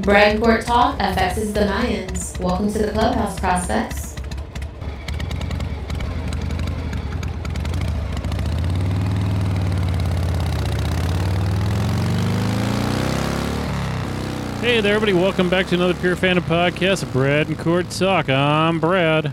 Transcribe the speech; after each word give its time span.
Brad 0.00 0.32
and 0.34 0.42
Court 0.42 0.64
Talk 0.64 0.98
FX's 0.98 1.52
The 1.52 1.60
Mayans. 1.60 2.40
Welcome 2.40 2.72
to 2.72 2.78
the 2.78 2.90
Clubhouse 2.92 3.38
Prospects. 3.38 4.16
Hey 14.60 14.80
there, 14.80 14.94
everybody. 14.94 15.12
Welcome 15.12 15.50
back 15.50 15.66
to 15.66 15.74
another 15.74 15.94
Pure 15.94 16.16
Fandom 16.16 16.40
podcast, 16.40 17.12
Brad 17.12 17.48
and 17.48 17.58
Court 17.58 17.90
Talk. 17.90 18.30
I'm 18.30 18.80
Brad. 18.80 19.32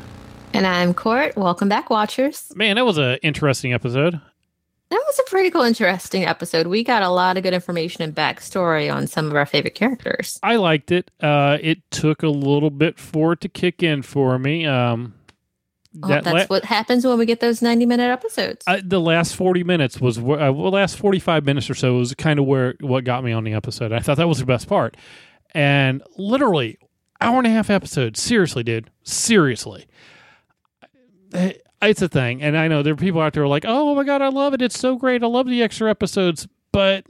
And 0.54 0.68
I'm 0.68 0.94
Court. 0.94 1.38
Welcome 1.38 1.70
back, 1.70 1.90
watchers. 1.90 2.52
Man, 2.56 2.76
that 2.76 2.86
was 2.86 2.98
an 2.98 3.18
interesting 3.24 3.72
episode. 3.72 4.20
That 4.90 5.04
was 5.06 5.20
a 5.20 5.30
pretty 5.30 5.52
cool, 5.52 5.62
interesting 5.62 6.26
episode. 6.26 6.66
We 6.68 6.84
got 6.84 7.04
a 7.04 7.10
lot 7.10 7.38
of 7.38 7.44
good 7.44 7.54
information 7.54 8.02
and 8.02 8.14
backstory 8.16 8.92
on 8.94 9.06
some 9.06 9.28
of 9.28 9.36
our 9.36 9.46
favorite 9.46 9.76
characters. 9.76 10.40
I 10.42 10.56
liked 10.56 10.92
it. 10.92 11.12
Uh, 11.22 11.60
it 11.62 11.80
took 11.92 12.24
a 12.24 12.28
little 12.30 12.72
bit 12.72 12.98
for 12.98 13.34
it 13.34 13.42
to 13.42 13.50
kick 13.50 13.84
in 13.84 14.02
for 14.02 14.40
me. 14.40 14.66
Um, 14.66 15.14
Well, 15.94 16.22
that's 16.24 16.26
la- 16.26 16.46
what 16.56 16.66
happens 16.66 17.06
when 17.06 17.20
we 17.20 17.28
get 17.28 17.40
those 17.40 17.62
90 17.62 17.86
minute 17.86 18.10
episodes. 18.10 18.64
I, 18.66 18.82
the 18.82 19.00
last 19.00 19.36
40 19.36 19.64
minutes 19.64 20.02
was 20.02 20.18
uh, 20.18 20.22
well, 20.24 20.54
the 20.54 20.70
last 20.72 20.98
45 20.98 21.46
minutes 21.46 21.70
or 21.70 21.76
so 21.76 21.96
was 21.96 22.16
kind 22.16 22.40
of 22.40 22.46
where 22.46 22.74
what 22.80 23.04
got 23.04 23.24
me 23.24 23.32
on 23.32 23.44
the 23.44 23.54
episode. 23.54 23.92
I 23.92 24.00
thought 24.00 24.18
that 24.18 24.28
was 24.28 24.40
the 24.40 24.46
best 24.46 24.68
part. 24.68 24.98
And 25.54 26.02
literally, 26.18 26.80
hour 27.22 27.38
and 27.38 27.46
a 27.48 27.52
half 27.52 27.70
episode. 27.70 28.18
Seriously, 28.18 28.64
dude. 28.64 28.90
Seriously. 29.04 29.86
It's 31.82 32.02
a 32.02 32.10
thing. 32.10 32.42
And 32.42 32.58
I 32.58 32.68
know 32.68 32.84
there 32.84 32.94
are 32.94 32.98
people 32.98 33.22
out 33.22 33.34
there 33.34 33.44
who 33.44 33.46
are 33.46 33.50
like, 33.50 33.66
oh 33.68 33.96
my 33.96 34.04
God, 34.04 34.22
I 34.22 34.28
love 34.30 34.54
it. 34.54 34.62
It's 34.62 34.80
so 34.80 34.96
great. 34.98 35.24
I 35.24 35.28
love 35.28 35.48
the 35.48 35.64
extra 35.64 35.90
episodes. 35.90 36.48
But 36.72 37.06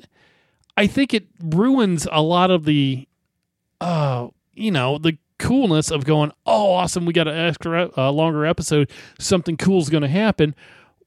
I 0.78 0.88
think 0.88 1.14
it 1.14 1.28
ruins 1.44 2.08
a 2.12 2.22
lot 2.22 2.52
of 2.52 2.66
the, 2.66 3.08
uh, 3.82 4.28
you 4.54 4.72
know, 4.72 4.98
the 4.98 5.18
coolness 5.40 5.90
of 5.90 6.06
going, 6.06 6.32
oh, 6.46 6.72
awesome. 6.74 7.06
We 7.06 7.14
got 7.14 7.28
an 7.28 7.36
extra, 7.36 7.90
uh, 7.98 8.12
longer 8.12 8.46
episode. 8.46 8.90
Something 9.20 9.58
cool 9.58 9.80
is 9.82 9.90
going 9.90 10.04
to 10.04 10.08
happen 10.10 10.54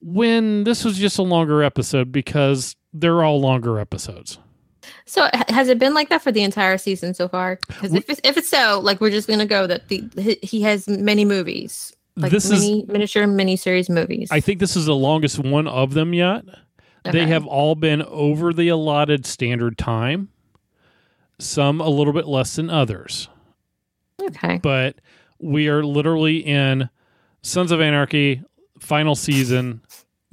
when 0.01 0.65
this 0.65 0.83
was 0.83 0.97
just 0.97 1.17
a 1.17 1.23
longer 1.23 1.63
episode 1.63 2.11
because 2.11 2.75
they're 2.93 3.23
all 3.23 3.39
longer 3.39 3.79
episodes. 3.79 4.37
so, 5.05 5.29
has 5.47 5.69
it 5.69 5.79
been 5.79 5.93
like 5.93 6.09
that 6.09 6.21
for 6.21 6.31
the 6.31 6.43
entire 6.43 6.77
season 6.77 7.13
so 7.13 7.27
far? 7.29 7.57
Because 7.67 7.93
if 7.93 8.09
if 8.23 8.37
it's 8.37 8.49
so, 8.49 8.81
like, 8.83 8.99
we're 8.99 9.09
just 9.09 9.27
going 9.27 9.39
to 9.39 9.45
go 9.45 9.65
that 9.65 9.87
the 9.87 10.03
he- 10.17 10.39
he 10.43 10.61
has 10.63 10.87
many 10.87 11.23
movies, 11.25 11.93
like 12.15 12.31
This 12.31 12.45
is- 12.49 12.61
mini, 12.61 12.85
miniature 12.87 13.25
miniseries 13.25 13.89
movies. 13.89 14.29
I 14.31 14.39
think 14.39 14.59
this 14.59 14.75
is 14.75 14.85
the 14.85 14.95
longest 14.95 15.39
one 15.39 15.67
of 15.67 15.93
them 15.93 16.13
yet. 16.13 16.43
They 17.11 17.27
have 17.27 17.45
all 17.45 17.75
been 17.75 18.01
over 18.03 18.53
the 18.53 18.69
allotted 18.69 19.25
standard 19.25 19.77
time, 19.77 20.29
some 21.37 21.81
a 21.81 21.89
little 21.89 22.13
bit 22.13 22.27
less 22.27 22.55
than 22.55 22.69
others. 22.69 23.27
Okay. 24.21 24.59
But 24.63 24.95
we 25.39 25.67
are 25.67 25.83
literally 25.83 26.37
in 26.37 26.89
Sons 27.41 27.71
of 27.71 27.81
Anarchy 27.81 28.41
final 28.79 29.15
season 29.15 29.81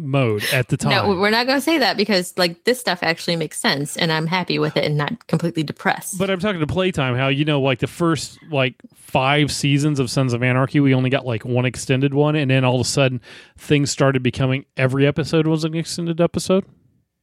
mode 0.00 0.42
at 0.52 0.68
the 0.68 0.76
time. 0.76 0.90
No, 0.90 1.20
we're 1.20 1.30
not 1.30 1.46
going 1.46 1.58
to 1.58 1.62
say 1.64 1.78
that 1.78 1.96
because 1.96 2.36
like 2.36 2.64
this 2.64 2.80
stuff 2.80 3.00
actually 3.02 3.36
makes 3.36 3.58
sense, 3.58 3.96
and 3.96 4.10
I'm 4.10 4.26
happy 4.26 4.58
with 4.58 4.76
it 4.76 4.84
and 4.84 4.96
not 4.96 5.26
completely 5.26 5.62
depressed. 5.62 6.18
But 6.18 6.30
I'm 6.30 6.40
talking 6.40 6.60
to 6.60 6.66
Playtime, 6.66 7.16
how 7.16 7.28
you 7.28 7.44
know, 7.44 7.60
like 7.60 7.80
the 7.80 7.86
first 7.86 8.38
like 8.50 8.74
five 8.94 9.52
seasons 9.52 10.00
of 10.00 10.10
Sons 10.10 10.32
of 10.32 10.42
Anarchy, 10.42 10.80
we 10.80 10.94
only 10.94 11.10
got 11.10 11.26
like 11.26 11.44
one 11.44 11.66
extended 11.66 12.14
one, 12.14 12.34
and 12.36 12.50
then 12.50 12.64
all 12.64 12.76
of 12.76 12.80
a 12.80 12.84
sudden 12.88 13.20
things 13.56 13.90
started 13.90 14.22
becoming 14.22 14.64
every 14.76 15.06
episode 15.06 15.46
was 15.46 15.64
an 15.64 15.74
extended 15.74 16.20
episode. 16.20 16.64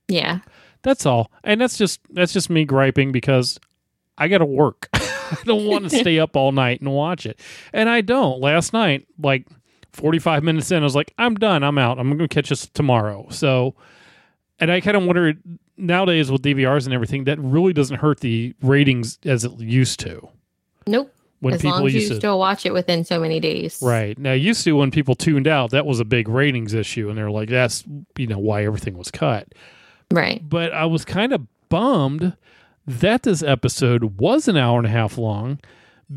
yeah, 0.08 0.39
That's 0.84 1.06
all, 1.06 1.31
and 1.44 1.59
that's 1.59 1.78
just 1.78 2.00
that's 2.12 2.34
just 2.34 2.50
me 2.50 2.66
griping 2.66 3.12
because 3.12 3.59
I 4.17 4.28
got 4.28 4.39
to 4.39 4.45
work. 4.45 4.88
I 4.94 5.38
don't 5.44 5.66
want 5.66 5.89
to 5.89 5.97
stay 6.00 6.19
up 6.19 6.36
all 6.38 6.52
night 6.52 6.80
and 6.80 6.91
watch 6.94 7.25
it, 7.25 7.39
and 7.73 7.89
I 7.89 8.02
don't. 8.02 8.39
Last 8.39 8.72
night, 8.72 9.08
like 9.19 9.47
45 9.97 10.44
minutes 10.44 10.72
in, 10.72 10.81
I 10.81 10.84
was 10.84 10.96
like, 10.96 11.13
I'm 11.18 11.35
done. 11.35 11.63
I'm 11.63 11.78
out. 11.78 12.00
I'm 12.00 12.08
going 12.08 12.19
to 12.19 12.28
catch 12.28 12.50
this 12.50 12.68
tomorrow. 12.68 13.28
So, 13.30 13.75
and 14.59 14.72
I 14.72 14.80
kind 14.80 14.96
of 14.96 15.03
wonder 15.03 15.34
nowadays 15.75 16.31
with 16.31 16.41
DVRs 16.41 16.85
and 16.85 16.94
everything, 16.94 17.25
that 17.25 17.40
really 17.40 17.74
doesn't 17.74 17.97
hurt 17.97 18.19
the 18.22 18.56
ratings 18.62 19.19
as 19.25 19.44
it 19.44 19.59
used 19.59 20.00
to. 20.02 20.30
nope. 20.85 21.13
When 21.40 21.53
as 21.53 21.62
people 21.62 21.78
long 21.78 21.85
as 21.85 21.94
you 21.94 22.00
used 22.00 22.13
to, 22.13 22.18
still 22.18 22.40
watch 22.40 22.66
it 22.66 22.74
within 22.74 23.06
so 23.06 23.19
many 23.19 23.40
days, 23.40 23.78
right 23.80 24.18
now, 24.18 24.31
used 24.31 24.63
to 24.63 24.72
when 24.72 24.90
people 24.90 25.13
tuned 25.13 25.46
out, 25.46 25.69
that 25.69 25.85
was 25.85 26.00
a 26.00 26.06
big 26.06 26.28
ratings 26.28 26.74
issue, 26.74 27.09
and 27.09 27.18
they're 27.18 27.29
like, 27.29 27.47
that's 27.47 27.84
you 28.18 28.25
know 28.25 28.40
why 28.40 28.66
everything 28.66 28.97
was 28.97 29.12
cut. 29.12 29.53
Right. 30.12 30.41
but 30.50 30.74
I 30.74 30.85
was 30.85 31.06
kind 31.06 31.34
of 31.34 31.46
bummed 31.69 32.35
that 32.88 33.22
this 33.22 33.44
episode 33.44 34.19
was 34.19 34.47
an 34.47 34.58
hour 34.58 34.79
and 34.79 34.88
a 34.88 34.90
half 34.90 35.16
long 35.18 35.59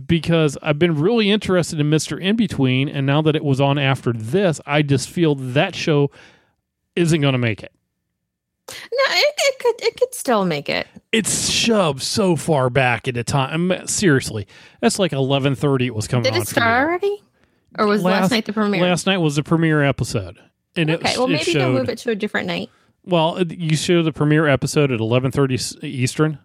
because 0.07 0.57
I've 0.63 0.79
been 0.79 0.99
really 1.01 1.31
interested 1.31 1.81
in 1.81 1.91
Mr. 1.91 2.23
Inbetween, 2.23 2.91
and 2.93 3.07
now 3.07 3.23
that 3.23 3.35
it 3.35 3.45
was 3.45 3.61
on 3.61 3.79
after 3.79 4.13
this, 4.13 4.61
I 4.67 4.83
just 4.83 5.11
feel 5.11 5.35
that 5.35 5.75
show 5.75 6.11
isn't 6.97 7.21
going 7.21 7.33
to 7.33 7.39
make 7.39 7.63
it. 7.63 7.73
No, 8.69 8.77
it, 9.15 9.35
it 9.37 9.59
could 9.59 9.83
it 9.83 9.97
could 9.99 10.15
still 10.15 10.45
make 10.45 10.69
it. 10.69 10.87
It's 11.11 11.49
shoved 11.51 12.03
so 12.03 12.37
far 12.37 12.71
back 12.71 13.09
at 13.09 13.17
a 13.17 13.25
time. 13.25 13.73
Um, 13.73 13.87
seriously, 13.89 14.47
that's 14.81 14.99
like 15.01 15.13
eleven 15.13 15.57
thirty. 15.57 15.87
It 15.87 15.95
was 15.95 16.07
coming 16.07 16.33
Did 16.33 16.41
it 16.41 16.47
start 16.47 16.87
already, 16.87 17.21
or 17.77 17.87
was 17.87 18.05
last, 18.05 18.23
Last- 18.23 18.31
night 18.31 18.45
the 18.45 18.53
premiere? 18.53 18.83
Last 18.83 19.07
night 19.07 19.19
was 19.19 19.35
the 19.35 19.43
premiere 19.43 19.83
episode, 19.83 20.39
and 20.77 20.89
it's 20.89 21.03
okay, 21.03 21.15
it, 21.15 21.19
well 21.19 21.27
maybe 21.27 21.53
they'll 21.53 21.73
move 21.73 21.89
it 21.89 21.99
to 21.99 22.11
a 22.11 22.15
different 22.15 22.47
night. 22.47 22.71
Well, 23.05 23.43
you 23.43 23.77
show 23.77 24.05
the 24.05 24.13
premiere 24.13 24.47
episode 24.47 24.93
at 24.93 25.01
eleven 25.01 25.33
thirty 25.33 25.59
Eastern. 25.83 26.39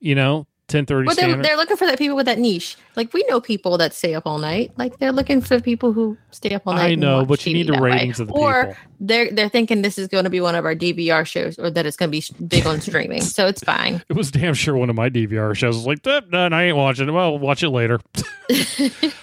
You 0.00 0.14
know, 0.14 0.46
ten 0.68 0.86
thirty. 0.86 1.06
Well, 1.06 1.16
they're, 1.16 1.42
they're 1.42 1.56
looking 1.56 1.76
for 1.76 1.86
that 1.86 1.98
people 1.98 2.16
with 2.16 2.26
that 2.26 2.38
niche. 2.38 2.76
Like 2.98 3.14
we 3.14 3.24
know 3.28 3.40
people 3.40 3.78
that 3.78 3.94
stay 3.94 4.14
up 4.14 4.24
all 4.26 4.38
night. 4.38 4.72
Like 4.76 4.98
they're 4.98 5.12
looking 5.12 5.40
for 5.40 5.60
people 5.60 5.92
who 5.92 6.18
stay 6.32 6.50
up 6.54 6.62
all 6.66 6.74
night. 6.74 6.90
I 6.90 6.94
know, 6.96 7.24
but 7.24 7.46
you 7.46 7.52
TV 7.52 7.54
need 7.54 7.68
the 7.68 7.72
that 7.74 7.82
way. 7.82 7.90
ratings 7.92 8.18
of 8.20 8.26
the 8.26 8.34
or 8.34 8.66
people. 8.66 8.76
they're 9.00 9.30
they're 9.30 9.48
thinking 9.48 9.82
this 9.82 9.98
is 9.98 10.08
going 10.08 10.24
to 10.24 10.30
be 10.30 10.40
one 10.40 10.54
of 10.56 10.64
our 10.66 10.74
DVR 10.74 11.24
shows, 11.24 11.58
or 11.60 11.70
that 11.70 11.86
it's 11.86 11.96
going 11.96 12.10
to 12.10 12.18
be 12.38 12.44
big 12.46 12.66
on 12.66 12.80
streaming. 12.80 13.22
So 13.22 13.46
it's 13.46 13.62
fine. 13.62 14.02
It 14.08 14.16
was 14.16 14.30
damn 14.32 14.54
sure 14.54 14.76
one 14.76 14.90
of 14.90 14.96
my 14.96 15.08
DVR 15.10 15.54
shows. 15.54 15.76
I 15.76 15.78
was 15.78 15.86
like, 15.86 16.02
"That 16.02 16.30
done. 16.30 16.52
I 16.52 16.64
ain't 16.64 16.76
watching 16.76 17.08
it. 17.08 17.12
Well, 17.12 17.38
watch 17.38 17.62
it 17.62 17.70
later. 17.70 18.00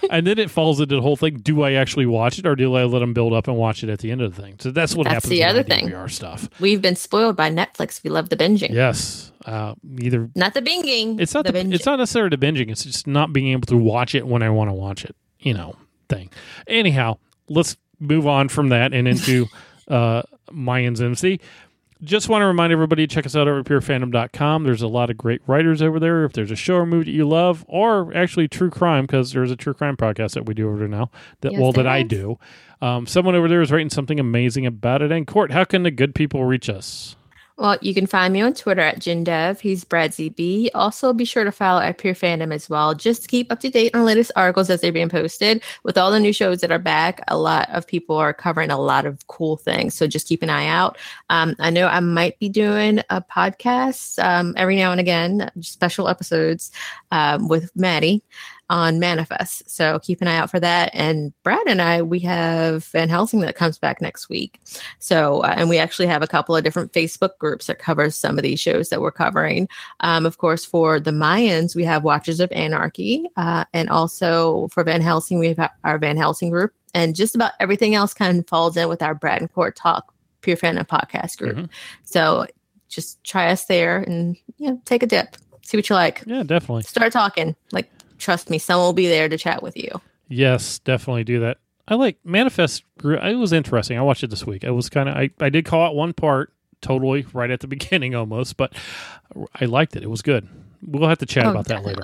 and 0.10 0.26
then 0.28 0.38
it 0.40 0.50
falls 0.50 0.80
into 0.80 0.96
the 0.96 1.02
whole 1.02 1.16
thing. 1.18 1.38
Do 1.40 1.64
I 1.64 1.74
actually 1.74 2.06
watch 2.06 2.40
it 2.40 2.46
or 2.46 2.56
do 2.56 2.74
I 2.76 2.84
let 2.86 3.00
them 3.00 3.14
build 3.14 3.34
up 3.34 3.48
and 3.48 3.58
watch 3.58 3.84
it 3.84 3.90
at 3.90 4.00
the 4.00 4.12
end 4.12 4.22
of 4.22 4.36
the 4.36 4.42
thing? 4.42 4.56
So 4.60 4.72
that's 4.72 4.96
what 4.96 5.06
That's 5.06 5.16
happens 5.26 5.30
the 5.32 5.44
other 5.44 5.64
thing. 5.64 5.90
DVR 5.90 6.10
stuff. 6.10 6.50
We've 6.60 6.82
been 6.82 6.96
spoiled 6.96 7.36
by 7.36 7.50
Netflix. 7.52 8.04
We 8.04 8.10
love 8.10 8.30
the 8.30 8.38
binging, 8.38 8.72
Yes. 8.72 9.32
Uh, 9.46 9.76
either 10.00 10.28
not 10.34 10.56
the 10.56 10.62
binging. 10.62 11.20
it's 11.22 11.36
not 11.36 11.46
the, 11.46 11.54
binging. 11.54 11.72
it's 11.76 11.86
not 11.86 12.00
necessarily 12.00 12.36
the 12.36 12.44
binging. 12.44 12.72
It's 12.72 12.84
just 12.84 13.06
not 13.06 13.32
being 13.32 13.50
able 13.50 13.65
to 13.68 13.78
watch 13.78 14.16
it 14.16 14.28
when 14.28 14.44
I 14.44 14.50
want 14.50 14.70
to 14.70 14.74
watch 14.74 15.06
it. 15.06 15.16
You 15.40 15.54
know, 15.54 15.76
thing. 16.10 16.30
Anyhow, 16.68 17.18
let's 17.50 17.78
move 18.00 18.28
on 18.28 18.50
from 18.50 18.70
that 18.70 18.94
and 18.94 19.08
into 19.08 19.48
uh, 19.88 20.24
Mayans 20.52 21.02
MC. 21.02 21.40
Just 22.04 22.28
want 22.28 22.42
to 22.42 22.46
remind 22.46 22.74
everybody 22.74 23.08
to 23.08 23.14
check 23.14 23.26
us 23.26 23.36
out 23.36 23.48
over 23.48 23.60
at 23.60 23.66
purefandom.com. 23.66 24.64
There's 24.64 24.82
a 24.82 24.88
lot 24.88 25.10
of 25.10 25.18
great 25.18 25.42
writers 25.48 25.82
over 25.82 26.00
there. 26.00 26.26
If 26.26 26.34
there's 26.34 26.52
a 26.52 26.56
show 26.56 26.76
or 26.76 26.86
movie 26.86 27.06
that 27.06 27.12
you 27.12 27.28
love, 27.28 27.64
or 27.68 28.14
actually 28.14 28.48
true 28.48 28.70
crime, 28.70 29.06
because 29.06 29.32
there's 29.32 29.50
a 29.50 29.56
true 29.56 29.74
crime 29.74 29.96
podcast 29.96 30.34
that 30.34 30.46
we 30.46 30.54
do 30.54 30.68
over 30.68 30.80
there 30.80 30.88
now. 30.88 31.10
That 31.42 31.54
Yes, 31.54 31.62
well, 31.62 31.72
that 31.72 31.88
I 31.88 32.04
do. 32.04 32.38
Um, 32.82 33.08
someone 33.08 33.34
over 33.34 33.48
there 33.48 33.62
is 33.62 33.72
writing 33.72 33.90
something 33.90 34.20
amazing 34.20 34.66
about 34.66 35.02
it. 35.02 35.12
And 35.12 35.26
Court, 35.26 35.52
how 35.52 35.64
can 35.64 35.84
the 35.84 35.92
good 35.92 36.14
people 36.14 36.44
reach 36.44 36.70
us? 36.70 37.16
Well, 37.58 37.78
you 37.82 37.94
can 37.94 38.06
find 38.06 38.34
me 38.34 38.42
on 38.42 38.54
Twitter 38.54 38.82
at 38.82 39.00
JinDev. 39.00 39.62
He's 39.62 39.86
Brad 39.86 40.12
ZB. 40.12 40.70
Also, 40.76 41.14
be 41.14 41.24
sure 41.24 41.46
to 41.46 41.54
follow 41.54 41.80
at 41.80 41.98
Pure 41.98 42.16
Fandom 42.16 42.54
as 42.54 42.70
well, 42.70 42.94
just 42.94 43.22
to 43.22 43.28
keep 43.30 43.50
up 43.50 43.62
to 43.62 43.70
date 43.70 43.96
on 43.96 44.02
the 44.02 44.06
latest 44.06 44.34
articles 44.36 44.70
as 44.70 44.82
they're 44.82 44.92
being 44.92 45.08
posted. 45.08 45.64
With 45.84 45.98
all 45.98 46.12
the 46.12 46.20
new 46.20 46.34
shows 46.34 46.60
that 46.60 46.72
are 46.72 46.80
back, 46.80 47.22
a 47.30 47.38
lot 47.38 47.70
of 47.70 47.88
people 47.88 48.18
are 48.18 48.34
covering 48.34 48.72
a 48.72 48.80
lot 48.80 49.06
of 49.06 49.26
cool 49.28 49.56
things. 49.56 49.94
So 49.94 50.06
just 50.06 50.28
keep 50.28 50.44
an 50.44 50.50
eye 50.50 50.68
out. 50.68 50.98
Um, 51.30 51.56
I 51.60 51.70
know 51.70 51.88
I 51.88 52.02
might 52.02 52.38
be 52.40 52.50
doing 52.50 53.00
a 53.10 53.22
podcast 53.22 54.22
um, 54.22 54.54
every 54.58 54.76
now 54.76 54.92
and 54.92 55.00
again, 55.00 55.50
special 55.62 56.10
episodes 56.10 56.72
um, 57.12 57.48
with 57.48 57.74
Maddie 57.74 58.22
on 58.70 59.00
Manifest. 59.00 59.70
So 59.70 60.00
keep 60.00 60.22
an 60.22 60.28
eye 60.28 60.38
out 60.38 60.50
for 60.50 60.60
that. 60.60 60.90
And 60.94 61.34
Brad 61.44 61.68
and 61.68 61.82
I, 61.82 62.02
we 62.02 62.20
have 62.20 62.86
Van 62.86 63.10
Helsing 63.10 63.42
that 63.42 63.56
comes 63.56 63.78
back 63.78 64.02
next 64.02 64.28
week. 64.28 64.60
So, 65.00 65.42
uh, 65.42 65.54
and 65.58 65.70
we 65.70 65.78
actually 65.78 66.08
have 66.08 66.24
a 66.24 66.28
couple 66.28 66.56
of 66.56 66.64
different 66.64 66.92
Facebook 66.92 67.38
groups 67.40 67.68
that 67.68 67.80
cover 67.80 68.10
some 68.10 68.38
of 68.38 68.44
these 68.44 68.60
shows 68.60 68.90
that 68.90 69.02
we're 69.02 69.12
covering. 69.12 69.68
Um, 70.00 70.26
of 70.26 70.40
course, 70.40 70.66
for 70.66 71.00
the 71.00 71.12
Mayans, 71.12 71.76
we 71.76 71.84
have 71.86 72.04
Watchers 72.04 72.40
of 72.40 72.52
Anarchy. 72.52 73.26
Uh, 73.38 73.66
and 73.74 73.90
also 73.90 74.68
for 74.70 74.84
Van 74.84 75.02
Helsing, 75.02 75.38
we 75.38 75.54
have 75.54 75.72
our 75.84 75.98
Van 76.00 76.18
Helsing 76.18 76.50
group. 76.50 76.74
And 76.94 77.16
just 77.16 77.36
about 77.36 77.52
everything 77.60 77.94
else 77.94 78.14
kind 78.14 78.40
of 78.40 78.48
falls 78.48 78.78
in 78.78 78.90
with 78.90 79.02
our 79.02 79.14
Brad 79.14 79.42
and 79.42 79.52
Court 79.52 79.76
Talk 79.76 80.14
Pure 80.42 80.58
Fandom 80.58 80.88
podcast 80.88 81.38
group. 81.38 81.58
Mhm. 81.58 81.70
So 82.04 82.46
just 82.88 83.24
try 83.24 83.52
us 83.52 83.66
there 83.66 83.98
and 83.98 84.38
you 84.58 84.70
know, 84.70 84.82
take 84.86 85.04
a 85.04 85.08
dip, 85.08 85.36
see 85.64 85.78
what 85.78 85.90
you 85.90 85.96
like. 85.96 86.24
Yeah, 86.26 86.44
definitely. 86.44 86.84
Start 86.84 87.12
talking. 87.12 87.56
Like, 87.72 87.90
trust 88.18 88.50
me, 88.50 88.58
someone 88.58 88.86
will 88.86 88.94
be 88.94 89.08
there 89.08 89.30
to 89.30 89.38
chat 89.38 89.62
with 89.64 89.78
you. 89.78 89.90
Yes, 90.28 90.80
definitely 90.80 91.24
do 91.24 91.40
that. 91.42 91.58
I 91.88 91.96
like 91.96 92.18
Manifest. 92.24 92.84
It 93.04 93.38
was 93.38 93.54
interesting. 93.54 93.98
I 93.98 94.02
watched 94.02 94.24
it 94.24 94.30
this 94.32 94.46
week. 94.46 94.64
I 94.66 94.72
was 94.72 94.90
kind 94.90 95.08
of. 95.08 95.16
I, 95.16 95.30
I 95.40 95.50
did 95.50 95.66
call 95.66 95.86
out 95.86 95.96
one 95.96 96.14
part 96.14 96.52
totally 96.82 97.26
right 97.34 97.52
at 97.52 97.60
the 97.60 97.68
beginning 97.76 98.16
almost, 98.16 98.58
but 98.58 98.74
I 99.60 99.66
liked 99.66 99.96
it. 99.96 100.04
It 100.04 100.10
was 100.10 100.22
good. 100.22 100.48
We'll 100.82 101.10
have 101.10 101.20
to 101.20 101.26
chat 101.26 101.46
Oh, 101.46 101.52
about 101.52 101.66
that 101.68 101.84
later. 101.86 102.02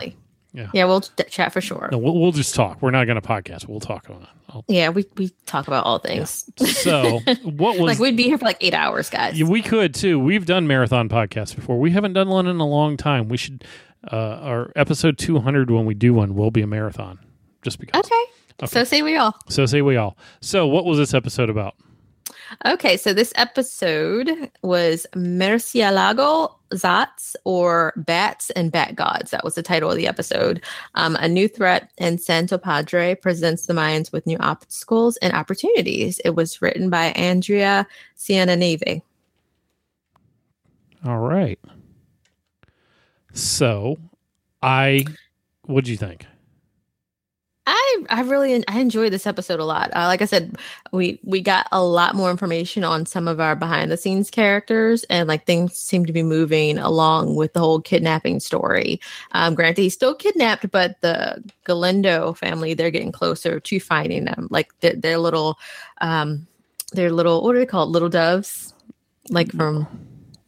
Yeah. 0.53 0.67
Yeah, 0.73 0.85
we'll 0.85 1.01
chat 1.01 1.53
for 1.53 1.61
sure. 1.61 1.87
No, 1.91 1.97
we'll, 1.97 2.19
we'll 2.19 2.31
just 2.33 2.53
talk. 2.55 2.81
We're 2.81 2.91
not 2.91 3.05
going 3.05 3.19
to 3.19 3.25
podcast. 3.27 3.67
We'll 3.67 3.79
talk 3.79 4.09
on 4.09 4.23
it. 4.23 4.29
I'll- 4.49 4.65
Yeah, 4.67 4.89
we, 4.89 5.05
we 5.15 5.31
talk 5.45 5.67
about 5.67 5.85
all 5.85 5.99
things. 5.99 6.49
So, 6.57 7.19
what 7.43 7.77
was 7.79 7.87
like 7.87 7.99
we'd 7.99 8.17
be 8.17 8.23
here 8.23 8.37
for 8.37 8.45
like 8.45 8.57
eight 8.59 8.73
hours, 8.73 9.09
guys. 9.09 9.39
Yeah, 9.39 9.47
we 9.47 9.61
could 9.61 9.93
too. 9.93 10.19
We've 10.19 10.45
done 10.45 10.67
marathon 10.67 11.07
podcasts 11.07 11.55
before. 11.55 11.79
We 11.79 11.91
haven't 11.91 12.13
done 12.13 12.27
one 12.29 12.47
in 12.47 12.57
a 12.59 12.67
long 12.67 12.97
time. 12.97 13.29
We 13.29 13.37
should. 13.37 13.63
Uh, 14.11 14.15
our 14.15 14.71
episode 14.75 15.17
200 15.19 15.69
when 15.69 15.85
we 15.85 15.93
do 15.93 16.13
one 16.13 16.33
will 16.35 16.49
be 16.51 16.61
a 16.63 16.67
marathon, 16.67 17.19
just 17.61 17.79
because. 17.79 18.03
okay. 18.05 18.65
So 18.67 18.83
say 18.83 19.01
we 19.03 19.15
all. 19.15 19.35
So 19.47 19.65
say 19.65 19.81
we 19.81 19.95
all. 19.95 20.17
So 20.41 20.67
what 20.67 20.85
was 20.85 20.97
this 20.97 21.13
episode 21.13 21.49
about? 21.49 21.75
Okay, 22.65 22.97
so 22.97 23.13
this 23.13 23.33
episode 23.35 24.51
was 24.61 25.05
Murcielago 25.15 26.53
Zotz 26.71 27.35
or 27.43 27.93
Bats 27.95 28.49
and 28.51 28.71
Bat 28.71 28.95
Gods. 28.95 29.31
That 29.31 29.43
was 29.43 29.55
the 29.55 29.63
title 29.63 29.89
of 29.89 29.97
the 29.97 30.07
episode. 30.07 30.63
Um, 30.95 31.15
a 31.17 31.27
new 31.27 31.47
threat 31.47 31.91
in 31.97 32.17
Santo 32.17 32.57
Padre 32.57 33.15
presents 33.15 33.65
the 33.65 33.73
Mayans 33.73 34.11
with 34.11 34.25
new 34.25 34.37
obstacles 34.39 35.17
and 35.17 35.33
opportunities. 35.33 36.19
It 36.25 36.35
was 36.35 36.61
written 36.61 36.89
by 36.89 37.07
Andrea 37.07 37.87
Siena 38.15 38.55
Ciannavei. 38.55 39.01
All 41.05 41.19
right. 41.19 41.59
So, 43.33 43.97
I, 44.61 45.05
what'd 45.63 45.87
you 45.87 45.97
think? 45.97 46.25
I 47.67 47.97
I 48.09 48.21
really 48.21 48.63
I 48.67 48.79
enjoyed 48.79 49.13
this 49.13 49.27
episode 49.27 49.59
a 49.59 49.65
lot. 49.65 49.91
Uh, 49.95 50.07
like 50.07 50.21
I 50.21 50.25
said, 50.25 50.55
we 50.91 51.19
we 51.23 51.41
got 51.41 51.67
a 51.71 51.83
lot 51.83 52.15
more 52.15 52.31
information 52.31 52.83
on 52.83 53.05
some 53.05 53.27
of 53.27 53.39
our 53.39 53.55
behind 53.55 53.91
the 53.91 53.97
scenes 53.97 54.31
characters, 54.31 55.03
and 55.05 55.27
like 55.27 55.45
things 55.45 55.77
seem 55.77 56.05
to 56.07 56.13
be 56.13 56.23
moving 56.23 56.79
along 56.79 57.35
with 57.35 57.53
the 57.53 57.59
whole 57.59 57.79
kidnapping 57.79 58.39
story. 58.39 58.99
Um, 59.33 59.53
granted, 59.53 59.83
he's 59.83 59.93
still 59.93 60.15
kidnapped, 60.15 60.71
but 60.71 60.99
the 61.01 61.43
Galindo 61.63 62.33
family 62.33 62.73
they're 62.73 62.91
getting 62.91 63.11
closer 63.11 63.59
to 63.59 63.79
finding 63.79 64.25
them. 64.25 64.47
Like 64.49 64.77
their, 64.79 64.95
their 64.95 65.17
little, 65.19 65.59
um, 66.01 66.47
their 66.93 67.11
little 67.11 67.43
what 67.43 67.55
are 67.55 67.59
they 67.59 67.65
called? 67.67 67.89
Little 67.89 68.09
doves, 68.09 68.73
like 69.29 69.51
from 69.51 69.87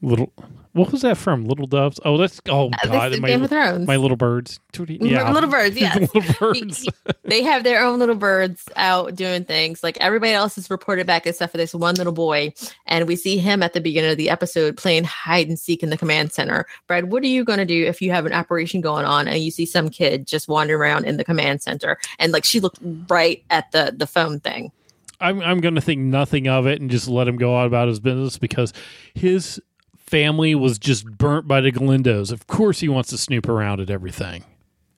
Little, 0.01 0.33
what 0.73 0.91
was 0.91 1.01
that 1.03 1.17
from? 1.17 1.45
Little 1.45 1.67
Doves? 1.67 1.99
Oh, 2.03 2.17
that's, 2.17 2.41
oh, 2.49 2.69
uh, 2.69 2.87
God. 2.87 3.19
My, 3.19 3.27
Game 3.27 3.43
of 3.43 3.49
Thrones. 3.49 3.85
my 3.85 3.95
little 3.95 4.17
birds. 4.17 4.59
Yeah. 4.77 5.31
little 5.31 5.49
birds. 5.49 5.75
Yes. 5.83 6.13
little 6.13 6.33
birds. 6.39 6.87
they 7.23 7.43
have 7.43 7.63
their 7.63 7.83
own 7.83 7.99
little 7.99 8.15
birds 8.15 8.63
out 8.75 9.15
doing 9.15 9.45
things. 9.45 9.83
Like 9.83 9.97
everybody 9.97 10.33
else 10.33 10.57
is 10.57 10.71
reported 10.71 11.05
back 11.05 11.27
except 11.27 11.51
for 11.51 11.57
this 11.57 11.75
one 11.75 11.95
little 11.95 12.13
boy. 12.13 12.53
And 12.87 13.07
we 13.07 13.15
see 13.15 13.37
him 13.37 13.61
at 13.61 13.73
the 13.73 13.81
beginning 13.81 14.11
of 14.11 14.17
the 14.17 14.31
episode 14.31 14.75
playing 14.75 15.03
hide 15.03 15.47
and 15.47 15.59
seek 15.59 15.83
in 15.83 15.91
the 15.91 15.97
command 15.97 16.31
center. 16.31 16.65
Brad, 16.87 17.11
what 17.11 17.21
are 17.21 17.27
you 17.27 17.43
going 17.43 17.59
to 17.59 17.65
do 17.65 17.85
if 17.85 18.01
you 18.01 18.11
have 18.11 18.25
an 18.25 18.33
operation 18.33 18.81
going 18.81 19.05
on 19.05 19.27
and 19.27 19.43
you 19.43 19.51
see 19.51 19.67
some 19.67 19.89
kid 19.89 20.25
just 20.25 20.47
wandering 20.47 20.79
around 20.81 21.05
in 21.05 21.17
the 21.17 21.23
command 21.23 21.61
center? 21.61 21.99
And 22.17 22.31
like 22.31 22.45
she 22.45 22.59
looked 22.59 22.79
right 23.07 23.43
at 23.51 23.71
the 23.71 23.93
the 23.95 24.07
phone 24.07 24.39
thing. 24.39 24.71
I'm 25.21 25.39
I'm 25.41 25.61
going 25.61 25.75
to 25.75 25.81
think 25.81 26.01
nothing 26.01 26.47
of 26.47 26.65
it 26.65 26.81
and 26.81 26.89
just 26.89 27.07
let 27.07 27.27
him 27.27 27.35
go 27.35 27.55
out 27.57 27.67
about 27.67 27.87
his 27.87 27.99
business 27.99 28.39
because 28.39 28.73
his 29.13 29.61
family 30.13 30.53
was 30.53 30.77
just 30.77 31.09
burnt 31.17 31.47
by 31.47 31.59
the 31.59 31.71
Galindos. 31.71 32.31
Of 32.31 32.45
course, 32.45 32.79
he 32.79 32.87
wants 32.87 33.09
to 33.09 33.17
snoop 33.17 33.49
around 33.49 33.79
at 33.81 33.89
everything. 33.89 34.43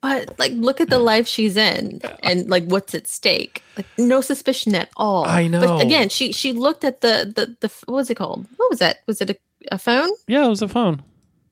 But 0.02 0.38
like 0.38 0.52
look 0.52 0.78
at 0.78 0.90
the 0.90 0.98
life 0.98 1.26
she's 1.26 1.56
in 1.56 2.02
and 2.22 2.48
like 2.50 2.64
what's 2.64 2.94
at 2.94 3.06
stake. 3.06 3.62
Like 3.78 3.86
no 3.96 4.20
suspicion 4.20 4.74
at 4.74 4.90
all. 4.96 5.24
I 5.24 5.46
know. 5.48 5.60
But 5.60 5.86
again, 5.86 6.10
she 6.10 6.32
she 6.32 6.52
looked 6.52 6.84
at 6.84 7.00
the 7.00 7.32
the 7.34 7.56
the 7.60 7.72
what 7.86 7.96
was 7.96 8.10
it 8.10 8.16
called? 8.16 8.46
What 8.58 8.68
was 8.68 8.78
that? 8.78 8.98
Was 9.06 9.22
it 9.22 9.30
a, 9.30 9.36
a 9.72 9.78
phone? 9.78 10.10
Yeah, 10.28 10.44
it 10.44 10.48
was 10.50 10.60
a 10.60 10.68
phone. 10.68 11.02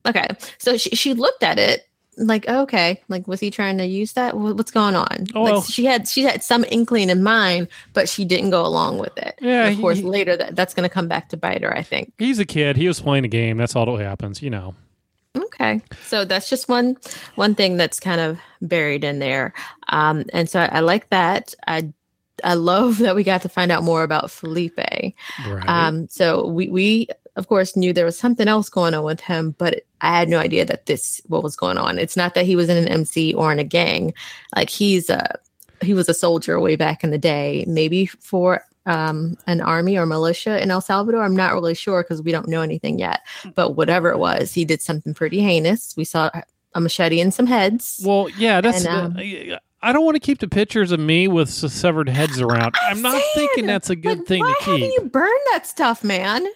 Okay. 0.07 0.29
So 0.59 0.77
she, 0.77 0.91
she 0.91 1.15
looked 1.15 1.43
at 1.43 1.59
it 1.59 1.89
like, 2.17 2.49
okay, 2.49 3.03
like, 3.09 3.27
was 3.29 3.41
he 3.41 3.51
trying 3.51 3.79
to 3.79 3.87
use 3.87 4.13
that? 4.13 4.37
What's 4.37 4.71
going 4.71 4.95
on? 4.95 5.27
Oh, 5.35 5.43
like, 5.43 5.53
well. 5.53 5.63
she 5.63 5.85
had, 5.85 6.09
she 6.09 6.23
had 6.23 6.43
some 6.43 6.65
inkling 6.71 7.11
in 7.11 7.23
mind, 7.23 7.69
but 7.93 8.09
she 8.09 8.25
didn't 8.25 8.51
go 8.51 8.65
along 8.65 8.99
with 8.99 9.17
it. 9.19 9.35
Yeah, 9.41 9.65
And 9.67 9.75
of 9.75 9.81
course, 9.81 9.99
he- 9.99 10.05
later 10.05 10.37
that, 10.37 10.57
that's 10.57 10.75
going 10.75 10.89
to 10.89 10.93
come 10.93 11.09
back 11.09 11.29
to 11.31 11.37
bite 11.37 11.63
her, 11.63 11.77
I 11.77 11.83
think. 11.83 12.13
He's 12.19 12.39
a 12.39 12.45
kid. 12.45 12.77
He 12.77 12.87
was 12.89 13.01
playing 13.01 13.25
a 13.25 13.29
game. 13.29 13.57
That's 13.57 13.75
all 13.77 13.87
that 13.87 14.05
happens, 14.05 14.43
you 14.43 14.51
know. 14.51 14.75
Okay. 15.37 15.81
So 16.05 16.25
that's 16.25 16.49
just 16.49 16.69
one, 16.69 16.97
one 17.35 17.55
thing 17.55 17.77
that's 17.77 17.99
kind 17.99 18.21
of 18.21 18.39
buried 18.63 19.03
in 19.05 19.19
there. 19.19 19.53
Um, 19.89 20.25
and 20.33 20.49
so 20.49 20.61
I, 20.61 20.67
I 20.67 20.81
like 20.81 21.11
that. 21.11 21.55
I, 21.67 21.93
I 22.43 22.55
love 22.55 22.99
that 23.05 23.17
we 23.17 23.25
got 23.25 23.43
to 23.43 23.49
find 23.49 23.73
out 23.73 23.83
more 23.83 24.03
about 24.03 24.31
Felipe. 24.31 24.79
Right. 24.79 25.15
Um, 25.69 26.09
so 26.09 26.47
we, 26.47 26.69
we 26.69 27.09
of 27.37 27.49
course 27.49 27.77
knew 27.77 27.93
there 27.93 28.05
was 28.05 28.19
something 28.19 28.49
else 28.49 28.69
going 28.69 28.95
on 28.95 29.05
with 29.05 29.21
him, 29.21 29.55
but 29.59 29.83
I 30.01 30.19
had 30.19 30.29
no 30.29 30.39
idea 30.39 30.65
that 30.65 30.87
this 30.87 31.21
what 31.27 31.43
was 31.43 31.57
going 31.57 31.79
on. 31.79 31.99
It's 31.99 32.17
not 32.17 32.35
that 32.35 32.47
he 32.47 32.57
was 32.57 32.69
in 32.69 32.77
an 32.77 32.89
MC 32.89 33.35
or 33.35 33.51
in 33.53 33.59
a 33.59 33.65
gang. 33.65 34.15
Like 34.57 34.71
he's 34.71 35.11
a 35.11 35.39
he 35.83 35.95
was 35.95 36.09
a 36.09 36.15
soldier 36.15 36.61
way 36.61 36.77
back 36.77 37.03
in 37.05 37.11
the 37.11 37.19
day, 37.19 37.65
maybe 37.67 38.07
for 38.07 38.65
um, 38.87 39.37
an 39.47 39.61
army 39.61 39.97
or 39.97 40.07
militia 40.07 40.63
in 40.63 40.71
El 40.71 40.81
Salvador. 40.81 41.23
I'm 41.23 41.35
not 41.37 41.53
really 41.55 41.75
sure 41.75 42.03
because 42.03 42.23
we 42.23 42.33
don't 42.33 42.49
know 42.49 42.61
anything 42.63 42.99
yet. 42.99 43.21
But 43.55 43.71
whatever 43.77 44.11
it 44.11 44.19
was, 44.19 44.53
he 44.53 44.65
did 44.65 44.81
something 44.83 45.15
pretty 45.15 45.41
heinous. 45.41 45.95
We 45.97 46.05
saw 46.05 46.31
a 46.75 46.81
machete 46.81 47.21
and 47.21 47.33
some 47.33 47.47
heads. 47.47 48.01
well, 48.05 48.29
yeah, 48.31 48.61
that's. 48.61 48.85
and, 48.85 49.17
um, 49.17 49.59
I 49.83 49.93
don't 49.93 50.05
want 50.07 50.15
to 50.15 50.21
keep 50.21 50.39
the 50.39 50.49
pictures 50.49 50.93
of 50.93 51.01
me 51.01 51.29
with 51.29 51.51
severed 51.51 52.09
heads 52.09 52.41
around. 52.43 52.75
I'm 52.83 53.03
not 53.03 53.13
saying, 53.13 53.25
thinking 53.35 53.67
that's 53.67 53.91
a 53.91 53.97
good 53.97 54.19
Like, 54.19 54.27
thing 54.27 54.41
why 54.41 54.55
to 54.59 54.65
keep. 54.65 54.81
haven't 54.81 54.93
you 54.93 55.11
burn 55.11 55.37
that 55.53 55.67
stuff, 55.67 56.03
man? 56.03 56.47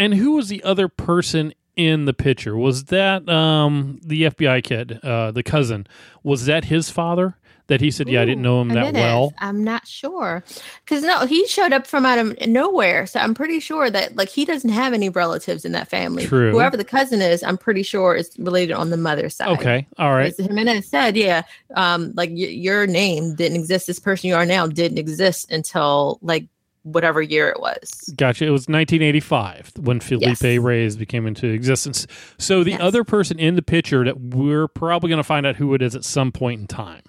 And 0.00 0.14
who 0.14 0.32
was 0.32 0.48
the 0.48 0.62
other 0.64 0.88
person 0.88 1.52
in 1.76 2.06
the 2.06 2.14
picture? 2.14 2.56
Was 2.56 2.84
that 2.84 3.28
um, 3.28 4.00
the 4.02 4.22
FBI 4.22 4.64
kid, 4.64 4.98
uh, 5.02 5.30
the 5.30 5.42
cousin? 5.42 5.86
Was 6.22 6.46
that 6.46 6.64
his 6.64 6.88
father? 6.88 7.36
That 7.66 7.80
he 7.80 7.92
said, 7.92 8.08
"Yeah, 8.08 8.22
I 8.22 8.24
didn't 8.24 8.42
know 8.42 8.60
him 8.62 8.72
Ooh, 8.72 8.74
that 8.74 8.94
well." 8.94 9.32
I'm 9.38 9.62
not 9.62 9.86
sure 9.86 10.42
because 10.84 11.04
no, 11.04 11.24
he 11.26 11.46
showed 11.46 11.72
up 11.72 11.86
from 11.86 12.04
out 12.04 12.18
of 12.18 12.36
nowhere. 12.48 13.06
So 13.06 13.20
I'm 13.20 13.32
pretty 13.32 13.60
sure 13.60 13.88
that 13.88 14.16
like 14.16 14.28
he 14.28 14.44
doesn't 14.44 14.70
have 14.70 14.92
any 14.92 15.08
relatives 15.08 15.64
in 15.64 15.70
that 15.72 15.86
family. 15.86 16.26
True. 16.26 16.50
Whoever 16.50 16.76
the 16.76 16.84
cousin 16.84 17.20
is, 17.20 17.44
I'm 17.44 17.56
pretty 17.56 17.84
sure 17.84 18.16
is 18.16 18.34
related 18.40 18.72
on 18.72 18.90
the 18.90 18.96
mother's 18.96 19.36
side. 19.36 19.50
Okay, 19.50 19.86
all 19.98 20.12
right. 20.12 20.34
As 20.36 20.44
Jimenez 20.44 20.88
said, 20.88 21.16
yeah, 21.16 21.42
um, 21.76 22.12
like 22.16 22.30
y- 22.30 22.38
your 22.38 22.88
name 22.88 23.36
didn't 23.36 23.56
exist. 23.56 23.86
This 23.86 24.00
person 24.00 24.30
you 24.30 24.34
are 24.34 24.46
now 24.46 24.66
didn't 24.66 24.98
exist 24.98 25.52
until 25.52 26.18
like 26.22 26.48
whatever 26.82 27.20
year 27.20 27.48
it 27.48 27.60
was. 27.60 28.12
Gotcha. 28.16 28.46
It 28.46 28.50
was 28.50 28.62
1985 28.68 29.72
when 29.80 30.00
Felipe 30.00 30.40
Yes. 30.42 30.58
Reyes 30.58 30.96
became 30.96 31.26
into 31.26 31.46
existence. 31.48 32.06
So 32.38 32.64
the 32.64 32.72
Yes. 32.72 32.80
other 32.80 33.04
person 33.04 33.38
in 33.38 33.54
the 33.56 33.62
picture 33.62 34.04
that 34.04 34.20
we're 34.20 34.66
probably 34.68 35.08
going 35.08 35.18
to 35.18 35.24
find 35.24 35.46
out 35.46 35.56
who 35.56 35.74
it 35.74 35.82
is 35.82 35.94
at 35.94 36.04
some 36.04 36.32
point 36.32 36.60
in 36.60 36.66
time. 36.66 37.02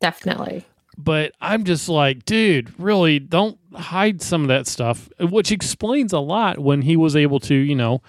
Definitely. 0.00 0.66
But 0.98 1.32
I'm 1.40 1.64
just 1.64 1.88
like, 1.88 2.24
dude, 2.26 2.78
really 2.78 3.18
don't 3.18 3.58
hide 3.74 4.20
some 4.20 4.42
of 4.42 4.48
that 4.48 4.66
stuff, 4.66 5.08
which 5.18 5.50
explains 5.50 6.12
a 6.12 6.18
lot 6.18 6.58
when 6.58 6.82
he 6.82 6.96
was 6.96 7.16
able 7.16 7.40
to, 7.40 7.54
you 7.54 7.74
know, 7.74 8.02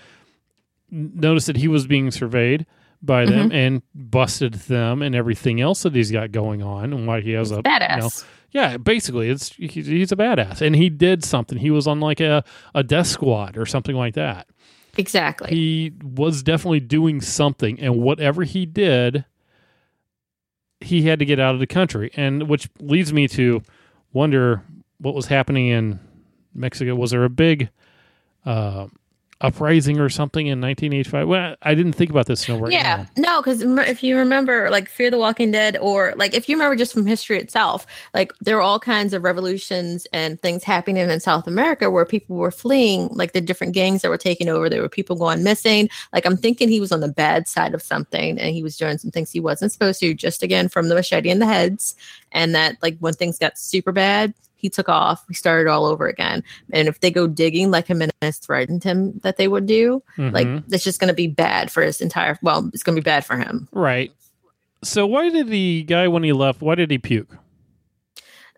notice 0.90 1.46
that 1.46 1.56
he 1.58 1.70
was 1.70 1.88
being 1.88 2.12
surveyed 2.12 2.66
by 3.02 3.26
them 3.26 3.50
Mm-hmm. 3.50 3.56
and 3.56 3.82
busted 3.96 4.54
them 4.54 5.02
and 5.02 5.16
everything 5.16 5.60
else 5.62 5.84
that 5.84 5.96
he's 5.96 6.12
got 6.12 6.32
going 6.32 6.62
on 6.62 6.94
and 6.94 7.08
why 7.08 7.22
he 7.22 7.32
has 7.32 7.52
a 7.52 7.62
Badass. 7.64 7.96
you 7.96 8.02
know, 8.02 8.10
yeah, 8.52 8.78
basically, 8.78 9.30
it's 9.30 9.54
he's, 9.54 9.86
he's 9.88 10.12
a 10.12 10.16
badass, 10.18 10.62
and 10.62 10.76
he 10.76 10.90
did 10.90 11.24
something. 11.24 11.58
He 11.58 11.72
was 11.72 11.88
on 11.88 12.00
like 12.02 12.20
a 12.20 12.44
a 12.76 12.84
death 12.84 13.08
squad 13.08 13.58
or 13.58 13.66
something 13.66 13.96
like 13.96 14.14
that. 14.16 14.48
Exactly. 14.98 15.50
He 15.50 15.94
was 16.04 16.44
definitely 16.44 16.82
doing 16.82 17.22
something, 17.22 17.80
and 17.80 17.96
whatever 18.02 18.44
he 18.44 18.66
did, 18.66 19.24
he 20.82 21.04
had 21.04 21.20
to 21.20 21.26
get 21.26 21.40
out 21.40 21.54
of 21.54 21.60
the 21.62 21.68
country, 21.68 22.12
and 22.16 22.50
which 22.50 22.68
leads 22.80 23.14
me 23.14 23.28
to 23.30 23.62
wonder 24.12 24.64
what 24.98 25.16
was 25.16 25.28
happening 25.28 25.68
in 25.68 26.00
Mexico. 26.54 26.94
Was 26.96 27.12
there 27.12 27.24
a 27.24 27.30
big 27.30 27.70
uh, 28.46 28.88
uprising 29.42 30.00
or 30.00 30.10
something 30.10 30.48
in 30.48 30.62
1985? 30.62 31.28
Well, 31.28 31.56
I 31.62 31.76
didn't 31.76 31.94
think 31.94 32.10
about 32.10 32.26
this 32.26 32.48
until 32.48 32.72
yeah, 32.72 33.06
now. 33.16 33.36
no, 33.36 33.42
because 33.42 33.62
if 33.62 34.04
you 34.04 34.18
remember, 34.18 34.70
like 34.70 34.90
Fear 34.90 35.12
the 35.12 35.18
Walking 35.18 35.52
Dead, 35.52 35.78
or 35.78 36.14
like 36.16 36.34
if 36.34 36.48
you 36.48 36.56
remember 36.56 36.76
just 36.76 36.94
from 36.94 37.06
history 37.06 37.38
itself, 37.40 37.86
like 38.14 38.32
there 38.42 38.56
were 38.56 38.62
all 38.62 38.80
kinds 38.80 39.14
of 39.14 39.24
revolutions 39.24 40.08
and 40.14 40.42
things 40.42 40.64
happening 40.64 41.10
in 41.10 41.20
South 41.20 41.48
America 41.48 41.90
where 41.90 42.06
people 42.06 42.36
were 42.36 42.52
fleeing, 42.52 43.08
like 43.10 43.34
the 43.34 43.42
different 43.42 43.74
gangs 43.74 44.02
that 44.02 44.10
were 44.10 44.18
taking 44.18 44.50
over. 44.50 44.70
There 44.70 44.82
were 44.82 44.90
people 44.90 45.16
going 45.16 45.44
missing. 45.44 45.90
Like 46.14 46.26
I'm 46.26 46.38
thinking 46.38 46.70
he 46.70 46.80
was 46.80 46.92
on 46.92 47.02
the 47.02 47.08
bad 47.08 47.48
side 47.48 47.74
of 47.74 47.82
something 47.82 48.40
and 48.40 48.54
he 48.54 48.64
was 48.64 48.78
doing 48.78 48.98
some 48.98 49.12
things 49.12 49.32
he 49.32 49.40
wasn't 49.40 49.72
supposed 49.72 50.00
to, 50.02 50.14
just 50.14 50.44
again 50.44 50.70
from 50.70 50.88
the 50.88 50.96
machete 50.96 51.30
in 51.30 51.40
the 51.40 51.46
heads. 51.46 51.96
And 52.32 52.56
that, 52.56 52.78
like, 52.82 52.98
when 53.00 53.14
things 53.14 53.38
got 53.38 53.58
super 53.58 53.92
bad, 53.92 54.34
he 54.62 54.70
took 54.70 54.88
off. 54.90 55.26
We 55.28 55.34
started 55.36 55.70
all 55.70 55.86
over 55.86 56.08
again. 56.08 56.44
And 56.72 56.88
if 56.88 57.00
they 57.02 57.12
go 57.12 57.28
digging 57.28 57.72
like 57.72 57.88
him 57.88 58.02
and 58.02 58.12
Jimenez 58.22 58.38
threatened 58.38 58.84
him 58.84 59.20
that 59.24 59.38
they 59.38 59.48
would 59.48 59.66
do, 59.66 60.02
like 60.18 60.48
Mhm. 60.48 60.64
it's 60.72 60.84
just 60.84 61.00
going 61.00 61.08
to 61.10 61.14
be 61.14 61.28
bad 61.28 61.72
for 61.72 61.82
his 61.84 62.00
entire 62.02 62.38
well 62.42 62.70
it's 62.74 62.84
going 62.84 62.96
to 62.96 63.02
be 63.02 63.06
bad 63.06 63.26
for 63.26 63.36
him 63.38 63.68
right. 63.72 64.12
So 64.84 65.06
why 65.06 65.30
did 65.30 65.48
the 65.48 65.84
guy 65.84 66.08
when 66.08 66.24
he 66.24 66.34
left? 66.34 66.62
Why 66.62 66.76
did 66.76 66.90
he 66.92 66.98
puke? 66.98 67.30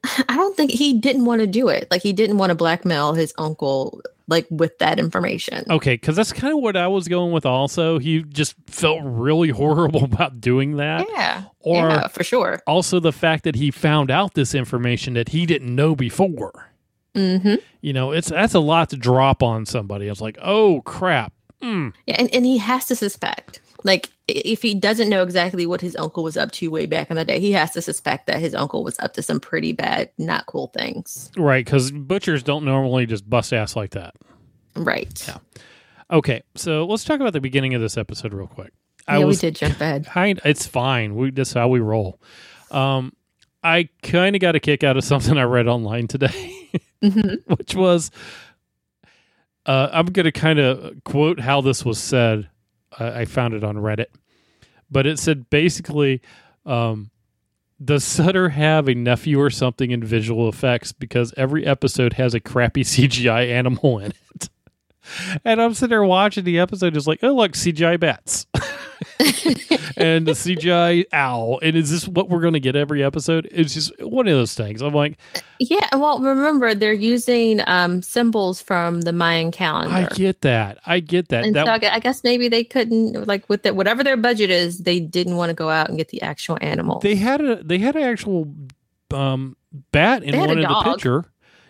i 0.30 0.36
don't 0.36 0.56
think 0.58 0.72
he 0.72 0.94
didn't 1.00 1.26
want 1.26 1.40
to 1.42 1.48
do 1.48 1.70
it 1.70 1.88
like 1.90 2.02
he 2.02 2.12
didn't 2.14 2.38
want 2.38 2.50
to 2.50 2.56
blackmail 2.56 3.14
his 3.14 3.34
uncle 3.38 4.02
like 4.28 4.48
with 4.50 4.78
that 4.80 5.00
information. 5.00 5.66
Okay, 5.70 5.96
because 5.96 6.16
that's 6.16 6.32
kind 6.34 6.54
of 6.54 6.60
what 6.60 6.78
I 6.78 6.88
was 6.88 7.08
going 7.08 7.32
with. 7.32 7.46
Also, 7.46 8.00
he 8.00 8.24
just 8.24 8.56
felt 8.68 9.02
really 9.04 9.50
horrible 9.50 10.04
about 10.12 10.40
doing 10.40 10.78
that. 10.78 11.08
Yeah. 11.10 11.44
Or 11.60 11.90
yeah, 11.90 12.08
for 12.08 12.24
sure. 12.24 12.62
also 12.68 13.00
the 13.00 13.14
fact 13.14 13.44
that 13.46 13.56
he 13.56 13.72
found 13.72 14.12
out 14.12 14.34
this 14.34 14.54
information 14.54 15.14
that 15.14 15.30
he 15.30 15.46
didn't 15.46 15.74
know 15.74 15.96
before. 15.96 16.72
hmm 17.16 17.56
You 17.82 17.94
know, 17.94 18.12
it's 18.12 18.30
that's 18.30 18.54
a 18.54 18.60
lot 18.60 18.90
to 18.90 18.98
drop 18.98 19.42
on 19.44 19.66
somebody. 19.66 20.08
It's 20.08 20.22
like, 20.22 20.38
oh 20.42 20.82
crap. 20.82 21.34
Mm. 21.62 21.94
Yeah, 22.06 22.16
and, 22.20 22.34
and 22.36 22.46
he 22.46 22.58
has 22.58 22.86
to 22.88 22.96
suspect. 22.96 23.62
Like, 23.84 24.10
if 24.28 24.62
he 24.62 24.74
doesn't 24.76 25.10
know 25.10 25.24
exactly 25.24 25.66
what 25.66 25.82
his 25.82 25.96
uncle 25.98 26.24
was 26.24 26.38
up 26.38 26.52
to 26.54 26.68
way 26.70 26.86
back 26.86 27.10
in 27.10 27.18
the 27.18 27.26
day, 27.26 27.40
he 27.40 27.52
has 27.52 27.72
to 27.72 27.82
suspect 27.82 28.28
that 28.28 28.40
his 28.40 28.56
uncle 28.56 28.84
was 28.84 28.98
up 29.00 29.14
to 29.16 29.22
some 29.22 29.40
pretty 29.40 29.74
bad, 29.74 30.10
not 30.18 30.46
cool 30.46 30.68
things. 30.68 31.30
Right, 31.36 31.66
because 31.66 31.92
butchers 31.92 32.44
don't 32.44 32.64
normally 32.64 33.06
just 33.06 33.30
bust 33.30 33.52
ass 33.54 33.76
like 33.76 33.92
that. 33.92 34.16
Right. 34.76 35.28
Yeah. 35.28 35.38
Okay, 36.12 36.44
so 36.56 36.86
let's 36.86 37.04
talk 37.04 37.20
about 37.20 37.34
the 37.34 37.42
beginning 37.42 37.74
of 37.74 37.82
this 37.82 37.98
episode 37.98 38.34
real 38.34 38.48
quick. 38.48 38.72
I 39.08 39.18
yeah, 39.20 39.26
was 39.26 39.38
we 39.38 39.48
did 39.50 39.56
jump 39.56 39.82
ahead. 39.82 40.06
kind. 40.14 40.40
It's 40.46 40.66
fine. 40.66 41.16
We 41.16 41.32
that's 41.32 41.54
how 41.54 41.68
we 41.68 41.80
roll. 41.80 42.22
Um, 42.72 43.14
I 43.64 43.90
kind 44.02 44.36
of 44.36 44.42
got 44.42 44.56
a 44.56 44.60
kick 44.62 44.84
out 44.84 44.96
of 44.96 45.04
something 45.06 45.38
I 45.38 45.44
read 45.44 45.68
online 45.68 46.08
today, 46.08 46.70
Mhm. 47.04 47.40
which 47.58 47.76
was, 47.76 48.12
uh, 49.66 49.90
I'm 49.92 50.06
going 50.08 50.26
to 50.26 50.32
kind 50.32 50.60
of 50.60 51.04
quote 51.04 51.40
how 51.40 51.62
this 51.62 51.84
was 51.86 52.00
said. 52.00 52.50
I 53.00 53.26
found 53.26 53.54
it 53.54 53.64
on 53.64 53.76
Reddit, 53.76 54.08
but 54.90 55.06
it 55.06 55.20
said 55.20 55.50
basically, 55.50 56.22
um, 56.66 57.10
does 57.84 58.04
Sutter 58.04 58.50
have 58.50 58.88
a 58.88 58.94
nephew 58.94 59.40
or 59.40 59.50
something 59.50 59.92
in 59.92 60.04
visual 60.04 60.48
effects 60.48 60.92
because 60.92 61.34
every 61.36 61.66
episode 61.66 62.14
has 62.14 62.34
a 62.34 62.40
crappy 62.40 62.84
CGI 62.84 63.50
animal 63.50 64.00
in 64.00 64.14
it? 64.36 64.50
And 65.44 65.62
I'm 65.62 65.74
sitting 65.74 65.90
there 65.90 66.04
watching 66.04 66.46
the 66.46 66.60
episode, 66.60 66.94
just 66.94 67.08
like, 67.08 67.20
oh, 67.24 67.34
look, 67.34 67.54
CGI 67.54 68.00
bats 68.00 68.48
and 69.98 70.26
the 70.26 70.34
CGI 70.34 71.06
owl. 71.14 71.60
And 71.62 71.76
is 71.76 71.92
this 71.92 72.08
what 72.08 72.30
we're 72.30 72.42
going 72.42 72.54
to 72.54 72.60
get 72.60 72.76
every 72.76 73.04
episode? 73.04 73.48
It's 73.52 73.74
just 73.74 73.92
one 74.02 74.28
of 74.28 74.34
those 74.34 74.54
things. 74.56 74.82
I'm 74.82 74.94
like, 74.94 75.18
Yeah, 75.60 75.88
well, 75.96 76.20
remember 76.20 76.74
they're 76.76 76.94
using 76.94 77.62
um, 77.68 78.02
symbols 78.02 78.62
from 78.62 79.02
the 79.02 79.14
Mayan 79.14 79.52
calendar. 79.52 79.94
I 79.96 80.06
get 80.16 80.42
that. 80.42 80.80
I 80.86 81.00
get 81.00 81.30
that. 81.30 81.46
and 81.46 81.56
that 81.56 81.66
so 81.66 81.88
I 81.88 81.96
I 81.96 82.00
guess 82.00 82.24
maybe 82.24 82.50
they 82.50 82.64
couldn't 82.64 83.28
like 83.28 83.48
with 83.50 83.64
the, 83.64 83.74
whatever 83.74 84.04
their 84.04 84.18
budget 84.18 84.50
is, 84.50 84.80
they 84.80 85.00
didn't 85.00 85.36
want 85.36 85.50
to 85.50 85.54
go 85.54 85.70
out 85.70 85.90
and 85.90 85.98
get 85.98 86.10
the 86.10 86.22
actual 86.22 86.58
animal. 86.62 87.00
they 87.00 87.16
had 87.16 87.42
a 87.42 87.64
they 87.64 87.78
had 87.78 87.96
an 87.96 88.04
actual 88.04 88.54
um, 89.14 89.56
bat 89.92 90.24
in 90.24 90.38
one 90.38 90.50
of 90.50 90.58
the 90.58 90.92
picture. 90.92 91.26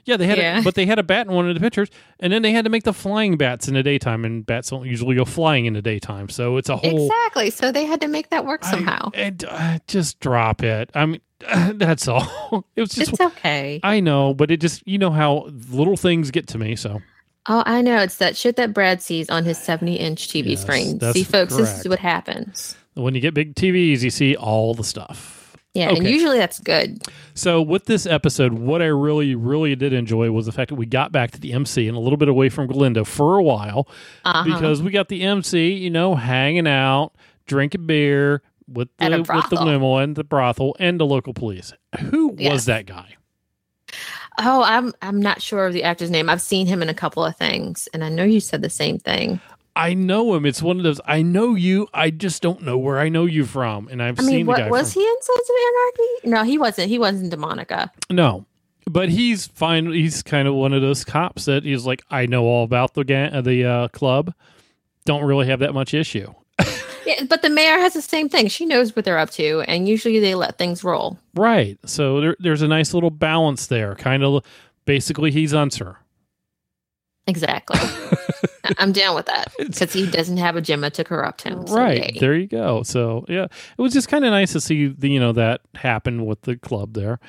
Yeah, 0.05 0.17
they 0.17 0.27
had, 0.27 0.37
Yeah. 0.37 0.59
a, 0.59 0.63
but 0.63 0.75
they 0.75 0.85
had 0.85 0.99
a 0.99 1.03
bat 1.03 1.27
in 1.27 1.33
one 1.33 1.47
of 1.47 1.53
the 1.55 1.61
pictures, 1.61 1.89
and 2.19 2.33
then 2.33 2.41
they 2.41 2.51
had 2.51 2.65
to 2.65 2.69
make 2.69 2.83
the 2.83 2.93
flying 2.93 3.37
bats 3.37 3.67
in 3.67 3.73
the 3.73 3.83
daytime, 3.83 4.25
and 4.25 4.45
bats 4.45 4.69
don't 4.69 4.85
usually 4.85 5.15
go 5.15 5.23
flying 5.25 5.65
in 5.65 5.73
the 5.73 5.81
daytime, 5.81 6.27
so 6.29 6.57
it's 6.57 6.69
a 6.69 6.75
whole. 6.77 7.05
exactly. 7.07 7.49
So 7.49 7.71
they 7.71 7.85
had 7.85 8.01
to 8.01 8.07
make 8.07 8.29
that 8.29 8.45
work 8.45 8.65
I- 8.65 8.71
somehow. 8.71 9.11
and, 9.13 9.43
uh, 9.47 9.79
just 9.87 10.19
drop 10.19 10.61
it. 10.63 10.89
I 10.93 11.05
mean, 11.05 11.21
that's 11.75 12.07
all. 12.07 12.65
It 12.75 12.81
was 12.81 12.91
just 12.91 13.11
it's 13.13 13.21
okay. 13.21 13.79
I 13.83 13.99
know, 13.99 14.33
but 14.33 14.51
it 14.51 14.61
just 14.61 14.85
you 14.87 14.97
know 14.97 15.11
how 15.11 15.49
little 15.69 15.97
things 15.97 16.31
get 16.31 16.47
to 16.47 16.57
me. 16.57 16.75
So 16.75 17.01
Oh, 17.49 17.61
I 17.65 17.81
know. 17.81 17.99
It's 17.99 18.17
that 18.17 18.37
shit 18.37 18.55
that 18.55 18.73
Brad 18.73 19.01
sees 19.01 19.29
on 19.29 19.43
his 19.43 19.57
70 19.57 19.95
inch 19.95 20.29
TV 20.29 20.51
Yes, 20.51 20.61
screen. 20.61 20.99
See, 21.11 21.23
folks, 21.25 21.55
this 21.57 21.79
is 21.81 21.89
what 21.89 21.99
happens. 21.99 22.77
when 22.93 23.15
you 23.15 23.19
get 23.21 23.33
big 23.33 23.55
TVs, 23.55 24.01
you 24.01 24.09
see 24.11 24.35
all 24.37 24.73
the 24.73 24.83
stuff. 24.85 25.32
Yeah, 25.73 25.89
and 25.89 26.07
usually 26.07 26.37
that's 26.37 26.59
good. 26.59 27.01
So 27.33 27.59
with 27.61 27.85
this 27.85 28.05
episode, 28.05 28.53
what 28.53 28.81
I 28.83 28.85
really, 28.85 29.33
really 29.33 29.75
did 29.75 29.91
enjoy 29.91 30.29
was 30.31 30.45
the 30.45 30.51
fact 30.51 30.69
that 30.69 30.75
we 30.75 30.85
got 30.85 31.11
back 31.11 31.31
to 31.31 31.39
the 31.39 31.51
MC 31.53 31.87
and 31.87 31.97
a 31.97 31.99
little 31.99 32.17
bit 32.17 32.29
away 32.29 32.49
from 32.49 32.67
Galindo 32.67 33.03
for 33.03 33.37
a 33.37 33.43
while 33.43 33.87
Uh-huh. 34.23 34.43
because 34.43 34.83
we 34.83 34.91
got 34.91 35.09
the 35.09 35.23
MC, 35.23 35.71
you 35.73 35.89
know, 35.89 36.13
hanging 36.13 36.67
out, 36.67 37.13
drinking 37.47 37.87
beer 37.87 38.43
with 38.67 38.89
the 38.99 39.09
with 39.35 39.49
the 39.49 39.63
limo 39.63 39.97
and 39.97 40.15
the 40.15 40.23
brothel 40.23 40.75
and 40.79 40.99
the 40.99 41.05
local 41.07 41.33
police. 41.33 41.73
Who 42.11 42.27
was 42.29 42.65
that 42.65 42.85
guy? 42.85 43.15
oh, 44.39 44.63
I'm 44.63 44.93
I'm 45.01 45.19
not 45.21 45.41
sure 45.41 45.65
of 45.67 45.73
the 45.73 45.83
actor's 45.83 46.09
name. 46.09 46.29
I've 46.29 46.41
seen 46.41 46.65
him 46.67 46.81
in 46.81 46.89
a 46.89 46.93
couple 46.93 47.25
of 47.25 47.35
things, 47.35 47.87
and 47.93 48.03
I 48.03 48.09
know 48.09 48.23
you 48.23 48.39
said 48.39 48.61
the 48.61 48.69
same 48.69 48.99
thing. 48.99 49.39
I 49.75 49.93
know 49.95 50.35
him. 50.35 50.45
It's 50.45 50.61
one 50.61 50.77
of 50.77 50.83
those. 50.83 51.01
I 51.05 51.21
know 51.23 51.55
you. 51.55 51.87
I 51.93 52.11
just 52.11 52.41
don't 52.43 52.61
know 52.61 52.77
where 52.77 52.99
I 52.99 53.09
know 53.09 53.25
you 53.25 53.45
from. 53.45 53.87
And 53.87 54.03
I've 54.03 54.19
I 54.19 54.23
seen 54.23 54.31
mean, 54.31 54.45
the 54.45 54.49
what 54.49 54.57
guy. 54.59 54.69
was 54.69 54.93
from, 54.93 55.01
he 55.01 55.07
in 55.07 55.15
Sons 55.21 55.49
of 55.49 55.55
Anarchy? 55.67 56.29
No, 56.29 56.43
he 56.43 56.57
wasn't. 56.57 56.89
He 56.89 56.99
wasn't 56.99 57.33
Demonica. 57.33 57.89
No, 58.11 58.45
but 58.85 59.09
he's 59.09 59.47
fine. 59.47 59.91
He's 59.91 60.21
kind 60.21 60.47
of 60.47 60.53
one 60.53 60.73
of 60.73 60.81
those 60.81 61.03
cops 61.03 61.45
that 61.45 61.63
he's 61.63 61.85
like, 61.85 62.03
I 62.11 62.27
know 62.27 62.43
all 62.43 62.63
about 62.63 62.93
the 62.93 63.03
ga- 63.03 63.31
uh, 63.31 63.41
the 63.41 63.65
uh, 63.65 63.87
club. 63.89 64.33
Don't 65.05 65.23
really 65.23 65.47
have 65.47 65.59
that 65.59 65.73
much 65.73 65.93
issue. 65.93 66.33
Yeah, 67.05 67.25
but 67.25 67.41
the 67.41 67.49
mayor 67.49 67.79
has 67.79 67.91
the 67.95 68.01
same 68.01 68.29
thing. 68.29 68.47
She 68.47 68.65
knows 68.65 68.95
what 68.95 69.03
they're 69.03 69.17
up 69.17 69.29
to, 69.31 69.59
and 69.67 69.89
usually 69.89 70.19
they 70.21 70.35
let 70.35 70.57
things 70.57 70.85
roll. 70.85 71.19
Right. 71.35 71.77
So 71.85 72.21
there, 72.21 72.37
there's 72.39 72.61
a 72.61 72.67
nice 72.69 72.93
little 72.93 73.09
balance 73.09 73.67
there. 73.67 73.93
Kind 73.95 74.23
of 74.23 74.41
basically, 74.85 75.29
he's 75.29 75.53
Unser. 75.53 75.97
Exactly. 77.27 77.79
I'm 78.77 78.91
down 78.91 79.15
with 79.15 79.27
that 79.27 79.51
because 79.57 79.93
he 79.93 80.05
doesn't 80.09 80.37
have 80.37 80.55
a 80.55 80.61
Gemma 80.61 80.89
to 80.91 81.03
corrupt 81.03 81.41
him. 81.43 81.65
so 81.67 81.75
right 81.75 82.13
yay. 82.15 82.19
there 82.19 82.35
you 82.35 82.47
go. 82.47 82.83
So 82.83 83.25
yeah, 83.29 83.45
it 83.45 83.81
was 83.81 83.93
just 83.93 84.07
kind 84.09 84.25
of 84.25 84.31
nice 84.31 84.51
to 84.53 84.61
see 84.61 84.87
the 84.87 85.09
you 85.09 85.19
know 85.19 85.31
that 85.33 85.61
happen 85.75 86.25
with 86.25 86.41
the 86.41 86.57
club 86.57 86.93
there, 86.93 87.19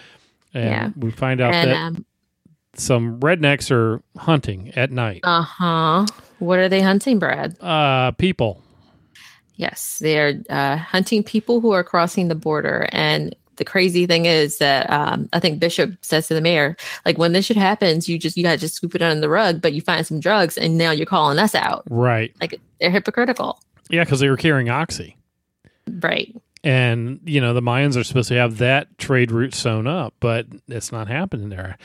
and 0.53 0.65
Yeah. 0.65 0.91
we 0.97 1.11
find 1.11 1.41
out 1.41 1.55
And 1.55 1.71
that 1.71 1.77
um, 1.77 2.07
some 2.75 3.21
rednecks 3.21 3.71
are 3.71 4.03
hunting 4.19 4.71
at 4.75 4.91
night. 4.91 5.21
uh 5.23 5.43
huh. 5.43 6.07
What 6.41 6.59
are 6.59 6.69
they 6.69 6.81
hunting, 6.83 7.19
Brad? 7.21 7.57
Uh, 7.61 8.11
people. 8.13 8.61
Yes, 9.57 9.99
they're 10.01 10.43
uh, 10.51 10.77
hunting 10.77 11.23
people 11.23 11.61
who 11.61 11.71
are 11.71 11.85
crossing 11.85 12.27
the 12.27 12.35
border. 12.35 12.89
And 12.91 13.35
the 13.57 13.65
crazy 13.65 14.07
thing 14.07 14.27
is 14.27 14.59
that 14.59 14.89
um, 14.91 15.29
I 15.33 15.41
think 15.41 15.59
Bishop 15.61 15.93
says 16.03 16.29
to 16.29 16.35
the 16.35 16.41
mayor, 16.41 16.77
like, 17.07 17.19
when 17.19 17.33
this 17.33 17.47
shit 17.47 17.57
happens, 17.57 18.09
you 18.09 18.19
just 18.19 18.37
you 18.37 18.43
gotta 18.43 18.59
just 18.59 18.75
scoop 18.75 18.95
it 18.95 19.03
under 19.03 19.21
the 19.21 19.29
rug. 19.29 19.61
But 19.61 19.73
you 19.75 19.81
find 19.81 20.07
some 20.07 20.21
drugs, 20.21 20.57
and 20.59 20.77
now 20.79 20.91
you're 20.91 21.07
calling 21.07 21.39
us 21.39 21.55
out. 21.55 21.85
Right. 21.91 22.35
Like 22.41 22.61
they're 22.81 22.91
hypocritical, 22.91 23.61
Yeah, 23.91 24.05
because 24.05 24.21
they 24.21 24.29
were 24.29 24.37
carrying 24.37 24.71
oxy. 24.71 25.17
right? 26.01 26.35
and 26.63 27.21
you 27.27 27.43
know 27.43 27.53
the 27.53 27.61
Mayans 27.61 27.95
are 27.95 28.03
supposed 28.05 28.29
to 28.29 28.35
have 28.37 28.57
that 28.57 28.97
trade 28.97 29.31
route 29.31 29.53
sewn 29.55 29.87
up, 29.87 30.15
but 30.21 30.47
it's 30.69 30.91
not 30.93 31.09
happening 31.09 31.51
there. 31.51 31.77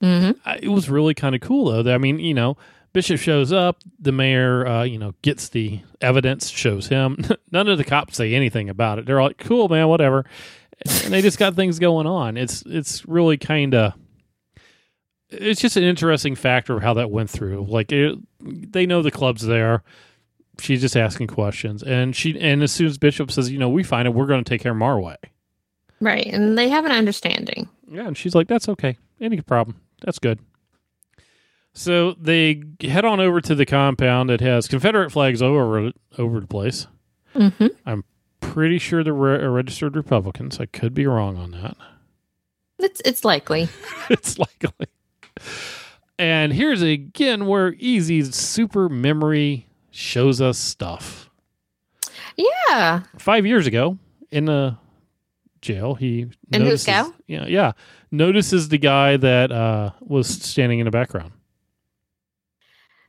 hmm 0.00 0.30
I- 0.44 0.60
It 0.62 0.68
was 0.68 0.88
really 0.88 1.12
kind 1.14 1.34
of 1.34 1.40
cool 1.40 1.82
though. 1.82 1.92
I 1.92 1.98
mean, 1.98 2.20
you 2.20 2.34
know, 2.34 2.56
Bishop 2.92 3.18
shows 3.20 3.52
up, 3.52 3.78
the 3.98 4.12
mayor, 4.12 4.64
uh, 4.66 4.82
you 4.84 4.96
know, 4.98 5.12
gets 5.22 5.48
the 5.48 5.80
evidence, 6.00 6.48
shows 6.48 6.86
him. 6.86 7.18
None 7.50 7.66
of 7.68 7.78
the 7.78 7.84
cops 7.84 8.16
say 8.16 8.32
anything 8.34 8.68
about 8.70 8.98
it. 9.00 9.06
They're 9.06 9.20
like, 9.20 9.38
"Cool, 9.38 9.68
man, 9.68 9.88
whatever," 9.88 10.24
and 10.86 11.12
they 11.12 11.22
just 11.22 11.38
got 11.38 11.54
things 11.54 11.78
going 11.78 12.06
on. 12.06 12.36
It's 12.36 12.62
it's 12.66 13.06
really 13.06 13.36
kind 13.36 13.74
of. 13.74 13.94
It's 15.30 15.60
just 15.60 15.76
an 15.76 15.82
interesting 15.82 16.34
factor 16.34 16.76
of 16.76 16.82
how 16.82 16.94
that 16.94 17.10
went 17.10 17.28
through. 17.28 17.66
Like 17.68 17.92
it, 17.92 18.16
they 18.40 18.86
know 18.86 19.02
the 19.02 19.10
club's 19.10 19.46
there. 19.46 19.82
She's 20.60 20.80
just 20.80 20.96
asking 20.96 21.28
questions, 21.28 21.82
and 21.82 22.16
she 22.16 22.38
and 22.40 22.62
as 22.62 22.72
soon 22.72 22.86
as 22.86 22.98
Bishop 22.98 23.30
says, 23.30 23.50
"You 23.50 23.58
know, 23.58 23.68
we 23.68 23.82
find 23.82 24.08
it, 24.08 24.14
we're 24.14 24.26
going 24.26 24.42
to 24.42 24.48
take 24.48 24.62
care 24.62 24.72
of 24.72 24.76
him 24.76 24.82
our 24.82 24.98
way." 25.00 25.16
Right, 26.00 26.26
and 26.26 26.56
they 26.56 26.68
have 26.68 26.84
an 26.84 26.92
understanding. 26.92 27.68
Yeah, 27.90 28.06
and 28.06 28.16
she's 28.16 28.34
like, 28.34 28.48
"That's 28.48 28.68
okay, 28.68 28.96
any 29.20 29.40
problem. 29.40 29.80
That's 30.02 30.18
good." 30.18 30.38
So 31.74 32.12
they 32.14 32.62
head 32.80 33.04
on 33.04 33.20
over 33.20 33.40
to 33.42 33.54
the 33.54 33.66
compound 33.66 34.30
that 34.30 34.40
has 34.40 34.66
Confederate 34.66 35.10
flags 35.12 35.42
over 35.42 35.92
over 36.16 36.40
the 36.40 36.46
place. 36.46 36.86
hmm 37.34 37.66
Pretty 38.52 38.78
sure 38.78 39.04
they're 39.04 39.12
re- 39.12 39.46
registered 39.46 39.94
Republicans. 39.94 40.58
I 40.58 40.66
could 40.66 40.94
be 40.94 41.06
wrong 41.06 41.36
on 41.36 41.50
that. 41.50 41.76
It's 42.78 43.02
it's 43.04 43.24
likely. 43.24 43.68
it's 44.10 44.38
likely. 44.38 44.86
And 46.18 46.52
here's 46.52 46.80
again 46.82 47.46
where 47.46 47.74
Easy's 47.74 48.34
super 48.34 48.88
memory 48.88 49.66
shows 49.90 50.40
us 50.40 50.58
stuff. 50.58 51.28
Yeah, 52.36 53.02
Five 53.18 53.44
years 53.46 53.66
ago 53.66 53.98
in 54.30 54.46
the 54.46 54.76
jail, 55.60 55.94
he 55.94 56.28
In 56.52 56.62
notices, 56.62 56.86
yeah, 57.26 57.46
yeah, 57.46 57.72
notices 58.10 58.68
the 58.68 58.78
guy 58.78 59.16
that 59.16 59.50
uh, 59.52 59.90
was 60.00 60.28
standing 60.28 60.78
in 60.78 60.84
the 60.84 60.90
background. 60.90 61.32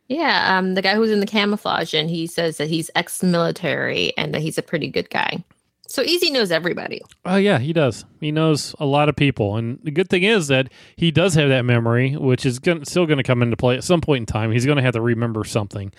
Yeah. 0.10 0.58
Um, 0.58 0.74
the 0.74 0.82
guy 0.82 0.96
who's 0.96 1.12
in 1.12 1.22
the 1.22 1.26
camouflage, 1.26 1.94
and 1.94 2.10
he 2.10 2.28
says 2.28 2.58
that 2.58 2.68
he's 2.68 2.90
ex-military 2.96 4.12
and 4.18 4.34
that 4.34 4.42
he's 4.42 4.58
a 4.58 4.64
pretty 4.64 4.90
good 4.90 5.10
guy. 5.10 5.44
So 5.88 6.04
Easy 6.04 6.30
knows 6.30 6.52
everybody. 6.52 7.02
Oh 7.26 7.38
yeah, 7.38 7.58
he 7.58 7.74
does. 7.74 8.06
He 8.20 8.32
knows 8.32 8.76
a 8.80 8.86
lot 8.86 9.10
of 9.10 9.16
people, 9.16 9.56
and 9.56 9.80
the 9.84 9.92
good 9.92 10.10
thing 10.10 10.24
is 10.24 10.48
that 10.48 10.70
he 10.96 11.10
does 11.10 11.34
have 11.36 11.50
that 11.50 11.64
memory, 11.64 12.16
which 12.16 12.46
is 12.46 12.60
gonna, 12.60 12.86
still 12.86 13.06
going 13.06 13.18
to 13.18 13.24
come 13.24 13.42
into 13.42 13.56
play 13.56 13.76
at 13.76 13.84
some 13.84 14.02
point 14.02 14.24
in 14.24 14.26
time. 14.26 14.52
He's 14.52 14.66
going 14.66 14.76
to 14.76 14.84
have 14.84 14.94
to 14.94 15.02
remember 15.02 15.44
something, 15.44 15.92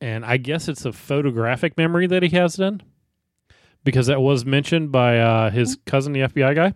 and 0.00 0.24
I 0.24 0.36
guess 0.38 0.68
it's 0.68 0.84
a 0.86 0.92
photographic 0.92 1.76
memory 1.76 2.06
that 2.06 2.22
he 2.22 2.30
has 2.30 2.56
then, 2.56 2.82
because 3.84 4.06
that 4.06 4.20
was 4.20 4.46
mentioned 4.46 4.90
by 4.90 5.18
uh, 5.18 5.50
his 5.50 5.76
cousin, 5.86 6.12
the 6.12 6.20
FBI 6.20 6.54
guy. 6.54 6.72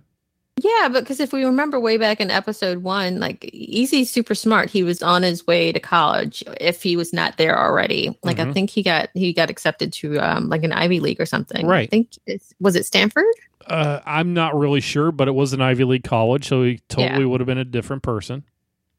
Yeah, 0.61 0.88
because 0.88 1.21
if 1.21 1.33
we 1.33 1.45
remember 1.45 1.79
way 1.79 1.99
back 1.99 2.21
in 2.21 2.31
episode 2.33 2.79
one, 2.79 3.21
like 3.21 3.49
Easy's 3.53 4.11
super 4.11 4.35
smart. 4.35 4.69
He 4.71 4.83
was 4.83 5.03
on 5.03 5.23
his 5.23 5.47
way 5.47 5.71
to 5.71 5.79
college 5.79 6.43
if 6.61 6.83
he 6.83 6.97
was 6.97 7.12
not 7.12 7.37
there 7.37 7.57
already. 7.57 8.19
Like 8.25 8.41
I 8.41 8.45
Mhm. 8.47 8.55
think 8.55 8.71
he 8.71 8.83
got 8.83 9.09
he 9.15 9.33
got 9.33 9.50
accepted 9.50 9.93
to 9.95 10.19
um 10.19 10.49
like 10.49 10.65
an 10.65 10.73
Ivy 10.73 10.99
League 11.00 11.21
or 11.21 11.27
something. 11.27 11.65
Right. 11.67 11.85
I 11.85 11.87
think 11.87 12.09
it's 12.27 12.53
was 12.61 12.75
it 12.75 12.87
Stanford? 12.87 13.27
Uh, 13.67 14.00
I'm 14.07 14.33
not 14.35 14.59
really 14.59 14.81
sure, 14.81 15.12
but 15.12 15.29
it 15.29 15.35
was 15.35 15.53
an 15.53 15.61
Ivy 15.61 15.85
League 15.85 16.05
college, 16.05 16.49
so 16.49 16.62
he 16.65 16.81
totally 16.88 17.21
Yeah. 17.21 17.27
would 17.27 17.41
have 17.41 17.47
been 17.47 17.59
a 17.59 17.65
different 17.65 18.03
person. 18.03 18.43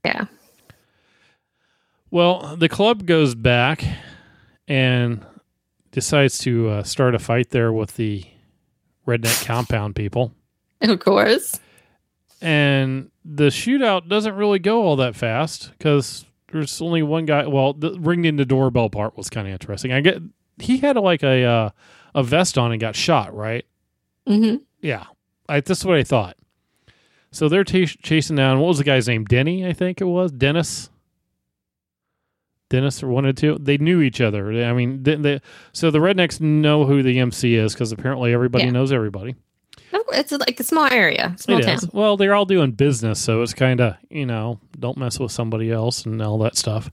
Yeah. 0.06 0.26
Well, 2.12 2.56
the 2.56 2.70
club 2.70 3.06
goes 3.06 3.36
back 3.36 3.84
and 4.68 5.26
decides 5.92 6.38
to 6.40 6.70
uh, 6.70 6.84
start 6.84 7.16
a 7.16 7.20
fight 7.20 7.50
there 7.50 7.74
with 7.74 7.96
the 7.96 8.24
redneck 9.08 9.46
compound 9.46 9.96
people. 9.96 10.34
Of 10.82 11.00
course. 11.00 11.60
And 12.42 13.12
the 13.26 13.48
shootout 13.48 14.08
doesn't 14.08 14.34
really 14.36 14.60
go 14.60 14.84
all 14.84 14.96
that 14.98 15.16
fast 15.16 15.72
because 15.78 16.26
there's 16.52 16.82
only 16.82 17.04
one 17.04 17.26
guy. 17.26 17.46
Well, 17.48 17.74
the 17.74 17.98
ringing 18.00 18.38
the 18.38 18.46
doorbell 18.46 18.90
part 18.90 19.18
was 19.18 19.30
kind 19.30 19.46
of 19.48 19.52
interesting. 19.54 19.92
I 19.92 20.00
get 20.02 20.22
he 20.58 20.78
had 20.78 20.96
like 20.96 21.22
a 21.24 21.44
uh, 21.44 21.70
a 22.16 22.24
vest 22.24 22.58
on 22.58 22.72
and 22.72 22.80
got 22.80 22.96
shot, 22.96 23.36
right? 23.36 23.66
hmm 24.26 24.56
Yeah, 24.82 25.06
I, 25.50 25.60
that's 25.60 25.84
what 25.84 25.98
I 25.98 26.04
thought. 26.04 26.38
So 27.32 27.50
they're 27.50 27.64
t- 27.66 27.86
chasing 27.86 28.38
down. 28.38 28.60
What 28.60 28.70
was 28.70 28.78
the 28.80 28.84
guy's 28.84 29.08
name? 29.08 29.26
Denny, 29.26 29.68
I 29.68 29.74
think 29.74 30.00
it 30.02 30.06
was. 30.06 30.32
Dennis. 30.32 30.90
Dennis 32.70 33.02
or 33.04 33.08
one 33.10 33.26
or 33.26 33.34
two. 33.34 33.58
They 33.60 33.78
knew 33.78 34.02
each 34.02 34.22
other. 34.22 34.52
I 34.64 34.74
mean, 34.74 35.02
they, 35.04 35.16
they, 35.16 35.42
so 35.74 35.90
the 35.92 36.00
rednecks 36.00 36.40
know 36.40 36.86
who 36.86 37.02
the 37.04 37.20
MC 37.20 37.56
is 37.56 37.74
because 37.74 37.92
apparently 37.92 38.32
everybody 38.34 38.66
Yeah. 38.66 38.72
knows 38.72 38.92
everybody. 38.92 39.36
It's 40.12 40.32
like 40.32 40.60
a 40.60 40.64
small 40.64 40.88
area, 40.92 41.36
small 41.38 41.60
It 41.60 41.64
town. 41.64 41.76
is. 41.76 41.88
Well, 41.94 42.18
they're 42.18 42.34
all 42.34 42.46
doing 42.46 42.72
business, 42.72 43.20
so 43.20 43.42
it's 43.44 43.54
kind 43.54 43.80
of 43.80 43.96
you 44.10 44.26
know 44.26 44.60
don't 44.80 44.98
mess 44.98 45.20
with 45.20 45.32
somebody 45.32 45.72
else 45.72 46.06
and 46.06 46.22
all 46.22 46.38
that 46.40 46.58
stuff. 46.58 46.90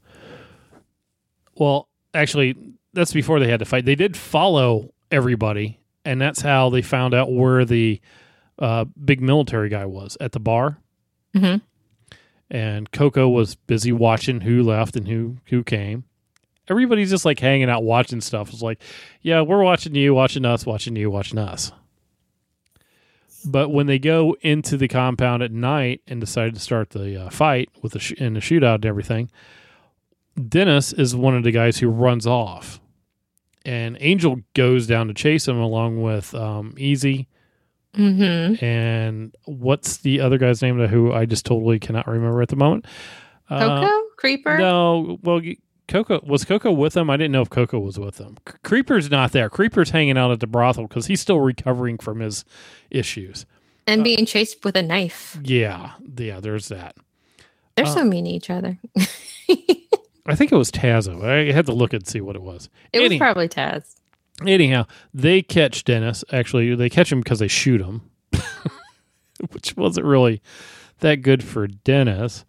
Well, 1.56 1.88
actually, 2.14 2.56
that's 2.92 3.12
before 3.12 3.40
they 3.40 3.48
had 3.48 3.60
to 3.60 3.64
fight. 3.64 3.84
They 3.84 3.94
did 3.94 4.16
follow 4.16 4.92
everybody, 5.10 5.80
and 6.04 6.20
that's 6.20 6.40
how 6.40 6.68
they 6.70 6.82
found 6.82 7.14
out 7.14 7.32
where 7.32 7.64
the 7.64 8.00
uh, 8.58 8.84
big 9.02 9.20
military 9.20 9.68
guy 9.68 9.86
was 9.86 10.16
at 10.20 10.32
the 10.32 10.40
bar. 10.40 10.78
Mhm. 11.34 11.60
And 12.50 12.90
Coco 12.92 13.28
was 13.28 13.54
busy 13.54 13.92
watching 13.92 14.42
who 14.42 14.62
left 14.62 14.96
and 14.96 15.08
who 15.08 15.36
who 15.46 15.64
came. 15.64 16.04
Everybody's 16.68 17.10
just 17.10 17.24
like 17.24 17.38
hanging 17.38 17.70
out 17.70 17.82
watching 17.84 18.20
stuff. 18.20 18.50
It's 18.52 18.62
like, 18.62 18.82
yeah, 19.22 19.40
we're 19.40 19.62
watching 19.62 19.94
you, 19.94 20.14
watching 20.14 20.44
us, 20.44 20.66
watching 20.66 20.96
you, 20.96 21.10
watching 21.10 21.38
us. 21.38 21.72
But 23.44 23.70
when 23.70 23.86
they 23.86 23.98
go 23.98 24.36
into 24.40 24.76
the 24.76 24.88
compound 24.88 25.42
at 25.42 25.52
night 25.52 26.00
and 26.06 26.20
decide 26.20 26.54
to 26.54 26.60
start 26.60 26.90
the 26.90 27.26
uh, 27.26 27.30
fight 27.30 27.68
with 27.82 27.92
the 27.92 28.00
sh- 28.00 28.14
and 28.18 28.34
the 28.36 28.40
shootout 28.40 28.76
and 28.76 28.86
everything, 28.86 29.30
Dennis 30.48 30.92
is 30.92 31.14
one 31.14 31.36
of 31.36 31.44
the 31.44 31.52
guys 31.52 31.78
who 31.78 31.88
runs 31.88 32.26
off, 32.26 32.80
and 33.64 33.96
Angel 34.00 34.40
goes 34.54 34.86
down 34.86 35.08
to 35.08 35.14
chase 35.14 35.46
him 35.48 35.58
along 35.58 36.02
with 36.02 36.34
um, 36.34 36.74
Easy 36.78 37.28
hmm 37.94 38.52
and 38.62 39.34
what's 39.46 39.96
the 39.98 40.20
other 40.20 40.36
guy's 40.36 40.60
name 40.60 40.78
who 40.86 41.14
I 41.14 41.24
just 41.24 41.46
totally 41.46 41.78
cannot 41.78 42.06
remember 42.06 42.42
at 42.42 42.48
the 42.50 42.56
moment. 42.56 42.84
Uh, 43.48 43.80
Coco? 43.80 44.02
Creeper? 44.18 44.58
no, 44.58 45.18
well, 45.22 45.40
Coco 45.88 46.20
was 46.24 46.44
Coco 46.44 46.72
with 46.72 46.94
them. 46.94 47.08
I 47.10 47.16
didn't 47.16 47.32
know 47.32 47.42
if 47.42 47.50
Coco 47.50 47.78
was 47.78 47.98
with 47.98 48.16
them. 48.16 48.36
C- 48.48 48.54
Creeper's 48.64 49.10
not 49.10 49.32
there. 49.32 49.48
Creeper's 49.48 49.90
hanging 49.90 50.18
out 50.18 50.30
at 50.32 50.40
the 50.40 50.46
brothel 50.46 50.86
because 50.88 51.06
he's 51.06 51.20
still 51.20 51.40
recovering 51.40 51.98
from 51.98 52.20
his 52.20 52.44
issues. 52.90 53.46
And 53.86 54.02
being 54.02 54.26
chased 54.26 54.64
with 54.64 54.74
a 54.76 54.82
knife. 54.82 55.38
Yeah, 55.44 55.92
yeah. 56.18 56.40
There's 56.40 56.68
that. 56.68 56.96
They're 57.76 57.86
Uh, 57.86 57.90
so 57.94 58.04
mean 58.04 58.24
to 58.24 58.30
each 58.30 58.50
other. 58.50 58.78
I 60.28 60.34
think 60.34 60.50
it 60.50 60.56
was 60.56 60.72
Tazo. 60.72 61.22
I 61.24 61.52
had 61.52 61.66
to 61.66 61.72
look 61.72 61.92
and 61.92 62.04
see 62.06 62.20
what 62.20 62.34
it 62.34 62.42
was. 62.42 62.68
It 62.92 62.98
was 63.00 63.16
probably 63.16 63.48
Taz. 63.48 63.94
Anyhow, 64.44 64.86
they 65.14 65.40
catch 65.40 65.84
Dennis. 65.84 66.24
Actually, 66.32 66.74
they 66.74 66.90
catch 66.90 67.12
him 67.12 67.20
because 67.20 67.38
they 67.38 67.48
shoot 67.48 67.80
him, 67.80 68.02
which 69.52 69.76
wasn't 69.76 70.04
really 70.06 70.42
that 71.00 71.22
good 71.22 71.44
for 71.44 71.66
Dennis, 71.68 72.44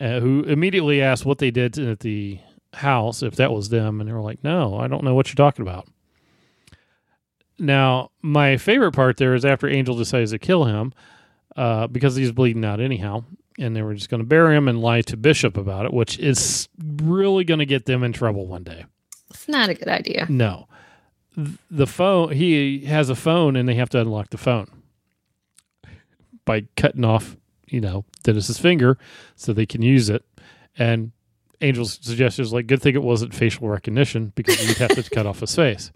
uh, 0.00 0.20
who 0.20 0.42
immediately 0.44 1.02
asked 1.02 1.26
what 1.26 1.38
they 1.38 1.50
did 1.50 1.78
at 1.78 2.00
the 2.00 2.38
house, 2.74 3.22
if 3.22 3.36
that 3.36 3.52
was 3.52 3.68
them. 3.68 4.00
And 4.00 4.08
they 4.08 4.12
were 4.12 4.20
like, 4.20 4.42
no, 4.44 4.76
I 4.76 4.88
don't 4.88 5.04
know 5.04 5.14
what 5.14 5.28
you're 5.28 5.34
talking 5.34 5.62
about. 5.62 5.88
Now, 7.58 8.10
my 8.22 8.56
favorite 8.56 8.92
part 8.92 9.16
there 9.16 9.34
is 9.34 9.44
after 9.44 9.68
Angel 9.68 9.96
decides 9.96 10.30
to 10.30 10.38
kill 10.38 10.64
him 10.64 10.92
uh, 11.56 11.88
because 11.88 12.14
he's 12.14 12.32
bleeding 12.32 12.64
out 12.64 12.80
anyhow. 12.80 13.24
And 13.58 13.74
they 13.74 13.82
were 13.82 13.94
just 13.94 14.08
going 14.08 14.20
to 14.20 14.26
bury 14.26 14.56
him 14.56 14.68
and 14.68 14.80
lie 14.80 15.00
to 15.02 15.16
Bishop 15.16 15.56
about 15.56 15.84
it, 15.84 15.92
which 15.92 16.18
is 16.20 16.68
really 17.02 17.42
going 17.42 17.58
to 17.58 17.66
get 17.66 17.86
them 17.86 18.04
in 18.04 18.12
trouble 18.12 18.46
one 18.46 18.62
day. 18.62 18.84
It's 19.30 19.48
not 19.48 19.68
a 19.68 19.74
good 19.74 19.88
idea. 19.88 20.26
No. 20.28 20.68
The 21.70 21.86
phone, 21.86 22.32
he 22.32 22.84
has 22.84 23.10
a 23.10 23.16
phone 23.16 23.56
and 23.56 23.68
they 23.68 23.74
have 23.74 23.90
to 23.90 24.00
unlock 24.00 24.30
the 24.30 24.38
phone 24.38 24.68
by 26.44 26.66
cutting 26.76 27.04
off, 27.04 27.36
you 27.66 27.80
know, 27.80 28.04
Dennis's 28.22 28.58
finger 28.58 28.96
so 29.34 29.52
they 29.52 29.66
can 29.66 29.82
use 29.82 30.08
it. 30.08 30.24
And 30.78 31.10
Angel's 31.60 31.98
suggestion 32.00 32.44
is 32.44 32.52
like, 32.52 32.66
good 32.66 32.80
thing 32.82 32.94
it 32.94 33.02
wasn't 33.02 33.34
facial 33.34 33.68
recognition 33.68 34.32
because 34.36 34.66
you'd 34.66 34.76
have 34.78 34.90
to 34.94 35.02
cut 35.10 35.26
off 35.26 35.40
his 35.40 35.54
face. 35.54 35.90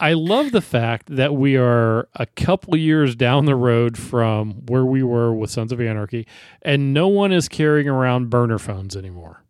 I 0.00 0.14
love 0.14 0.50
the 0.50 0.60
fact 0.62 1.14
that 1.14 1.34
we 1.34 1.56
are 1.56 2.08
a 2.16 2.26
couple 2.26 2.74
years 2.76 3.14
down 3.14 3.44
the 3.44 3.54
road 3.54 3.96
from 3.96 4.66
where 4.66 4.84
we 4.84 5.02
were 5.02 5.32
with 5.32 5.50
Sons 5.50 5.70
of 5.72 5.80
Anarchy, 5.80 6.26
and 6.62 6.92
no 6.92 7.06
one 7.06 7.30
is 7.32 7.48
carrying 7.48 7.88
around 7.88 8.28
burner 8.30 8.58
phones 8.58 8.96
anymore. 8.96 9.44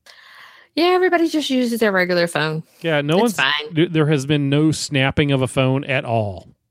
Yeah, 0.74 0.86
everybody 0.88 1.28
just 1.28 1.48
uses 1.50 1.80
their 1.80 1.92
regular 1.92 2.26
phone. 2.26 2.64
Yeah, 2.80 3.00
no 3.00 3.14
it's 3.14 3.20
one's 3.22 3.36
fine. 3.36 3.74
There- 3.74 3.88
There 3.88 4.06
has 4.08 4.26
been 4.26 4.50
no 4.50 4.72
snapping 4.72 5.30
of 5.32 5.40
a 5.40 5.48
phone 5.48 5.84
at 5.84 6.04
all. 6.04 6.48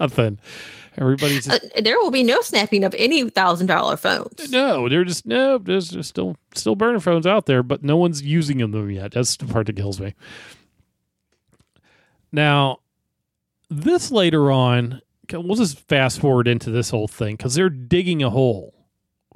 Nothing. 0.00 0.38
Everybody's 0.98 1.48
Uh, 1.48 1.58
there 1.82 1.98
will 1.98 2.10
be 2.10 2.22
no 2.22 2.40
snapping 2.40 2.84
of 2.84 2.94
any 2.98 3.28
thousand 3.30 3.68
dollar 3.68 3.96
phones. 3.96 4.50
no. 4.50 4.88
They're 4.88 5.04
just 5.04 5.24
no. 5.26 5.58
There's 5.58 5.88
just 5.90 6.08
still 6.08 6.36
still 6.54 6.74
burner 6.74 7.00
phones 7.00 7.26
out 7.26 7.46
there, 7.46 7.62
but 7.62 7.82
no 7.82 7.96
one's 7.96 8.22
using 8.22 8.58
them 8.58 8.90
yet. 8.90 9.12
That's 9.12 9.36
the 9.36 9.46
part 9.46 9.66
that 9.66 9.76
kills 9.76 10.00
me. 10.00 10.14
Now, 12.32 12.78
this 13.68 14.10
later 14.10 14.50
on, 14.50 15.00
we'll 15.32 15.56
just 15.56 15.78
fast 15.88 16.20
forward 16.20 16.48
into 16.48 16.70
this 16.70 16.90
whole 16.90 17.08
thing 17.08 17.36
because 17.36 17.54
they're 17.54 17.70
digging 17.70 18.22
a 18.22 18.30
hole 18.30 18.74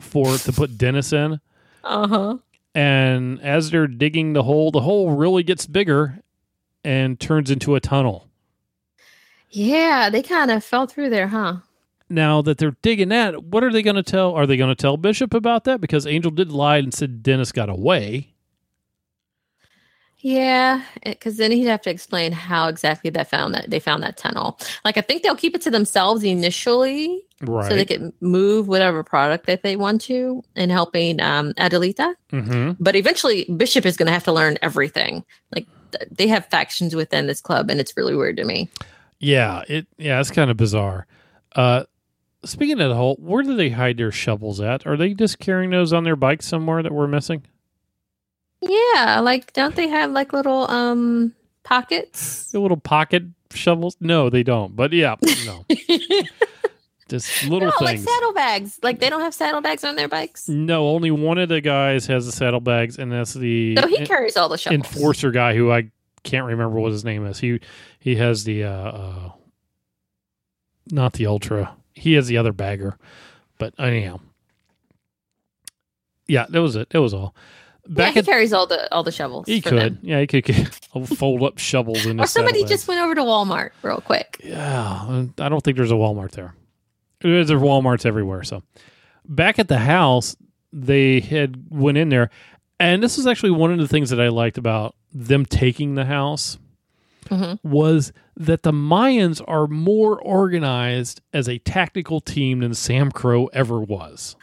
for 0.01 0.37
to 0.39 0.53
put 0.53 0.77
Dennis 0.79 1.13
in. 1.13 1.41
Uh 1.83 2.09
huh. 2.09 2.37
And 2.75 3.41
as 3.41 3.71
they're 3.71 3.87
digging 3.87 4.33
the 4.33 4.43
hole, 4.43 4.71
the 4.73 4.81
hole 4.81 5.13
really 5.13 5.45
gets 5.45 5.67
bigger 5.67 6.19
and 6.85 7.19
turns 7.21 7.51
into 7.51 7.77
a 7.77 7.81
tunnel. 7.81 8.29
Yeah, 9.57 10.11
they 10.11 10.21
kind 10.23 10.51
of 10.51 10.65
fell 10.65 10.87
through 10.89 11.11
there, 11.11 11.29
huh? 11.29 11.59
Now 12.11 12.43
that 12.43 12.59
they're 12.59 12.77
digging 12.83 13.11
that, 13.11 13.45
what 13.45 13.63
are 13.63 13.71
they 13.73 13.83
going 13.83 13.95
to 13.97 14.03
tell? 14.03 14.35
Are 14.35 14.47
they 14.47 14.57
going 14.57 14.69
to 14.69 14.75
tell 14.75 14.97
Bishop 14.97 15.33
about 15.33 15.63
that? 15.65 15.81
Because 15.81 16.07
Angel 16.09 16.33
did 16.33 16.51
lie 16.51 16.79
and 16.79 16.93
said 16.93 17.23
Dennis 17.23 17.53
got 17.53 17.69
away. 17.69 18.35
Yeah, 20.19 20.83
because 21.05 21.37
then 21.37 21.53
he'd 21.53 21.67
have 21.67 21.83
to 21.83 21.91
explain 21.91 22.33
how 22.33 22.67
exactly 22.69 23.11
they 23.11 23.25
found 23.25 23.55
that 23.55 23.69
they 23.69 23.79
found 23.79 24.03
that 24.03 24.17
tunnel. 24.17 24.59
Like 24.85 24.97
I 24.97 25.03
think 25.03 25.23
they'll 25.23 25.37
keep 25.37 25.55
it 25.55 25.61
to 25.63 25.71
themselves 25.71 26.25
initially, 26.25 27.23
Right. 27.43 27.69
so 27.69 27.77
they 27.77 27.85
can 27.85 28.11
move 28.21 28.67
whatever 28.67 29.05
product 29.05 29.47
that 29.47 29.63
they 29.63 29.77
want 29.77 30.01
to 30.03 30.43
in 30.57 30.71
helping 30.71 31.21
um, 31.21 31.53
Adelita. 31.55 32.15
hmm 32.31 32.73
But 32.81 32.97
eventually, 32.97 33.45
Bishop 33.57 33.85
is 33.85 33.97
going 33.99 34.07
to 34.07 34.13
have 34.13 34.25
to 34.25 34.33
learn 34.33 34.57
everything. 34.63 35.25
Like 35.55 35.67
th- 35.93 36.09
they 36.11 36.27
have 36.29 36.47
factions 36.47 36.97
within 36.97 37.27
this 37.27 37.43
club, 37.43 37.69
and 37.69 37.79
it's 37.79 37.95
really 37.97 38.17
weird 38.17 38.39
to 38.39 38.45
me. 38.45 38.71
Yeah. 39.21 39.63
It. 39.69 39.87
Yeah. 39.99 40.21
It's 40.21 40.31
kind 40.31 40.51
of 40.51 40.57
bizarre. 40.57 41.07
Uh, 41.55 41.85
speaking 42.45 42.81
of 42.81 42.89
the 42.89 42.95
hole, 42.97 43.17
where 43.21 43.43
do 43.43 43.57
they 43.57 43.71
hide 43.71 43.97
their 43.97 44.13
shovels 44.13 44.61
at? 44.61 44.87
Are 44.87 44.97
they 44.97 45.15
just 45.15 45.39
carrying 45.39 45.71
those 45.71 45.93
on 45.93 46.05
their 46.05 46.17
bikes 46.17 46.47
somewhere 46.47 46.83
that 46.83 46.93
we're 46.93 47.07
missing? 47.07 47.45
Yeah, 48.61 49.21
like 49.21 49.53
don't 49.53 49.75
they 49.77 49.89
have 49.89 50.11
like 50.13 50.33
little 50.33 50.71
um 50.71 51.35
pockets? 51.65 52.51
The 52.51 52.61
little 52.61 52.79
pocket 52.79 53.25
shovels? 53.53 53.97
No, 54.01 54.31
they 54.31 54.43
don't. 54.43 54.75
But 54.75 54.93
yeah, 54.93 55.17
no, 55.47 55.67
just 57.09 57.45
little 57.45 57.69
no, 57.69 57.75
like 57.85 57.97
things. 57.99 58.05
saddlebags. 58.11 58.79
Like 58.83 59.01
they 59.01 59.11
don't 59.11 59.21
have 59.21 59.35
saddlebags 59.35 59.85
on 59.85 59.97
their 59.97 60.09
bikes. 60.09 60.49
no, 60.49 60.89
only 60.89 61.11
one 61.11 61.37
of 61.39 61.51
the 61.51 61.61
guys 61.61 62.07
has 62.07 62.25
the 62.27 62.33
saddlebags, 62.33 62.99
and 62.99 63.13
that's 63.13 63.35
the 63.35 63.77
So 63.77 63.87
he 63.87 64.05
carries 64.07 64.37
all 64.37 64.49
the 64.49 64.57
shovels. 64.57 64.79
enforcer 64.87 65.31
guy 65.31 65.55
who 65.55 65.71
I 65.71 65.91
can't 66.25 66.47
remember 66.47 66.81
what 66.81 66.91
his 66.93 67.05
name 67.05 67.25
is. 67.27 67.39
He 67.39 67.61
he 68.01 68.17
has 68.17 68.45
the 68.45 68.65
uh, 68.65 68.69
uh 68.71 69.31
not 70.91 71.13
the 71.15 71.27
ultra. 71.27 71.77
He 71.93 72.15
has 72.15 72.27
the 72.27 72.37
other 72.37 72.53
bagger. 72.53 72.99
But 73.59 73.75
anyhow. 73.79 74.19
Yeah, 76.27 76.47
that 76.49 76.61
was 76.61 76.77
it. 76.77 76.91
That 76.91 77.01
was 77.03 77.15
all. 77.15 77.35
yeah, 77.87 77.95
Back 77.95 78.13
he 78.15 78.19
at 78.21 78.25
carries 78.25 78.53
all 78.53 78.67
the 78.67 78.93
all 78.93 79.03
the 79.03 79.13
shovels. 79.13 79.47
he 79.47 79.61
could. 79.61 79.79
them. 79.79 79.99
Yeah, 80.03 80.21
he 80.21 80.27
could, 80.27 80.45
could 80.45 80.75
fold 81.09 81.43
up 81.43 81.59
shovels 81.59 82.07
in 82.07 82.19
Or 82.19 82.27
somebody 82.27 82.61
saddlebags. 82.61 82.71
just 82.71 82.89
went 82.89 83.01
over 83.01 83.15
to 83.15 83.21
Walmart 83.23 83.71
real 83.83 84.01
quick. 84.01 84.41
Yeah, 84.43 85.27
I 85.39 85.49
don't 85.49 85.63
think 85.63 85.77
there's 85.77 85.91
a 85.93 85.95
Walmart 85.95 86.33
there. 86.33 86.55
There's 87.21 87.51
Walmarts 87.51 88.05
everywhere. 88.05 88.43
So 88.43 88.63
back 89.27 89.59
at 89.59 89.69
the 89.69 89.79
house, 89.79 90.37
they 90.73 91.21
had 91.21 91.65
went 91.71 91.97
in 91.99 92.09
there, 92.09 92.31
and 92.81 93.03
this 93.03 93.19
is 93.19 93.27
actually 93.27 93.53
one 93.53 93.73
of 93.73 93.79
the 93.79 93.89
things 93.89 94.11
that 94.11 94.21
I 94.21 94.29
liked 94.29 94.59
about 94.59 94.95
them 95.15 95.47
taking 95.47 95.95
the 95.95 96.05
house 96.05 96.59
Mhm. 97.31 97.59
was 97.63 98.13
that 98.37 98.65
the 98.65 98.73
Mayans 98.73 99.41
are 99.47 99.67
more 99.69 100.21
organized 100.21 101.21
as 101.33 101.49
a 101.49 101.59
tactical 101.59 102.21
team 102.21 102.61
than 102.61 102.73
SAMCRO 102.73 103.49
ever 103.53 103.81
was. 103.81 104.37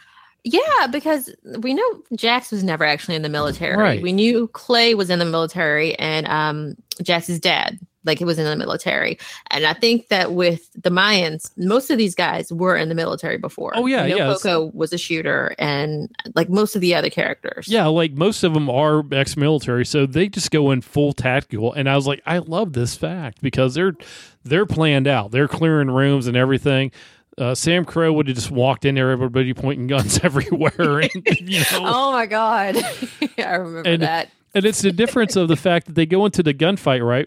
Yeah, 0.44 0.88
because 0.90 1.30
we 1.60 1.74
know 1.74 1.84
Jax 2.16 2.50
was 2.50 2.64
never 2.64 2.84
actually 2.84 3.14
in 3.14 3.22
the 3.22 3.28
military. 3.28 3.76
Right. 3.76 4.02
We 4.02 4.12
knew 4.12 4.48
Clay 4.48 4.94
was 4.94 5.08
in 5.10 5.20
the 5.20 5.24
military 5.24 5.94
and 6.00 6.26
um 6.26 6.74
Jax's 7.02 7.38
dad, 7.38 7.78
like 8.04 8.20
it 8.20 8.24
was 8.24 8.38
in 8.38 8.44
the 8.44 8.56
military. 8.56 9.18
And 9.50 9.64
I 9.64 9.72
think 9.74 10.08
that 10.08 10.32
with 10.32 10.70
the 10.80 10.90
Mayans, 10.90 11.50
most 11.56 11.90
of 11.90 11.98
these 11.98 12.14
guys 12.14 12.52
were 12.52 12.76
in 12.76 12.88
the 12.88 12.94
military 12.94 13.38
before. 13.38 13.72
Oh, 13.74 13.86
yeah, 13.86 14.04
yeah, 14.06 14.16
Coco 14.32 14.70
was 14.74 14.92
a 14.92 14.98
shooter 14.98 15.54
and 15.58 16.10
like 16.34 16.48
most 16.48 16.74
of 16.74 16.80
the 16.80 16.94
other 16.94 17.10
characters. 17.10 17.68
Yeah, 17.68 17.86
like 17.86 18.12
most 18.12 18.42
of 18.44 18.54
them 18.54 18.68
are 18.68 19.02
ex-military, 19.12 19.84
so 19.84 20.06
they 20.06 20.28
just 20.28 20.50
go 20.50 20.70
in 20.70 20.80
full 20.80 21.12
tactical. 21.12 21.72
And 21.72 21.88
I 21.88 21.96
was 21.96 22.06
like, 22.06 22.20
I 22.26 22.38
love 22.38 22.72
this 22.72 22.94
fact 22.96 23.40
because 23.42 23.74
they're 23.74 23.94
they're 24.44 24.66
planned 24.66 25.06
out. 25.06 25.30
They're 25.30 25.48
clearing 25.48 25.90
rooms 25.90 26.26
and 26.26 26.36
everything. 26.36 26.90
Uh, 27.38 27.52
SAMCRO 27.52 28.14
would 28.14 28.26
have 28.28 28.36
just 28.36 28.50
walked 28.50 28.84
in 28.84 28.94
there, 28.96 29.10
everybody 29.10 29.54
pointing 29.54 29.86
guns 29.86 30.18
everywhere, 30.22 31.00
and 31.00 31.10
you 31.40 31.60
know. 31.72 31.80
Oh 31.84 32.12
my 32.12 32.26
god. 32.26 32.76
I 33.38 33.54
remember 33.54 33.88
And- 33.88 34.02
that. 34.02 34.30
And 34.54 34.66
it's 34.66 34.82
the 34.82 34.92
difference 34.92 35.34
of 35.34 35.48
the 35.48 35.56
fact 35.56 35.86
that 35.86 35.94
they 35.94 36.04
go 36.04 36.26
into 36.26 36.42
the 36.42 36.52
gunfight, 36.52 37.02
right? 37.02 37.26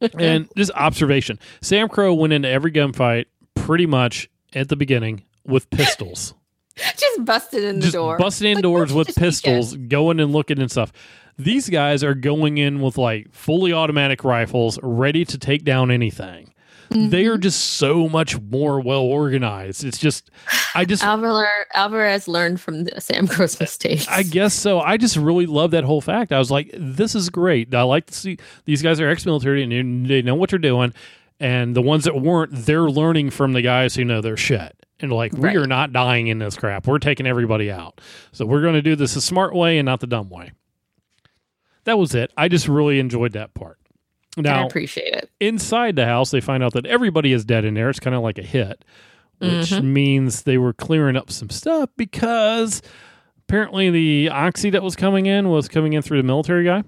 And 0.18 0.48
just 0.56 0.70
observation: 0.72 1.38
SAMCRO 1.62 2.16
went 2.16 2.32
into 2.32 2.48
every 2.48 2.70
gunfight 2.72 3.26
pretty 3.54 3.86
much 3.86 4.28
at 4.54 4.68
the 4.68 4.76
beginning 4.76 5.24
with 5.44 5.70
pistols. 5.70 6.34
Just 6.96 7.24
busted 7.24 7.64
in 7.64 7.76
the 7.76 7.82
just 7.82 7.94
door. 7.94 8.18
busting 8.18 8.48
in 8.50 8.56
Like, 8.56 8.62
doors 8.62 8.92
with 8.92 9.14
pistols, 9.16 9.74
going 9.74 10.20
and 10.20 10.32
looking 10.32 10.58
and 10.60 10.70
stuff. 10.70 10.92
These 11.38 11.70
guys 11.70 12.04
are 12.04 12.14
going 12.14 12.58
in 12.58 12.82
with 12.82 12.98
like 12.98 13.32
fully 13.32 13.72
automatic 13.72 14.24
rifles, 14.24 14.78
ready 14.82 15.24
to 15.24 15.38
take 15.38 15.64
down 15.64 15.90
anything. 15.90 16.52
They 16.90 16.96
Mm-hmm. 17.24 17.30
are 17.32 17.38
just 17.38 17.60
so 17.74 18.08
much 18.08 18.40
more 18.40 18.80
well 18.80 19.00
organized. 19.02 19.84
It's 19.84 19.98
just, 19.98 20.30
I 20.74 20.84
just, 20.84 21.02
Alvarez, 21.04 21.66
Alvarez 21.74 22.28
learned 22.28 22.60
from 22.60 22.84
the 22.84 22.92
SAMCRO's 22.92 23.58
mistakes. 23.60 24.06
I 24.08 24.22
guess 24.22 24.54
so. 24.54 24.80
I 24.80 24.96
just 24.96 25.16
really 25.16 25.46
love 25.46 25.72
that 25.72 25.84
whole 25.84 26.00
fact. 26.00 26.32
I 26.32 26.38
was 26.38 26.50
like, 26.50 26.70
this 26.74 27.14
is 27.14 27.28
great. 27.30 27.74
I 27.74 27.82
like 27.82 28.06
to 28.06 28.14
see 28.14 28.38
these 28.66 28.82
guys 28.82 29.00
are 29.00 29.08
ex-military 29.08 29.62
and 29.62 30.06
they- 30.06 30.16
they 30.16 30.22
know 30.22 30.34
what 30.34 30.50
they're 30.50 30.58
doing. 30.58 30.94
And 31.40 31.76
the 31.76 31.82
ones 31.82 32.04
that 32.04 32.20
weren't, 32.20 32.50
they're 32.52 32.88
learning 32.88 33.30
from 33.30 33.52
the 33.52 33.60
guys 33.62 33.94
who 33.94 34.04
know 34.04 34.20
their 34.22 34.36
shit. 34.38 34.74
And 35.00 35.12
like, 35.12 35.32
we 35.34 35.56
are 35.56 35.66
not 35.66 35.92
dying 35.92 36.28
in 36.28 36.38
this 36.38 36.56
crap. 36.56 36.86
We're 36.86 36.98
taking 36.98 37.26
everybody 37.26 37.70
out. 37.70 38.00
So 38.32 38.46
we're 38.46 38.62
going 38.62 38.72
to 38.74 38.80
do 38.82 38.96
this 38.96 39.12
the 39.12 39.20
smart 39.20 39.54
way 39.54 39.76
and 39.78 39.84
not 39.84 40.00
the 40.00 40.06
dumb 40.06 40.30
way. 40.30 40.52
That 41.84 41.98
was 41.98 42.14
it. 42.14 42.32
I 42.36 42.48
just 42.48 42.66
really 42.68 42.98
enjoyed 42.98 43.32
that 43.32 43.52
part. 43.52 43.78
I 44.38 44.40
Now, 44.42 44.66
appreciate 44.66 45.14
it. 45.14 45.30
inside 45.40 45.96
the 45.96 46.04
house, 46.06 46.30
they 46.30 46.40
find 46.40 46.62
out 46.62 46.72
that 46.74 46.86
everybody 46.86 47.32
is 47.32 47.44
dead 47.44 47.64
in 47.64 47.74
there. 47.74 47.88
It's 47.90 48.00
kind 48.00 48.14
of 48.14 48.22
like 48.22 48.38
a 48.38 48.42
hit, 48.42 48.84
which 49.38 49.80
means 49.80 50.42
they 50.42 50.58
were 50.58 50.72
clearing 50.72 51.16
up 51.16 51.30
some 51.30 51.48
stuff 51.50 51.88
because 51.96 52.82
apparently 53.48 53.90
the 53.90 54.28
oxy 54.30 54.70
that 54.70 54.82
was 54.82 54.94
coming 54.96 55.26
in 55.26 55.48
was 55.48 55.68
coming 55.68 55.92
in 55.94 56.02
through 56.02 56.18
the 56.18 56.26
military 56.26 56.64
guy, 56.64 56.82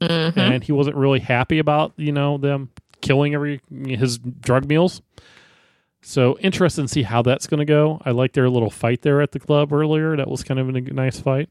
Mhm. 0.00 0.36
and 0.36 0.64
he 0.64 0.72
wasn't 0.72 0.96
really 0.96 1.20
happy 1.20 1.58
about 1.58 1.92
you 1.96 2.12
know 2.12 2.36
them 2.36 2.68
killing 3.00 3.34
every 3.34 3.60
his 3.86 4.18
drug 4.18 4.66
mules. 4.68 5.00
So 6.02 6.36
interested 6.40 6.82
to 6.82 6.88
see 6.88 7.02
how 7.02 7.22
that's 7.22 7.46
going 7.46 7.60
to 7.60 7.64
go. 7.64 8.02
I 8.04 8.10
like 8.10 8.34
their 8.34 8.50
little 8.50 8.68
fight 8.68 9.00
there 9.00 9.22
at 9.22 9.32
the 9.32 9.40
club 9.40 9.72
earlier. 9.72 10.16
That 10.16 10.28
was 10.28 10.44
kind 10.44 10.60
of 10.60 10.68
a 10.68 10.72
nice 10.80 11.18
fight, 11.18 11.48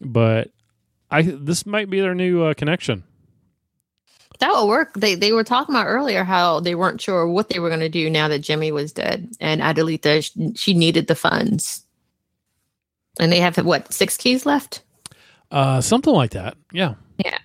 but 0.00 0.50
I 1.10 1.22
this 1.22 1.66
might 1.66 1.90
be 1.90 2.00
their 2.00 2.14
new 2.14 2.42
uh, 2.44 2.54
connection. 2.54 3.04
That 4.38 4.50
will 4.52 4.68
work. 4.68 4.94
They 4.94 5.14
they 5.14 5.32
were 5.32 5.44
talking 5.44 5.74
about 5.74 5.86
earlier 5.86 6.24
how 6.24 6.60
they 6.60 6.74
weren't 6.74 7.00
sure 7.00 7.26
what 7.26 7.48
they 7.48 7.58
were 7.58 7.68
going 7.68 7.80
to 7.80 7.88
do 7.88 8.10
now 8.10 8.28
that 8.28 8.40
Jimmy 8.40 8.72
was 8.72 8.92
dead, 8.92 9.30
and 9.40 9.60
Adelita 9.60 10.22
sh- 10.24 10.58
she 10.58 10.74
needed 10.74 11.06
the 11.06 11.14
funds, 11.14 11.82
and 13.18 13.32
they 13.32 13.40
have 13.40 13.56
what 13.58 13.92
six 13.92 14.16
keys 14.16 14.44
left. 14.46 14.82
Uh, 15.50 15.80
something 15.80 16.12
like 16.12 16.32
that. 16.32 16.56
Yeah. 16.72 16.94
Yeah, 17.24 17.38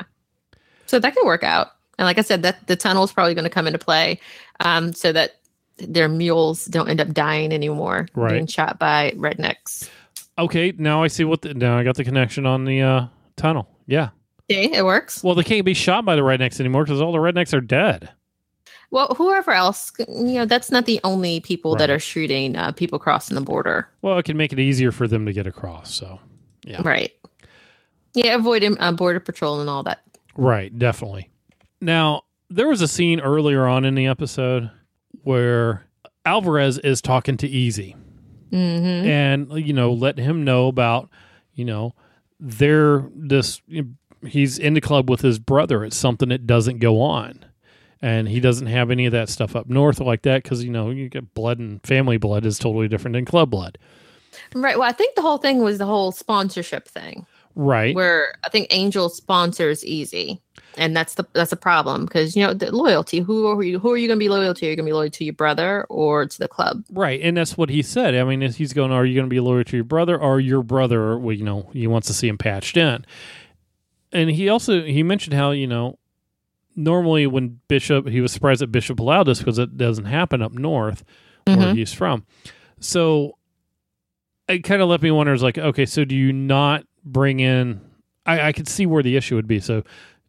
so 0.86 1.00
that 1.00 1.16
could 1.16 1.26
work 1.26 1.44
out. 1.44 1.68
And 1.98 2.06
like 2.06 2.18
I 2.18 2.24
said, 2.24 2.44
that 2.44 2.68
the 2.68 2.76
tunnel 2.76 3.06
is 3.06 3.14
probably 3.14 3.34
going 3.36 3.46
to 3.46 3.50
come 3.50 3.68
into 3.68 3.80
play, 3.80 4.20
um, 4.60 4.92
so 4.92 5.14
that 5.14 5.36
their 5.78 6.10
mules 6.10 6.66
don't 6.66 6.90
end 6.90 7.00
up 7.00 7.14
dying 7.14 7.54
anymore, 7.54 8.08
Right. 8.14 8.34
being 8.34 8.48
shot 8.48 8.80
by 8.80 9.12
rednecks. 9.16 9.90
Okay, 10.38 10.74
now 10.78 11.04
I 11.04 11.08
see 11.08 11.24
what 11.24 11.42
the, 11.42 11.54
now 11.54 11.78
I 11.78 11.84
got 11.84 11.96
the 11.96 12.04
connection 12.04 12.46
on 12.46 12.66
the 12.66 12.82
uh, 12.82 13.06
tunnel. 13.38 13.70
Yeah. 13.88 14.10
See, 14.52 14.74
it 14.74 14.84
works. 14.86 15.24
Well, 15.24 15.36
they 15.36 15.44
can't 15.44 15.66
be 15.66 15.74
shot 15.74 16.06
by 16.06 16.16
the 16.16 16.22
rednecks 16.22 16.60
anymore 16.60 16.84
because 16.84 17.02
all 17.02 17.12
the 17.12 17.18
rednecks 17.20 17.54
are 17.54 17.62
dead. 17.62 18.10
Well, 18.92 19.16
whoever 19.18 19.52
else, 19.52 19.92
you 20.10 20.34
know, 20.34 20.46
that's 20.46 20.70
not 20.70 20.86
the 20.86 21.00
only 21.06 21.40
people 21.40 21.76
that 21.78 21.90
are 21.90 22.00
shooting 22.00 22.58
uh, 22.58 22.74
people 22.74 23.00
crossing 23.00 23.36
the 23.36 23.42
border. 23.42 23.88
Well, 24.02 24.18
it 24.18 24.24
can 24.24 24.36
make 24.36 24.52
it 24.52 24.60
easier 24.60 24.92
for 24.92 25.08
them 25.08 25.26
to 25.26 25.32
get 25.34 25.48
across. 25.48 25.94
So, 25.94 26.20
Yeah. 26.66 26.82
Right. 26.84 27.12
Yeah, 28.14 28.36
avoiding 28.36 28.78
uh, 28.82 28.92
border 28.92 29.22
patrol 29.22 29.62
and 29.62 29.70
all 29.70 29.84
that. 29.84 30.02
right, 30.36 30.78
definitely. 30.78 31.30
Now, 31.80 32.24
there 32.50 32.68
was 32.68 32.82
a 32.82 32.88
scene 32.88 33.22
earlier 33.22 33.66
on 33.66 33.86
in 33.86 33.96
the 33.96 34.08
episode 34.08 34.70
where 35.24 35.86
Alvarez 36.26 36.78
is 36.80 37.02
talking 37.02 37.38
to 37.38 37.48
Easy 37.48 37.96
Mm-hmm. 38.52 39.08
and 39.08 39.52
you 39.66 39.72
know 39.72 39.94
let 39.94 40.18
him 40.18 40.44
know 40.44 40.68
about 40.68 41.10
you 41.54 41.64
know 41.64 41.96
they're 42.42 43.06
this 43.16 43.62
he's 44.26 44.58
in 44.58 44.74
the 44.74 44.82
club 44.82 45.10
with 45.10 45.22
his 45.22 45.40
brother 45.40 45.84
it's 45.84 45.98
something 45.98 46.30
that 46.30 46.46
doesn't 46.46 46.80
go 46.80 47.02
on 47.02 47.44
and 48.02 48.28
he 48.28 48.40
doesn't 48.40 48.68
have 48.68 48.90
any 48.92 49.06
of 49.06 49.12
that 49.12 49.30
stuff 49.30 49.56
up 49.56 49.68
north 49.68 50.00
like 50.00 50.22
that 50.24 50.44
because 50.44 50.64
you 50.64 50.72
know 50.72 50.90
you 50.90 51.10
get 51.10 51.34
blood 51.34 51.60
and 51.60 51.82
family 51.84 52.18
blood 52.18 52.46
is 52.46 52.60
totally 52.60 52.88
different 52.88 53.14
than 53.14 53.26
club 53.26 53.50
blood 53.50 53.78
Right. 54.54 54.78
Well, 54.78 54.88
I 54.88 54.94
think 54.94 55.16
the 55.16 55.22
whole 55.22 55.38
thing 55.38 55.60
was 55.60 55.78
the 55.78 55.86
whole 55.86 56.12
sponsorship 56.12 56.88
thing, 56.88 57.26
right 57.56 57.94
where 57.96 58.34
I 58.44 58.50
think 58.50 58.68
Angel 58.72 59.10
sponsors 59.10 59.84
Easy, 59.84 60.42
and 60.78 60.96
that's 60.96 61.16
the 61.16 61.26
that's 61.34 61.50
the 61.50 61.58
problem 61.58 62.06
because 62.06 62.36
you 62.36 62.46
know 62.46 62.54
the 62.54 62.72
loyalty. 62.72 63.20
Who 63.20 63.48
are 63.48 63.64
you? 63.64 63.80
Who 63.80 63.92
are 63.92 63.98
you 63.98 64.08
going 64.08 64.20
to 64.20 64.24
be 64.24 64.30
loyal 64.30 64.54
to? 64.54 64.66
You're 64.66 64.76
going 64.76 64.86
to 64.86 64.90
be 64.90 64.94
loyal 64.94 65.10
to 65.10 65.24
your 65.24 65.34
brother 65.34 65.86
or 65.90 66.26
to 66.26 66.40
the 66.40 66.48
club? 66.48 66.84
right 66.92 67.22
and 67.22 67.38
that's 67.38 67.58
what 67.58 67.70
he 67.70 67.82
said 67.82 68.14
i 68.16 68.24
mean 68.24 68.42
he's 68.42 68.74
going 68.74 68.92
are 68.92 69.06
you 69.06 69.16
going 69.16 69.26
to 69.26 69.30
be 69.30 69.40
loyal 69.40 69.64
to 69.64 69.78
your 69.78 69.84
brother 69.84 70.20
or 70.20 70.40
your 70.40 70.62
brother 70.62 71.18
well, 71.18 71.36
you 71.36 71.44
know 71.44 71.70
he 71.74 71.88
wants 71.88 72.08
to 72.08 72.14
see 72.14 72.28
him 72.28 72.38
patched 72.38 72.78
in 72.78 73.06
and 74.12 74.30
he 74.30 74.50
also 74.50 74.84
he 74.84 75.04
mentioned 75.04 75.34
how 75.34 75.52
you 75.52 75.68
know 75.68 75.98
normally 76.76 77.28
when 77.28 77.60
bishop 77.68 78.08
he 78.08 78.22
was 78.22 78.32
surprised 78.32 78.62
that 78.62 78.72
bishop 78.72 79.00
allowed 79.00 79.24
this 79.24 79.40
because 79.40 79.60
it 79.60 79.76
doesn't 79.78 80.06
happen 80.06 80.42
up 80.42 80.54
north 80.54 81.04
where 81.46 81.58
Mhm. 81.58 81.76
he's 81.76 81.92
from. 81.94 82.24
So 82.80 83.38
it 84.48 84.60
kind 84.64 84.82
of 84.82 84.90
left 84.90 85.02
me 85.04 85.12
wonder, 85.12 85.34
is 85.34 85.42
like, 85.44 85.58
okay, 85.58 85.86
so 85.86 86.04
do 86.06 86.16
you 86.16 86.32
not 86.34 86.84
bring 87.04 87.40
in? 87.40 87.82
I, 88.26 88.50
I 88.50 88.52
could 88.54 88.68
see 88.68 88.86
where 88.86 89.02
the 89.04 89.16
issue 89.18 89.36
would 89.36 89.48
be. 89.48 89.60
So 89.60 89.84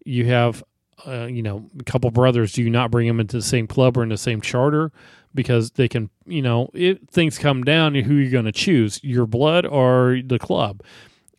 you 0.06 0.26
have, 0.26 0.62
uh, 1.06 1.26
you 1.26 1.42
know, 1.42 1.68
a 1.78 1.84
couple 1.84 2.10
brothers. 2.10 2.52
Do 2.52 2.62
you 2.62 2.70
not 2.70 2.90
bring 2.90 3.06
them 3.08 3.20
into 3.20 3.36
the 3.36 3.42
same 3.42 3.66
club 3.66 3.96
or 3.96 4.02
in 4.02 4.08
the 4.08 4.16
same 4.16 4.40
charter 4.40 4.90
because 5.34 5.72
they 5.72 5.88
can, 5.88 6.08
you 6.26 6.40
know, 6.42 6.70
if 6.72 6.98
things 7.10 7.36
come 7.38 7.62
down, 7.64 7.92
to 7.94 8.02
who 8.02 8.14
you're 8.14 8.30
going 8.30 8.44
to 8.44 8.52
choose, 8.52 9.00
your 9.02 9.26
blood 9.26 9.66
or 9.66 10.20
the 10.24 10.38
club? 10.38 10.82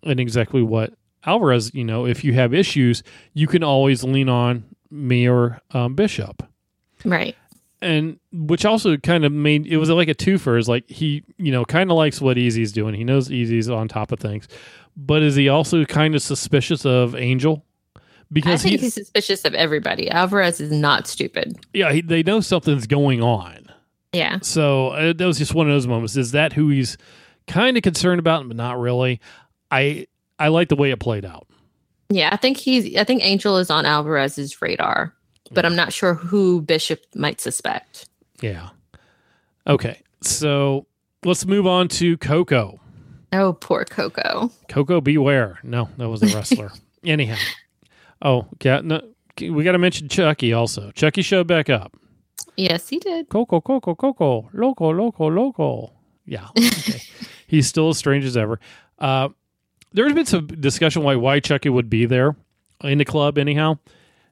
And 0.03 0.19
exactly 0.19 0.61
what 0.61 0.93
Alvarez, 1.25 1.73
you 1.73 1.83
know, 1.83 2.05
if 2.05 2.23
you 2.23 2.33
have 2.33 2.53
issues, 2.53 3.03
you 3.33 3.47
can 3.47 3.63
always 3.63 4.03
lean 4.03 4.29
on 4.29 4.63
me 4.91 5.27
or 5.27 5.59
um, 5.71 5.95
Bishop 5.95 6.43
Right. 7.05 7.35
and 7.81 8.19
which 8.31 8.63
also 8.65 8.95
kind 8.97 9.25
of 9.25 9.31
made 9.31 9.65
it 9.67 9.77
was 9.77 9.89
like 9.89 10.07
a 10.07 10.15
twofer 10.15 10.57
is 10.57 10.69
like 10.69 10.87
he 10.89 11.23
you 11.37 11.51
know 11.51 11.65
kind 11.65 11.91
of 11.91 11.97
likes 11.97 12.21
what 12.21 12.37
easy's 12.37 12.71
doing 12.71 12.93
he 12.95 13.03
knows 13.03 13.29
easy's 13.31 13.69
on 13.69 13.87
top 13.89 14.11
of 14.13 14.19
things 14.19 14.47
but 14.95 15.21
is 15.21 15.35
he 15.35 15.49
also 15.49 15.83
kind 15.83 16.15
of 16.15 16.21
suspicious 16.21 16.85
of 16.85 17.13
angel 17.15 17.65
I 17.97 17.99
because 18.31 18.61
think 18.61 18.73
he's, 18.79 18.81
he's 18.81 18.93
suspicious 18.93 19.43
of 19.45 19.53
everybody. 19.53 20.09
Alvarez 20.09 20.61
is 20.61 20.71
not 20.71 21.07
stupid. 21.07 21.57
yeah 21.73 21.91
he, 21.91 22.01
they 22.01 22.23
know 22.23 22.39
something's 22.39 22.87
going 22.87 23.21
on 23.21 23.67
Yeah. 24.13 24.37
so 24.41 24.89
uh, 24.89 25.11
that 25.13 25.25
was 25.25 25.37
just 25.39 25.53
one 25.53 25.67
of 25.67 25.73
those 25.73 25.87
moments 25.87 26.15
is 26.15 26.31
that 26.31 26.53
who 26.53 26.69
he's 26.69 26.97
kind 27.47 27.75
of 27.75 27.83
concerned 27.83 28.19
about 28.19 28.47
but 28.47 28.55
not 28.55 28.79
really 28.79 29.19
i 29.71 30.07
i 30.39 30.47
like 30.47 30.69
the 30.69 30.75
way 30.75 30.91
it 30.91 30.99
played 30.99 31.25
out 31.25 31.47
Yeah. 32.09 32.29
I 32.31 32.37
think 32.37 32.57
he's. 32.57 32.95
I 32.95 33.03
think 33.03 33.23
Angel 33.23 33.57
is 33.57 33.69
on 33.69 33.85
Alvarez's 33.85 34.61
radar, 34.61 35.13
but 35.51 35.65
I'm 35.65 35.75
not 35.75 35.91
sure 35.93 36.13
who 36.13 36.61
Bishop 36.61 37.01
might 37.15 37.39
suspect. 37.41 38.07
yeah 38.41 38.69
okay 39.67 40.01
so 40.21 40.85
let's 41.25 41.45
move 41.45 41.65
on 41.67 41.87
to 41.87 42.17
coco 42.17 42.79
Oh, 43.35 43.53
poor 43.53 43.83
Coco. 43.83 44.51
Koko 44.69 45.01
B. 45.01 45.17
Ware. 45.17 45.57
No, 45.63 45.89
that 45.97 46.07
was 46.07 46.21
a 46.21 46.27
wrestler. 46.35 46.71
Anyhow. 47.03 47.37
Oh, 48.21 48.45
yeah. 48.61 48.81
No, 48.83 49.01
we 49.41 49.63
got 49.63 49.71
to 49.71 49.79
mention 49.79 50.07
Chucky 50.07 50.53
also. 50.53 50.91
Chucky 50.91 51.23
showed 51.23 51.47
back 51.47 51.67
up. 51.67 51.97
Yes, 52.57 52.87
he 52.89 52.99
did. 52.99 53.29
Coco, 53.29 53.59
Coco, 53.59 53.95
Coco, 53.95 54.51
loco, 54.53 54.91
loco, 54.93 55.31
loco. 55.31 55.93
Yeah. 56.27 56.47
Okay. 56.55 57.01
He's 57.47 57.65
still 57.65 57.89
as 57.89 57.97
strange 57.97 58.23
as 58.23 58.37
ever. 58.37 58.59
Uh, 58.99 59.29
there's 59.93 60.13
been 60.13 60.25
some 60.25 60.47
discussion 60.47 61.03
why 61.03 61.15
why 61.15 61.39
Chucky 61.39 61.69
would 61.69 61.89
be 61.89 62.05
there 62.05 62.35
in 62.83 62.97
the 62.97 63.05
club 63.05 63.37
anyhow. 63.37 63.77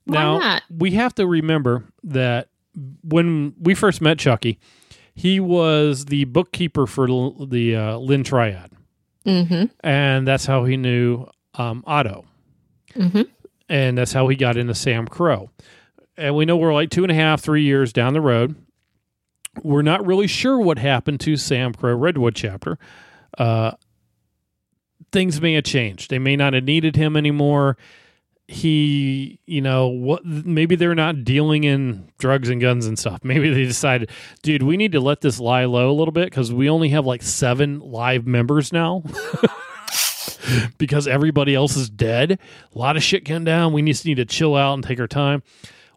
Why 0.06 0.14
now 0.16 0.40
not? 0.40 0.64
we 0.70 0.92
have 0.92 1.14
to 1.16 1.28
remember 1.28 1.84
that 2.04 2.50
when 3.04 3.54
we 3.60 3.76
first 3.76 4.02
met 4.02 4.18
Chucky, 4.20 4.60
he 5.14 5.40
was 5.40 6.06
the 6.06 6.24
bookkeeper 6.26 6.88
for 6.88 7.08
the 7.08 7.76
uh, 7.76 7.98
Lin 7.98 8.24
Triad, 8.24 8.72
Mm-hmm. 9.26 9.66
and 9.82 10.28
that's 10.28 10.46
how 10.46 10.66
he 10.66 10.78
knew 10.78 11.28
um, 11.56 11.84
Otto, 11.86 12.26
Mm-hmm. 12.96 13.22
and 13.70 13.98
that's 13.98 14.14
how 14.14 14.28
he 14.30 14.36
got 14.36 14.58
into 14.58 14.74
SAMCRO. 14.74 15.50
And 16.18 16.36
we 16.36 16.46
know 16.46 16.58
we're 16.58 16.74
like 16.74 16.90
two 16.90 17.04
and 17.04 17.12
a 17.12 17.16
half, 17.16 17.42
three 17.42 17.64
years 17.64 17.94
down 17.94 18.14
the 18.14 18.22
road. 18.22 18.56
We're 19.64 19.82
not 19.82 20.06
really 20.06 20.28
sure 20.28 20.60
what 20.60 20.78
happened 20.80 21.20
to 21.22 21.34
SAMCRO 21.34 22.00
Redwood 22.00 22.36
chapter. 22.36 22.78
Uh, 23.38 23.72
things 25.12 25.42
may 25.42 25.54
have 25.54 25.64
changed. 25.64 26.10
They 26.10 26.20
may 26.20 26.36
not 26.36 26.54
have 26.54 26.64
needed 26.64 26.96
him 26.96 27.16
anymore. 27.16 27.78
He, 28.48 29.40
you 29.46 29.62
know, 29.62 29.88
what? 29.88 30.26
Maybe 30.26 30.76
they're 30.76 30.96
not 30.96 31.24
dealing 31.24 31.64
in 31.64 32.12
drugs 32.18 32.50
and 32.50 32.60
guns 32.60 32.86
and 32.86 33.00
stuff. 33.00 33.20
Maybe 33.24 33.50
they 33.50 33.64
decided, 33.64 34.10
dude, 34.42 34.64
we 34.64 34.78
need 34.78 34.92
to 34.92 35.00
let 35.00 35.22
this 35.22 35.40
lie 35.40 35.66
low 35.66 35.90
a 35.90 35.94
little 35.94 36.12
bit 36.12 36.26
because 36.26 36.52
we 36.52 36.70
only 36.70 36.90
have 36.90 37.06
like 37.06 37.22
seven 37.22 37.80
live 37.80 38.28
members 38.28 38.74
now. 38.74 39.04
because 40.78 41.08
everybody 41.08 41.56
else 41.56 41.78
is 41.78 41.90
dead. 41.90 42.40
A 42.74 42.78
lot 42.78 42.98
of 42.98 43.04
shit 43.04 43.26
came 43.26 43.44
down. 43.44 43.74
We 43.74 43.82
just 43.84 44.06
need 44.06 44.16
to 44.16 44.26
chill 44.26 44.56
out 44.56 44.74
and 44.74 44.84
take 44.84 45.00
our 45.00 45.08
time, 45.08 45.44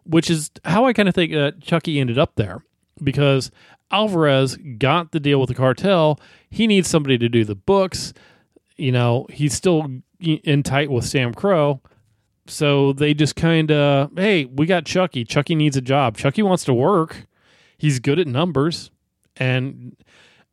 which 0.03 0.29
is 0.29 0.51
how 0.63 0.85
I 0.85 0.93
kind 0.93 1.09
of 1.09 1.15
think 1.15 1.33
uh, 1.33 1.51
Chucky 1.61 1.99
ended 1.99 2.17
up 2.17 2.35
there 2.35 2.63
because 3.03 3.51
Alvarez 3.91 4.57
got 4.77 5.11
the 5.11 5.19
deal 5.19 5.39
with 5.39 5.49
the 5.49 5.55
cartel. 5.55 6.19
He 6.49 6.67
needs 6.67 6.87
somebody 6.87 7.17
to 7.17 7.29
do 7.29 7.43
the 7.43 7.55
books. 7.55 8.13
You 8.77 8.91
know, 8.91 9.25
he's 9.29 9.53
still 9.53 9.87
in 10.19 10.63
tight 10.63 10.89
with 10.91 11.05
SAMCRO. 11.05 11.79
So 12.47 12.93
they 12.93 13.13
just 13.13 13.35
kind 13.35 13.71
of, 13.71 14.11
hey, 14.15 14.45
we 14.45 14.65
got 14.65 14.85
Chucky. 14.85 15.23
Chucky 15.25 15.55
needs 15.55 15.75
a 15.77 15.81
job. 15.81 16.15
Chucky 16.17 16.43
wants 16.43 16.63
to 16.65 16.73
work. 16.73 17.25
He's 17.77 17.99
good 17.99 18.19
at 18.19 18.27
numbers. 18.27 18.91
And 19.37 19.95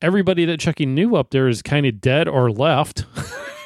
everybody 0.00 0.44
that 0.46 0.58
Chucky 0.60 0.86
knew 0.86 1.16
up 1.16 1.30
there 1.30 1.48
is 1.48 1.62
kind 1.62 1.84
of 1.86 2.00
dead 2.00 2.28
or 2.28 2.50
left. 2.50 3.04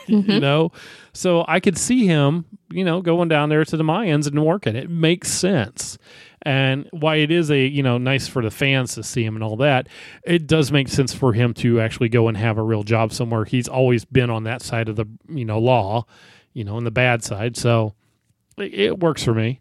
you 0.09 0.23
Mhm. 0.23 0.41
know 0.41 0.71
so 1.13 1.45
i 1.49 1.59
could 1.59 1.77
see 1.77 2.07
him 2.07 2.45
you 2.71 2.85
know 2.85 3.03
going 3.03 3.29
down 3.29 3.49
there 3.49 3.65
to 3.65 3.77
the 3.77 3.83
mayans 3.83 4.29
and 4.29 4.45
working 4.45 4.77
it 4.77 4.89
makes 4.89 5.29
sense 5.29 5.99
and 6.47 6.89
why 6.93 7.17
it 7.17 7.31
is 7.31 7.51
a 7.51 7.67
you 7.67 7.83
know 7.83 7.99
nice 7.99 8.27
for 8.29 8.41
the 8.41 8.51
fans 8.51 8.95
to 8.95 9.03
see 9.03 9.25
him 9.25 9.35
and 9.35 9.43
all 9.43 9.57
that 9.57 9.89
it 10.23 10.47
does 10.47 10.71
make 10.71 10.89
sense 10.89 11.13
for 11.13 11.33
him 11.33 11.53
to 11.53 11.81
actually 11.81 12.09
go 12.09 12.29
and 12.29 12.37
have 12.37 12.57
a 12.57 12.63
real 12.63 12.85
job 12.85 13.13
somewhere 13.13 13.45
he's 13.45 13.69
always 13.69 14.05
been 14.05 14.31
on 14.31 14.45
that 14.45 14.63
side 14.63 14.89
of 14.89 14.97
the 14.97 15.07
you 15.29 15.45
know 15.45 15.59
law 15.59 16.07
you 16.53 16.65
know 16.65 16.77
on 16.77 16.85
the 16.85 16.91
bad 16.91 17.23
side 17.25 17.57
so 17.57 17.93
it, 18.57 18.73
it 18.73 19.01
works 19.01 19.23
for 19.23 19.35
me 19.35 19.61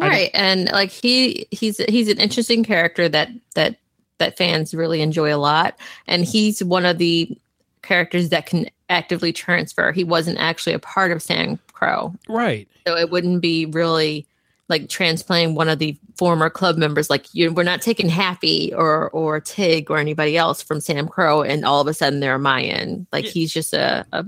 Right. 0.00 0.30
And 0.32 0.70
like 0.72 0.90
he 0.90 1.46
he's 1.50 1.76
he's 1.88 2.08
an 2.08 2.18
interesting 2.18 2.64
character 2.64 3.08
that 3.08 3.28
that 3.54 3.76
that 4.18 4.36
fans 4.36 4.74
really 4.74 5.02
enjoy 5.02 5.34
a 5.34 5.36
lot. 5.36 5.78
And 6.06 6.24
he's 6.24 6.64
one 6.64 6.86
of 6.86 6.98
the 6.98 7.36
characters 7.82 8.30
that 8.30 8.46
can 8.46 8.66
actively 8.88 9.32
transfer. 9.32 9.92
He 9.92 10.04
wasn't 10.04 10.38
actually 10.38 10.72
a 10.72 10.78
part 10.78 11.12
of 11.12 11.22
Sam 11.22 11.58
Crow. 11.72 12.14
right 12.28 12.68
So 12.86 12.96
it 12.96 13.10
wouldn't 13.10 13.40
be 13.40 13.66
really 13.66 14.26
like 14.70 14.88
transplanting 14.88 15.54
one 15.54 15.68
of 15.68 15.78
the 15.78 15.94
former 16.16 16.48
club 16.48 16.78
members. 16.78 17.10
Like 17.10 17.26
you, 17.34 17.52
we're 17.52 17.62
not 17.64 17.82
taking 17.82 18.08
Happy 18.08 18.72
or 18.74 19.10
or 19.10 19.40
Tig 19.40 19.90
or 19.90 19.98
anybody 19.98 20.38
else 20.38 20.62
from 20.62 20.78
SAMCRO, 20.78 21.46
and 21.46 21.64
all 21.66 21.82
of 21.82 21.86
a 21.86 21.92
sudden 21.92 22.20
they're 22.20 22.36
a 22.36 22.38
Mayan. 22.38 23.06
Like 23.12 23.26
Yeah. 23.26 23.30
he's 23.32 23.52
just 23.52 23.74
a, 23.74 24.06
a 24.12 24.24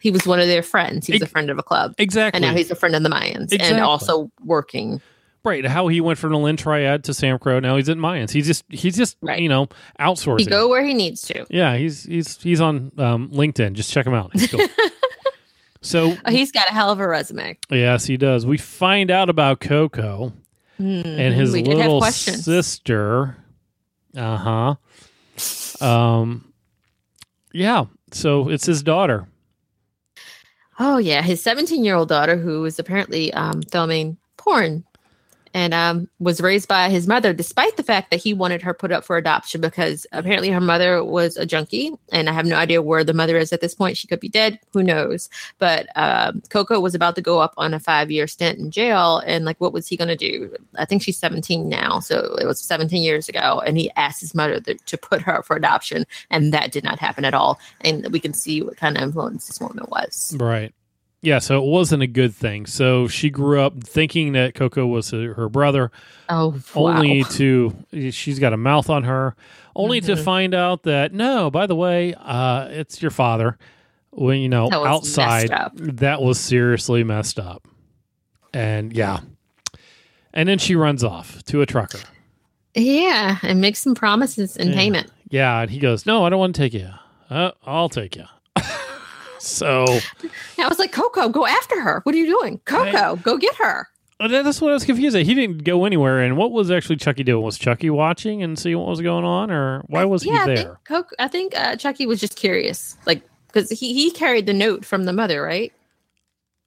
he 0.00 0.10
was 0.10 0.26
one 0.26 0.40
of 0.40 0.46
their 0.48 0.62
friends. 0.62 1.06
He 1.06 1.12
was 1.14 1.22
a 1.22 1.26
friend 1.26 1.48
of 1.48 1.58
a 1.58 1.62
club, 1.62 1.94
exactly 1.96 2.36
and 2.36 2.42
now 2.44 2.54
he's 2.54 2.70
a 2.70 2.74
friend 2.74 2.94
of 2.94 3.02
the 3.02 3.08
Mayans, 3.08 3.52
Exactly. 3.52 3.68
and 3.76 3.80
also 3.80 4.30
working. 4.44 5.00
right 5.44 5.64
how 5.66 5.88
he 5.88 6.00
went 6.00 6.18
from 6.18 6.32
the 6.32 6.38
lin 6.38 6.56
triad 6.56 7.04
to 7.04 7.12
SAMCRO 7.12 7.60
now 7.60 7.76
he's 7.76 7.90
at 7.90 7.98
mayans 7.98 8.30
he's 8.30 8.46
just 8.46 8.64
he's 8.70 8.96
just 8.96 9.18
Right. 9.20 9.40
you 9.42 9.48
know 9.50 9.68
outsourcing 10.00 10.40
He 10.40 10.46
go 10.46 10.68
where 10.68 10.82
he 10.82 10.94
needs 10.94 11.20
to. 11.28 11.44
Yeah, 11.50 11.76
he's 11.76 12.04
he's 12.04 12.40
he's 12.42 12.60
on 12.62 12.90
um, 12.98 13.28
LinkedIn. 13.30 13.74
Just 13.74 13.92
check 13.92 14.06
him 14.06 14.14
out. 14.14 14.30
He's 14.32 14.50
cool. 14.50 14.66
so 15.84 16.16
Oh, 16.24 16.30
he's 16.30 16.50
got 16.50 16.68
a 16.68 16.72
hell 16.72 16.90
of 16.90 16.98
a 16.98 17.06
resume. 17.06 17.56
yes, 17.70 18.04
he 18.06 18.16
does. 18.16 18.44
We 18.46 18.58
find 18.58 19.10
out 19.10 19.28
about 19.30 19.60
Coco 19.60 20.32
and 20.78 21.34
his 21.34 21.52
little 21.52 22.00
sister. 22.02 23.36
Uh 24.16 24.76
huh. 25.80 25.84
Um. 25.86 26.52
Yeah. 27.52 27.84
So 28.12 28.48
it's 28.48 28.66
his 28.66 28.82
daughter. 28.82 29.26
Oh 30.78 30.98
yeah, 30.98 31.22
his 31.22 31.40
17 31.42 31.84
year 31.84 31.94
old 31.94 32.08
daughter, 32.08 32.36
who 32.36 32.60
was 32.62 32.78
apparently 32.78 33.32
um, 33.32 33.62
filming 33.62 34.16
porn, 34.36 34.84
and 35.54 35.72
um, 35.72 36.08
was 36.18 36.40
raised 36.40 36.66
by 36.66 36.90
his 36.90 37.06
mother, 37.06 37.32
despite 37.32 37.76
the 37.76 37.82
fact 37.84 38.10
that 38.10 38.20
he 38.20 38.34
wanted 38.34 38.60
her 38.60 38.74
put 38.74 38.90
up 38.90 39.04
for 39.04 39.16
adoption 39.16 39.60
because 39.60 40.04
apparently 40.10 40.50
her 40.50 40.60
mother 40.60 41.02
was 41.02 41.36
a 41.36 41.46
junkie, 41.46 41.92
and 42.10 42.28
I 42.28 42.32
have 42.32 42.44
no 42.44 42.56
idea 42.56 42.82
where 42.82 43.04
the 43.04 43.14
mother 43.14 43.38
is 43.38 43.52
at 43.52 43.60
this 43.60 43.74
point. 43.74 43.96
She 43.96 44.08
could 44.08 44.18
be 44.18 44.28
dead, 44.28 44.58
who 44.72 44.82
knows? 44.82 45.30
But 45.58 45.86
um, 45.94 46.42
Coco 46.50 46.80
was 46.80 46.94
about 46.94 47.14
to 47.14 47.22
go 47.22 47.38
up 47.38 47.54
on 47.56 47.72
a 47.72 47.78
five 47.78 48.10
year 48.10 48.26
stint 48.26 48.58
in 48.58 48.72
jail, 48.72 49.22
and 49.24 49.44
like, 49.44 49.60
what 49.60 49.72
was 49.72 49.86
he 49.86 49.96
going 49.96 50.08
to 50.08 50.16
do? 50.16 50.54
I 50.76 50.84
think 50.84 51.02
she's 51.02 51.18
17 51.18 51.68
now, 51.68 52.00
so 52.00 52.34
it 52.40 52.46
was 52.46 52.60
17 52.60 53.02
years 53.02 53.28
ago, 53.28 53.62
and 53.64 53.78
he 53.78 53.92
asked 53.96 54.20
his 54.20 54.34
mother 54.34 54.60
to, 54.60 54.74
to 54.74 54.98
put 54.98 55.22
her 55.22 55.38
up 55.38 55.46
for 55.46 55.56
adoption, 55.56 56.04
and 56.30 56.52
that 56.52 56.72
did 56.72 56.82
not 56.82 56.98
happen 56.98 57.24
at 57.24 57.34
all. 57.34 57.60
And 57.80 58.12
we 58.12 58.18
can 58.18 58.34
see 58.34 58.60
what 58.60 58.76
kind 58.76 58.96
of 58.96 59.04
influence 59.04 59.46
this 59.46 59.60
woman 59.60 59.84
was. 59.88 60.36
Right. 60.38 60.74
Yeah. 61.24 61.38
So 61.38 61.62
it 61.62 61.66
wasn't 61.66 62.02
a 62.02 62.06
good 62.06 62.34
thing. 62.34 62.66
So 62.66 63.08
she 63.08 63.30
grew 63.30 63.60
up 63.60 63.82
thinking 63.82 64.32
that 64.32 64.54
Coco 64.54 64.86
was 64.86 65.10
her 65.10 65.34
her 65.34 65.48
brother. 65.48 65.90
Oh, 66.28 66.50
wow. 66.74 66.86
only 66.98 67.24
to 67.24 67.74
she's 68.10 68.38
got 68.38 68.52
a 68.52 68.56
mouth 68.56 68.88
on 68.88 69.04
her 69.04 69.34
only 69.76 70.00
to 70.02 70.12
Mhm. 70.12 70.24
find 70.24 70.54
out 70.54 70.84
that 70.84 71.12
no 71.12 71.50
by 71.50 71.66
the 71.66 71.74
way 71.76 72.14
uh 72.14 72.66
it's 72.70 73.02
your 73.02 73.10
father 73.10 73.58
when 74.10 74.38
you 74.40 74.48
know 74.48 74.68
That 74.70 74.80
outside 74.86 75.50
that 75.74 76.22
was 76.22 76.38
seriously 76.40 77.04
messed 77.04 77.38
up 77.38 77.68
and 78.54 78.92
yeah 78.96 79.18
and 80.32 80.48
then 80.48 80.58
she 80.58 80.74
runs 80.76 81.04
off 81.04 81.42
to 81.44 81.60
a 81.60 81.66
trucker 81.66 81.98
Yeah, 82.74 83.36
and 83.42 83.60
make 83.60 83.76
some 83.76 83.94
promises 83.94 84.56
in 84.56 84.68
Yeah. 84.68 84.74
payment. 84.76 85.10
yeah 85.28 85.60
and 85.60 85.70
he 85.70 85.78
goes 85.78 86.06
no 86.06 86.24
i 86.24 86.30
don't 86.30 86.38
want 86.40 86.54
to 86.54 86.60
take 86.62 86.72
you 86.72 86.88
uh, 87.28 87.50
i'll 87.66 87.88
take 87.90 88.16
you 88.16 88.24
so 89.46 89.84
I 90.58 90.68
was 90.68 90.78
like, 90.78 90.92
Coco, 90.92 91.28
go 91.28 91.46
after 91.46 91.80
her. 91.80 92.00
What 92.04 92.14
are 92.14 92.18
you 92.18 92.26
doing? 92.26 92.58
Coco, 92.64 93.16
go 93.16 93.36
get 93.36 93.54
her. 93.56 93.88
uh, 94.20 94.28
that's 94.28 94.60
what 94.60 94.70
i 94.70 94.74
was 94.74 94.84
confused 94.84 95.16
at 95.16 95.26
he 95.26 95.34
didn't 95.34 95.64
go 95.64 95.84
anywhere 95.84 96.20
and 96.20 96.36
what 96.36 96.52
was 96.52 96.70
actually 96.70 96.94
chucky 96.96 97.24
doing 97.24 97.42
was 97.44 97.58
chucky 97.58 97.90
watching 97.90 98.42
and 98.44 98.56
see 98.58 98.74
what 98.74 98.86
was 98.86 99.00
going 99.00 99.24
on 99.24 99.50
or 99.50 99.82
why 99.88 100.04
was 100.04 100.24
yeah, 100.24 100.32
he 100.32 100.38
I 100.38 100.46
there 100.46 100.56
think 100.56 100.68
Coco, 100.84 101.16
I 101.18 101.28
think 101.28 101.58
uh, 101.58 101.74
Chucky 101.76 102.06
was 102.06 102.20
just 102.20 102.36
curious, 102.36 102.96
like 103.06 103.22
because 103.48 103.70
he 103.70 103.92
he 103.92 104.10
carried 104.12 104.46
the 104.46 104.52
note 104.54 104.84
from 104.84 105.04
the 105.04 105.12
mother, 105.12 105.42
right? 105.42 105.72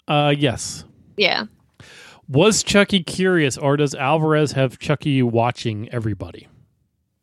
uh 0.09 0.33
yes 0.37 0.83
Yeah. 1.15 1.45
Was 2.29 2.61
Chucky 2.63 3.03
curious, 3.03 3.57
or 3.57 3.77
does 3.77 3.95
Alvarez 3.95 4.51
have 4.51 4.77
Chucky 4.79 5.23
watching 5.23 5.87
everybody? 5.93 6.49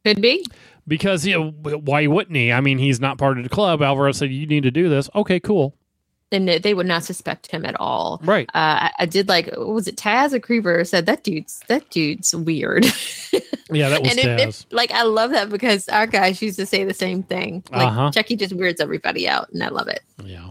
Could 0.06 0.22
be. 0.22 0.46
Because 0.86 1.24
you 1.26 1.32
know, 1.34 1.50
why 1.78 2.06
wouldn't 2.06 2.36
he? 2.36 2.52
I 2.52 2.60
mean, 2.60 2.78
he's 2.78 3.00
not 3.00 3.16
part 3.18 3.38
of 3.38 3.44
the 3.44 3.50
club. 3.50 3.80
Alvarez 3.82 4.18
said, 4.18 4.30
"You 4.30 4.46
need 4.46 4.64
to 4.64 4.70
do 4.70 4.88
this." 4.88 5.08
Okay, 5.14 5.40
cool, 5.40 5.74
And 6.30 6.46
they- 6.48 6.74
would 6.74 6.86
not 6.86 7.04
suspect 7.04 7.50
him 7.50 7.64
at 7.64 7.74
all. 7.80 8.20
right? 8.24 8.48
Uh, 8.54 8.88
I, 8.88 8.92
I 9.00 9.06
did 9.06 9.26
like, 9.28 9.48
was 9.56 9.88
it 9.88 9.96
Taz 9.96 10.32
or 10.34 10.40
Creeper 10.40 10.84
said 10.84 11.06
that 11.06 11.24
dude's 11.24 11.60
that 11.68 11.88
dude's 11.90 12.34
weird. 12.34 12.86
Yeah, 13.70 13.88
that 13.88 14.02
was 14.02 14.10
and 14.10 14.18
it, 14.20 14.26
Taz. 14.40 14.66
it, 14.66 14.72
like 14.74 14.92
I 14.92 15.02
love 15.04 15.30
that 15.30 15.48
because 15.48 15.88
our 15.88 16.06
guys 16.06 16.42
used 16.42 16.58
to 16.58 16.66
say 16.66 16.84
the 16.84 16.92
same 16.92 17.22
thing. 17.22 17.64
Like 17.72 17.88
Uh-huh. 17.88 18.10
Chucky 18.12 18.36
just 18.36 18.52
weirds 18.52 18.78
everybody 18.78 19.26
out, 19.26 19.48
and 19.52 19.62
I 19.64 19.68
love 19.68 19.88
it. 19.88 20.00
yeah. 20.22 20.50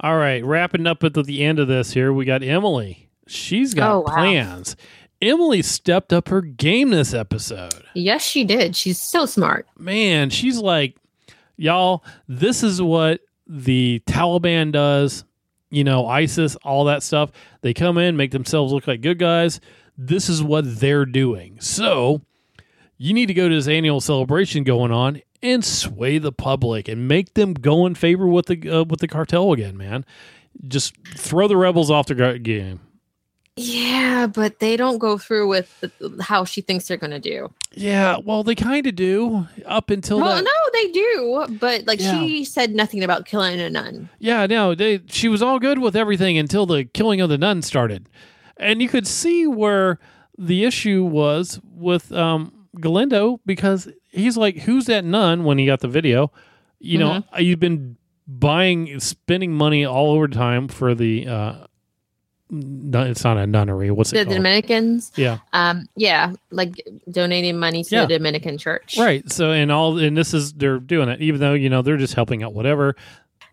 All 0.00 0.16
right, 0.16 0.42
wrapping 0.44 0.86
up 0.86 1.04
at 1.04 1.12
the, 1.14 1.22
the 1.22 1.44
end 1.44 1.58
of 1.58 1.68
this 1.68 1.92
here, 1.92 2.12
we 2.12 2.24
got 2.24 2.42
Emily. 2.42 3.10
She's 3.26 3.74
got 3.74 3.92
Oh, 3.92 4.00
wow. 4.00 4.14
plans. 4.14 4.74
Emily 5.20 5.62
stepped 5.62 6.12
up 6.12 6.28
her 6.28 6.40
game 6.40 6.90
this 6.90 7.12
episode. 7.12 7.82
Yes, 7.94 8.22
she 8.22 8.44
did. 8.44 8.76
She's 8.76 9.00
so 9.00 9.26
smart. 9.26 9.66
man, 9.78 10.30
she's 10.30 10.58
like, 10.58 10.96
y'all, 11.56 12.04
this 12.28 12.62
is 12.62 12.80
what 12.80 13.20
the 13.46 14.00
Taliban 14.06 14.72
does. 14.72 15.24
You 15.70 15.84
know, 15.84 16.06
ISIS, 16.06 16.56
all 16.56 16.84
that 16.84 17.02
stuff. 17.02 17.30
They 17.60 17.74
come 17.74 17.98
in, 17.98 18.16
make 18.16 18.30
themselves 18.30 18.72
look 18.72 18.86
like 18.86 19.02
good 19.02 19.18
guys. 19.18 19.60
This 19.98 20.28
is 20.30 20.42
what 20.42 20.80
they're 20.80 21.04
doing. 21.04 21.58
So 21.60 22.22
you 22.96 23.12
need 23.12 23.26
to 23.26 23.34
go 23.34 23.48
to 23.48 23.54
this 23.54 23.68
annual 23.68 24.00
celebration 24.00 24.64
going 24.64 24.92
on 24.92 25.20
and 25.42 25.64
sway 25.64 26.18
the 26.18 26.32
public 26.32 26.88
and 26.88 27.06
make 27.06 27.34
them 27.34 27.52
go 27.52 27.84
in 27.86 27.94
favor 27.94 28.26
with 28.26 28.46
the 28.46 28.70
uh, 28.70 28.84
with 28.84 29.00
the 29.00 29.08
cartel 29.08 29.52
again, 29.52 29.76
man. 29.76 30.06
Just 30.66 30.96
throw 31.16 31.48
the 31.48 31.56
rebels 31.56 31.90
off 31.90 32.06
the 32.06 32.38
game. 32.38 32.80
Yeah, 33.60 34.26
but 34.26 34.58
they 34.60 34.76
don't 34.76 34.98
go 34.98 35.18
through 35.18 35.48
with 35.48 35.72
the, 35.80 36.16
how 36.22 36.44
she 36.44 36.60
thinks 36.60 36.86
they're 36.88 36.96
going 36.96 37.10
to 37.10 37.18
do. 37.20 37.52
Yeah, 37.72 38.18
well, 38.24 38.42
they 38.42 38.54
kind 38.54 38.86
of 38.86 38.94
do 38.96 39.46
up 39.66 39.90
until 39.90 40.20
Well, 40.20 40.36
that. 40.36 40.44
no, 40.44 40.50
they 40.72 40.90
do, 40.92 41.46
but 41.60 41.86
like 41.86 42.00
Yeah. 42.00 42.18
she 42.18 42.44
said 42.44 42.74
nothing 42.74 43.02
about 43.04 43.26
killing 43.26 43.60
a 43.60 43.68
nun. 43.70 44.08
Yeah, 44.18 44.46
no, 44.46 44.74
they 44.74 45.00
she 45.08 45.28
was 45.28 45.42
all 45.42 45.58
good 45.58 45.78
with 45.78 45.94
everything 45.96 46.38
until 46.38 46.66
the 46.66 46.84
killing 46.84 47.20
of 47.20 47.28
the 47.28 47.38
nun 47.38 47.62
started. 47.62 48.08
And 48.56 48.80
you 48.82 48.88
could 48.88 49.06
see 49.06 49.46
where 49.46 49.98
the 50.36 50.64
issue 50.64 51.04
was 51.04 51.60
with 51.64 52.10
um 52.12 52.52
Galindo 52.80 53.40
because 53.46 53.88
he's 54.10 54.36
like, 54.36 54.58
Who's 54.60 54.86
that 54.86 55.04
nun 55.04 55.44
when 55.44 55.58
he 55.58 55.66
got 55.66 55.80
the 55.80 55.88
video? 55.88 56.32
You 56.80 56.98
know, 56.98 57.24
you've 57.38 57.60
been 57.60 57.96
buying 58.26 59.00
spending 59.00 59.52
money 59.54 59.84
all 59.84 60.12
over 60.12 60.28
time 60.28 60.68
for 60.68 60.94
the 60.94 61.26
uh 61.26 61.54
it's 62.50 63.24
not 63.24 63.36
a 63.36 63.46
nunnery. 63.46 63.90
What's 63.90 64.10
The 64.10 64.20
it 64.20 64.24
called? 64.24 64.36
Dominicans, 64.36 65.12
yeah. 65.16 65.38
um, 65.52 65.86
yeah, 65.96 66.32
like 66.50 66.82
donating 67.10 67.58
money 67.58 67.84
to 67.84 67.94
Yeah. 67.94 68.06
the 68.06 68.16
Dominican 68.18 68.56
church, 68.58 68.96
Right. 68.98 69.30
So 69.30 69.52
and 69.52 69.70
all 69.70 69.98
and 69.98 70.16
this 70.16 70.32
is 70.34 70.52
they're 70.54 70.78
doing 70.78 71.08
it, 71.08 71.20
even 71.20 71.40
though, 71.40 71.54
you 71.54 71.68
know, 71.68 71.82
they're 71.82 71.96
just 71.96 72.14
helping 72.14 72.42
out 72.42 72.54
whatever. 72.54 72.96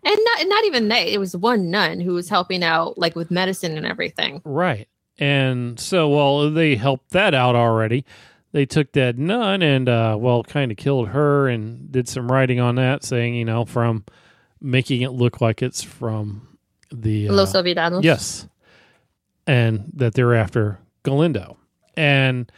And 0.04 0.18
not 0.24 0.48
not 0.48 0.64
even 0.66 0.88
they. 0.88 1.12
It 1.12 1.18
was 1.18 1.36
one 1.36 1.70
nun 1.70 2.00
who 2.00 2.14
was 2.14 2.28
helping 2.28 2.62
out, 2.62 2.96
like 2.96 3.16
with 3.16 3.30
medicine 3.30 3.76
and 3.76 3.84
everything. 3.86 4.40
Right. 4.44 4.88
And 5.18 5.80
so, 5.80 6.08
well, 6.08 6.50
they 6.50 6.76
helped 6.76 7.10
that 7.10 7.34
out 7.34 7.56
already. 7.56 8.04
They 8.52 8.66
took 8.66 8.92
that 8.92 9.18
nun 9.18 9.60
and, 9.62 9.88
uh, 9.88 10.16
well, 10.18 10.42
kind 10.44 10.70
of 10.70 10.76
killed 10.78 11.08
her 11.08 11.48
and 11.48 11.90
did 11.90 12.08
some 12.08 12.30
writing 12.30 12.60
on 12.60 12.76
that, 12.76 13.02
saying, 13.04 13.34
you 13.34 13.44
know, 13.44 13.64
from 13.64 14.04
making 14.60 15.02
it 15.02 15.10
look 15.12 15.40
like 15.40 15.60
it's 15.62 15.82
from 15.82 16.58
the. 16.92 17.28
Uh, 17.28 17.32
Los 17.32 17.52
Olvidados. 17.54 18.02
yes. 18.04 18.46
And 19.46 19.90
that 19.94 20.14
they're 20.14 20.34
after 20.34 20.78
Galindo. 21.04 21.56
And 21.96 22.50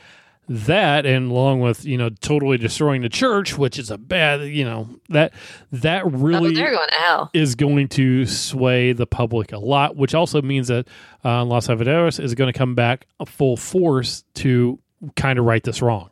that, 0.48 1.04
and 1.04 1.30
along 1.30 1.60
with, 1.60 1.84
you 1.84 1.98
know, 1.98 2.08
totally 2.08 2.56
destroying 2.56 3.02
the 3.02 3.08
church, 3.10 3.58
which 3.58 3.78
is 3.78 3.90
a 3.90 3.98
bad, 3.98 4.42
you 4.48 4.64
know, 4.64 4.88
that, 5.10 5.34
that 5.72 6.04
Oh, 6.04 6.08
really 6.08 6.54
they're 6.54 6.72
going 6.72 6.88
to 6.88 7.30
is 7.34 7.54
going 7.54 7.88
to 7.88 8.24
sway 8.24 8.92
the 8.92 9.06
public 9.06 9.52
a 9.52 9.58
lot, 9.58 9.96
which 9.96 10.14
also 10.14 10.40
means 10.40 10.68
that 10.68 10.88
uh, 11.24 11.44
Los 11.44 11.68
Olvidados 11.68 12.18
is 12.18 12.34
going 12.34 12.50
to 12.50 12.58
come 12.58 12.74
back 12.74 13.06
a 13.20 13.26
full 13.26 13.56
force 13.56 14.24
to 14.34 14.78
kind 15.16 15.38
of 15.38 15.44
right 15.44 15.62
this 15.62 15.82
wrong. 15.82 16.10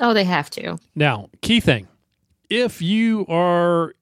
Oh, 0.00 0.12
they 0.12 0.24
have 0.24 0.50
to. 0.50 0.78
Now, 0.94 1.30
key 1.40 1.60
thing 1.60 1.88
if 2.50 2.80
you 2.80 3.26
are 3.28 3.94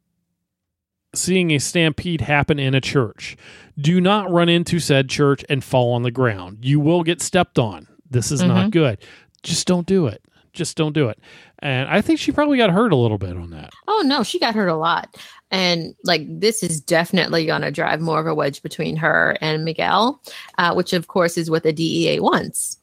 seeing 1.19 1.51
a 1.53 1.59
stampede 1.59 2.21
happen 2.21 2.59
in 2.59 2.75
a 2.75 2.81
church, 2.81 3.37
do 3.79 4.01
not 4.01 4.31
run 4.31 4.49
into 4.49 4.79
said 4.79 5.09
church 5.09 5.45
and 5.49 5.63
fall 5.63 5.93
on 5.93 6.03
the 6.03 6.11
ground. 6.11 6.59
You 6.63 6.81
will 6.81 7.03
get 7.03 7.21
stepped 7.21 7.59
on. 7.59 7.87
This 8.11 8.31
is 8.31 8.43
not 8.43 8.71
good. 8.71 8.99
Just 9.43 9.67
don't 9.67 9.87
do 9.87 10.07
it. 10.07 10.23
Just 10.53 10.77
don't 10.77 10.95
do 10.95 11.09
it. 11.09 11.19
And 11.61 11.89
I 11.89 12.01
think 12.01 12.19
she 12.19 12.33
probably 12.33 12.57
got 12.57 12.71
hurt 12.71 12.93
a 12.93 12.97
little 12.97 13.19
bit 13.19 13.37
on 13.37 13.51
that. 13.51 13.73
Oh 13.89 14.03
no, 14.05 14.23
she 14.23 14.39
got 14.39 14.55
hurt 14.55 14.69
a 14.69 14.77
lot. 14.77 15.17
And 15.51 15.95
like 16.05 16.23
this 16.29 16.63
is 16.63 16.81
definitely 16.81 17.47
going 17.47 17.63
to 17.63 17.71
drive 17.71 18.01
more 18.01 18.19
of 18.19 18.27
a 18.27 18.35
wedge 18.35 18.63
between 18.63 18.97
her 18.97 19.37
and 19.41 19.65
Miguel, 19.65 20.21
uh, 20.59 20.75
which 20.75 20.93
of 20.93 21.09
course 21.09 21.37
is 21.37 21.51
what 21.51 21.63
the 21.63 21.73
DEA 21.73 22.21
wants. 22.21 22.79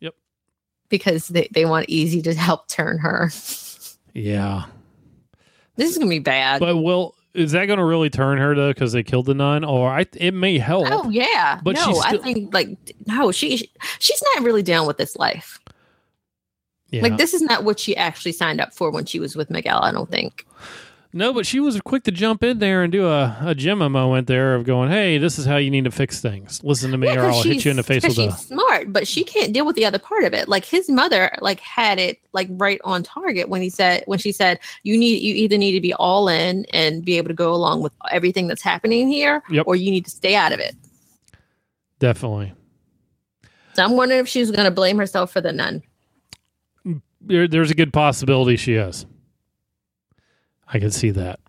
Yep. 0.00 0.14
Because 0.88 1.28
they, 1.28 1.48
they 1.50 1.66
want 1.66 1.90
EZ 1.90 2.22
to 2.22 2.34
help 2.34 2.68
turn 2.68 2.98
her. 2.98 3.30
Yeah. 4.14 4.64
This 5.76 5.90
is 5.90 5.98
gonna 5.98 6.08
be 6.08 6.20
bad. 6.20 6.60
But 6.60 6.76
will 6.76 7.14
is 7.34 7.52
that 7.52 7.66
going 7.66 7.78
to 7.78 7.84
really 7.84 8.10
turn 8.10 8.38
her 8.38 8.54
though? 8.54 8.70
Because 8.70 8.92
they 8.92 9.02
killed 9.02 9.26
the 9.26 9.34
nun, 9.34 9.64
or 9.64 9.90
I 9.90 10.06
it 10.16 10.32
may 10.34 10.58
help. 10.58 10.86
oh 10.90 11.08
yeah, 11.10 11.60
But 11.62 11.74
no, 11.76 11.84
she's 11.86 12.00
I 12.04 12.16
think 12.18 12.54
like 12.54 12.68
no, 13.06 13.32
she 13.32 13.56
she- 13.56 13.72
she's 13.98 14.22
not 14.34 14.44
really 14.44 14.62
down 14.62 14.86
with 14.86 14.96
this 14.98 15.16
life. 15.16 15.58
yeah. 16.90 17.02
Like 17.02 17.16
this 17.16 17.34
is 17.34 17.42
not 17.42 17.64
what 17.64 17.78
she 17.80 17.96
actually 17.96 18.32
signed 18.32 18.60
up 18.60 18.72
for 18.72 18.90
when 18.90 19.04
she 19.04 19.18
was 19.20 19.34
with 19.36 19.50
Miguel. 19.50 19.80
I 19.82 19.90
don't 19.92 20.10
think. 20.10 20.46
No, 21.16 21.32
but 21.32 21.46
she 21.46 21.60
was 21.60 21.80
quick 21.80 22.02
to 22.04 22.10
jump 22.10 22.42
in 22.42 22.58
there 22.58 22.82
and 22.82 22.92
do 22.92 23.06
a, 23.06 23.36
a 23.40 23.54
Gemma 23.54 23.88
moment 23.88 24.26
there 24.26 24.54
of 24.56 24.64
going, 24.64 24.90
"Hey, 24.90 25.16
this 25.16 25.38
is 25.38 25.46
how 25.46 25.56
you 25.56 25.70
need 25.70 25.84
to 25.84 25.90
fix 25.90 26.20
things. 26.20 26.62
Listen 26.64 26.90
to 26.90 26.98
me, 26.98 27.06
Yeah, 27.06 27.22
or 27.22 27.30
I'll 27.30 27.42
hit 27.42 27.64
you 27.64 27.70
in 27.70 27.76
the 27.76 27.82
face 27.84 28.02
with 28.02 28.18
a." 28.18 28.32
she's 28.32 28.38
smart, 28.48 28.92
but 28.92 29.06
she 29.06 29.22
can't 29.22 29.52
deal 29.52 29.64
with 29.64 29.76
the 29.76 29.86
other 29.86 29.98
part 30.00 30.24
of 30.24 30.34
it. 30.34 30.48
Like 30.48 30.64
his 30.64 30.90
mother, 30.90 31.30
like 31.40 31.60
had 31.60 31.98
it 32.00 32.18
like 32.32 32.48
right 32.50 32.80
on 32.84 33.02
target 33.04 33.48
when 33.48 33.62
he 33.62 33.70
said 33.70 34.02
when 34.06 34.18
she 34.18 34.32
said 34.32 34.58
you 34.82 34.98
need 34.98 35.22
you 35.22 35.34
either 35.36 35.56
need 35.56 35.72
to 35.72 35.80
be 35.80 35.94
all 35.94 36.28
in 36.28 36.64
and 36.74 37.04
be 37.04 37.16
able 37.16 37.28
to 37.28 37.34
go 37.34 37.54
along 37.54 37.80
with 37.80 37.92
everything 38.10 38.48
that's 38.48 38.62
happening 38.62 39.08
here, 39.08 39.42
Yep. 39.48 39.66
or 39.68 39.76
you 39.76 39.90
need 39.92 40.04
to 40.06 40.10
stay 40.10 40.34
out 40.34 40.52
of 40.52 40.58
it. 40.58 40.74
Definitely. 42.00 42.52
So 43.74 43.84
I'm 43.84 43.96
wondering 43.96 44.20
if 44.20 44.28
she's 44.28 44.50
going 44.50 44.64
to 44.66 44.70
blame 44.70 44.98
herself 44.98 45.32
for 45.32 45.40
the 45.40 45.52
nun. 45.52 45.82
There, 47.20 47.48
there's 47.48 47.70
a 47.70 47.74
good 47.74 47.92
possibility 47.92 48.56
she 48.56 48.74
is. 48.74 49.06
I 50.68 50.78
can 50.78 50.90
see 50.90 51.10
that. 51.10 51.40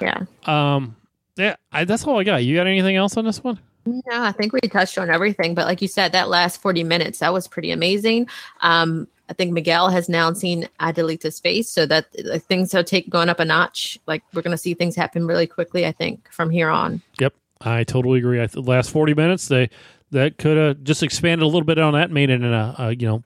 Yeah. 0.00 0.24
Um, 0.44 0.96
yeah, 1.36 1.56
I, 1.70 1.84
that's 1.84 2.04
all 2.04 2.18
I 2.18 2.24
got. 2.24 2.44
You 2.44 2.56
got 2.56 2.66
anything 2.66 2.96
else 2.96 3.16
on 3.16 3.24
this 3.24 3.42
one? 3.42 3.58
No, 3.84 4.02
I 4.10 4.32
think 4.32 4.52
we 4.52 4.60
touched 4.60 4.98
on 4.98 5.10
everything, 5.10 5.54
but 5.54 5.66
like 5.66 5.82
you 5.82 5.88
said, 5.88 6.12
that 6.12 6.28
last 6.28 6.60
40 6.60 6.84
minutes, 6.84 7.18
that 7.18 7.32
was 7.32 7.48
pretty 7.48 7.72
amazing. 7.72 8.28
Um, 8.60 9.08
I 9.28 9.34
think 9.34 9.52
Miguel 9.52 9.88
has 9.88 10.08
now 10.08 10.32
seen 10.34 10.68
Adelita's 10.78 11.40
face, 11.40 11.68
so 11.68 11.86
that 11.86 12.06
like, 12.24 12.44
things 12.44 12.74
are 12.74 12.82
take 12.82 13.08
going 13.08 13.28
up 13.28 13.40
a 13.40 13.44
notch. 13.44 13.98
Like 14.06 14.22
we're 14.34 14.42
going 14.42 14.52
to 14.52 14.58
see 14.58 14.74
things 14.74 14.94
happen 14.94 15.26
really 15.26 15.46
quickly. 15.46 15.86
I 15.86 15.92
think 15.92 16.30
from 16.30 16.50
here 16.50 16.68
on. 16.68 17.00
Yep, 17.18 17.34
I 17.62 17.84
totally 17.84 18.18
agree. 18.18 18.42
I 18.42 18.46
th- 18.46 18.66
last 18.66 18.90
forty 18.90 19.14
minutes, 19.14 19.48
they 19.48 19.70
that 20.10 20.36
could 20.36 20.58
have 20.58 20.84
just 20.84 21.02
expanded 21.02 21.42
a 21.42 21.46
little 21.46 21.64
bit 21.64 21.78
on 21.78 21.94
that, 21.94 22.10
made 22.10 22.28
it 22.28 22.42
in 22.42 22.52
a, 22.52 22.74
a 22.78 22.94
you 22.94 23.06
know 23.06 23.24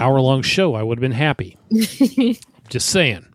hour 0.00 0.18
long 0.20 0.40
show. 0.40 0.74
I 0.74 0.82
would 0.82 0.96
have 0.96 1.02
been 1.02 1.12
happy. 1.12 1.58
just 2.70 2.88
saying. 2.88 3.26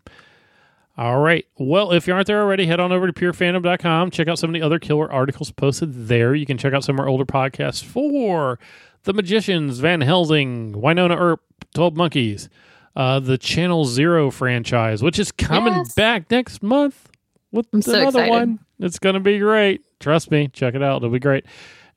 All 1.02 1.18
right. 1.18 1.44
Well, 1.58 1.90
if 1.90 2.06
you 2.06 2.14
aren't 2.14 2.28
there 2.28 2.40
already, 2.40 2.66
head 2.66 2.78
on 2.78 2.92
over 2.92 3.10
to 3.10 3.12
purefandom.com. 3.12 4.12
Check 4.12 4.28
out 4.28 4.38
some 4.38 4.50
of 4.50 4.54
the 4.54 4.62
other 4.62 4.78
killer 4.78 5.10
articles 5.10 5.50
posted 5.50 6.06
there. 6.06 6.32
You 6.36 6.46
can 6.46 6.58
check 6.58 6.72
out 6.72 6.84
some 6.84 6.94
of 6.94 7.00
our 7.00 7.08
older 7.08 7.24
podcasts 7.24 7.82
for 7.82 8.60
The 9.02 9.12
Magicians, 9.12 9.80
Van 9.80 10.00
Helsing, 10.00 10.74
Wynonna 10.74 11.18
Earp, 11.18 11.40
12 11.74 11.96
Monkeys, 11.96 12.48
uh, 12.94 13.18
the 13.18 13.36
Channel 13.36 13.84
Zero 13.84 14.30
franchise, 14.30 15.02
which 15.02 15.18
is 15.18 15.32
coming 15.32 15.74
Yes. 15.74 15.92
back 15.94 16.30
next 16.30 16.62
month 16.62 17.08
with 17.50 17.66
I'm 17.72 17.82
so 17.82 17.94
another 17.94 18.20
excited. 18.20 18.30
one. 18.30 18.58
It's 18.78 19.00
going 19.00 19.14
to 19.14 19.20
be 19.20 19.40
great. 19.40 19.80
Trust 19.98 20.30
me. 20.30 20.48
Check 20.52 20.76
it 20.76 20.84
out. 20.84 20.98
It'll 20.98 21.10
be 21.10 21.18
great. 21.18 21.46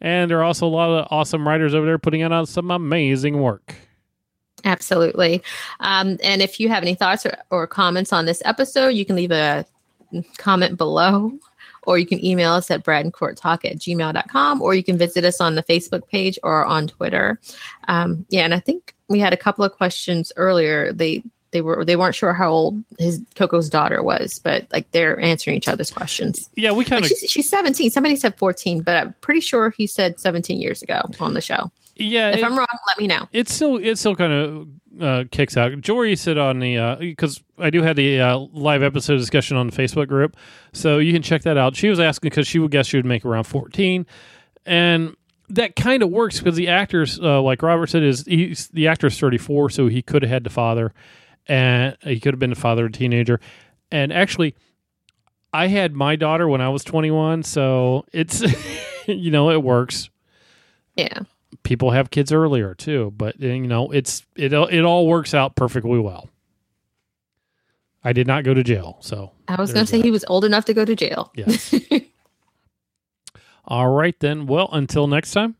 And 0.01 0.31
there 0.31 0.39
are 0.39 0.43
also 0.43 0.65
a 0.65 0.69
lot 0.69 0.89
of 0.89 1.07
awesome 1.11 1.47
writers 1.47 1.75
over 1.75 1.85
there 1.85 1.99
putting 1.99 2.23
out 2.23 2.47
some 2.47 2.71
amazing 2.71 3.39
work. 3.39 3.75
Absolutely. 4.65 5.43
Um, 5.79 6.17
and 6.23 6.41
if 6.41 6.59
you 6.59 6.69
have 6.69 6.83
any 6.83 6.95
thoughts 6.95 7.25
or, 7.25 7.37
or 7.51 7.67
comments 7.67 8.11
on 8.11 8.25
this 8.25 8.41
episode, 8.45 8.89
you 8.89 9.05
can 9.05 9.15
leave 9.15 9.31
a 9.31 9.65
comment 10.37 10.77
below, 10.77 11.31
or 11.83 11.97
you 11.99 12.05
can 12.05 12.23
email 12.23 12.53
us 12.53 12.71
at 12.71 12.83
bradandcourttalk 12.83 13.63
at 13.63 13.77
gmail.com, 13.77 14.61
or 14.61 14.73
you 14.73 14.83
can 14.83 14.97
visit 14.97 15.23
us 15.23 15.39
on 15.39 15.55
the 15.55 15.63
Facebook 15.63 16.07
page 16.07 16.39
or 16.43 16.65
on 16.65 16.87
Twitter. 16.87 17.39
Um, 17.87 18.25
yeah, 18.29 18.43
and 18.43 18.53
I 18.53 18.59
think 18.59 18.95
we 19.07 19.19
had 19.19 19.33
a 19.33 19.37
couple 19.37 19.63
of 19.63 19.71
questions 19.73 20.31
earlier. 20.35 20.91
They 20.91 21.23
they 21.51 21.61
were 21.61 21.85
they 21.85 21.95
weren't 21.95 22.15
sure 22.15 22.33
how 22.33 22.51
old 22.51 22.83
his 22.99 23.21
Coco's 23.35 23.69
daughter 23.69 24.03
was, 24.03 24.39
but 24.39 24.67
like 24.73 24.91
they're 24.91 25.19
answering 25.19 25.55
each 25.55 25.67
other's 25.67 25.91
questions. 25.91 26.49
Yeah, 26.55 26.71
we 26.71 26.83
kind 26.83 27.03
Like 27.03 27.11
of 27.11 27.17
she's, 27.17 27.29
she's 27.29 27.49
17. 27.49 27.91
Somebody 27.91 28.15
said 28.15 28.37
14, 28.37 28.81
but 28.81 28.97
I'm 28.97 29.13
pretty 29.21 29.39
sure 29.39 29.69
he 29.69 29.87
said 29.87 30.19
17 30.19 30.59
years 30.59 30.81
ago 30.81 31.01
on 31.19 31.33
the 31.33 31.41
show. 31.41 31.71
Yeah. 31.95 32.29
If 32.31 32.37
it- 32.39 32.43
I'm 32.43 32.57
wrong, 32.57 32.67
let 32.87 32.97
me 32.97 33.07
know. 33.07 33.27
it 33.31 33.49
still 33.49 33.77
it 33.77 33.97
still 33.97 34.15
kind 34.15 34.33
of 34.33 34.67
uh, 35.01 35.23
kicks 35.31 35.57
out. 35.57 35.79
Jory 35.81 36.15
said 36.15 36.37
on 36.37 36.59
the 36.59 36.97
because 36.99 37.43
I 37.57 37.69
do 37.69 37.81
have 37.81 37.95
the 37.95 38.21
uh, 38.21 38.37
live 38.53 38.83
episode 38.83 39.17
discussion 39.17 39.57
on 39.57 39.67
the 39.69 39.75
Facebook 39.75 40.07
group, 40.07 40.35
so 40.73 40.99
you 40.99 41.11
can 41.13 41.21
check 41.21 41.41
that 41.43 41.57
out. 41.57 41.75
She 41.75 41.89
was 41.89 41.99
asking 41.99 42.29
because 42.29 42.47
she 42.47 42.59
would 42.59 42.71
guess 42.71 42.87
she 42.87 42.97
would 42.97 43.05
make 43.05 43.25
around 43.25 43.43
fourteen, 43.45 44.05
and 44.65 45.15
that 45.49 45.75
kind 45.75 46.01
of 46.01 46.09
works 46.09 46.39
because 46.39 46.55
the 46.55 46.67
actors, 46.69 47.19
uh, 47.19 47.41
like 47.41 47.61
Robert 47.61 47.87
said, 47.87 48.03
is 48.03 48.23
he's 48.25 48.67
the 48.69 48.87
actor's 48.87 49.19
thirty 49.19 49.37
four, 49.37 49.69
so 49.69 49.87
he 49.87 50.01
could 50.01 50.21
have 50.23 50.29
had 50.31 50.43
the 50.43 50.49
father, 50.49 50.93
and 51.47 51.97
he 52.01 52.19
could 52.19 52.33
have 52.33 52.39
been 52.39 52.49
the 52.51 52.55
father 52.55 52.85
of 52.85 52.89
a 52.91 52.93
teenager, 52.93 53.39
and 53.91 54.11
actually. 54.13 54.55
I 55.53 55.67
had 55.67 55.93
my 55.93 56.17
daughter 56.17 56.49
when 56.49 56.59
I 56.59 56.67
was 56.67 56.83
21, 56.83 57.43
so 57.43 58.03
it's 58.11 58.43
you 59.07 59.31
know 59.31 59.51
it 59.51 59.63
works 59.63 60.09
Yeah. 60.97 61.19
People 61.65 61.91
have 61.91 62.11
kids 62.11 62.31
earlier 62.31 62.73
too 62.75 63.11
but 63.17 63.35
uh, 63.43 63.47
you 63.47 63.67
know 63.67 63.91
it's 63.91 64.23
it 64.37 64.53
it 64.53 64.85
all 64.85 65.07
works 65.07 65.33
out 65.33 65.55
perfectly 65.55 65.99
well 65.99 66.29
i 68.05 68.13
did 68.13 68.27
not 68.27 68.45
go 68.45 68.53
to 68.53 68.63
jail 68.63 68.97
so 69.01 69.31
I 69.47 69.55
was 69.55 69.73
going 69.73 69.85
to 69.85 69.91
say 69.91 69.97
that. 69.97 70.05
he 70.05 70.11
was 70.11 70.23
old 70.29 70.45
enough 70.45 70.65
to 70.65 70.73
go 70.73 70.85
to 70.85 70.95
jail. 70.95 71.31
yes 71.35 71.73
all 73.65 73.89
right 73.89 74.17
then 74.21 74.45
well 74.47 74.69
until 74.71 75.07
next 75.07 75.31
time 75.31 75.55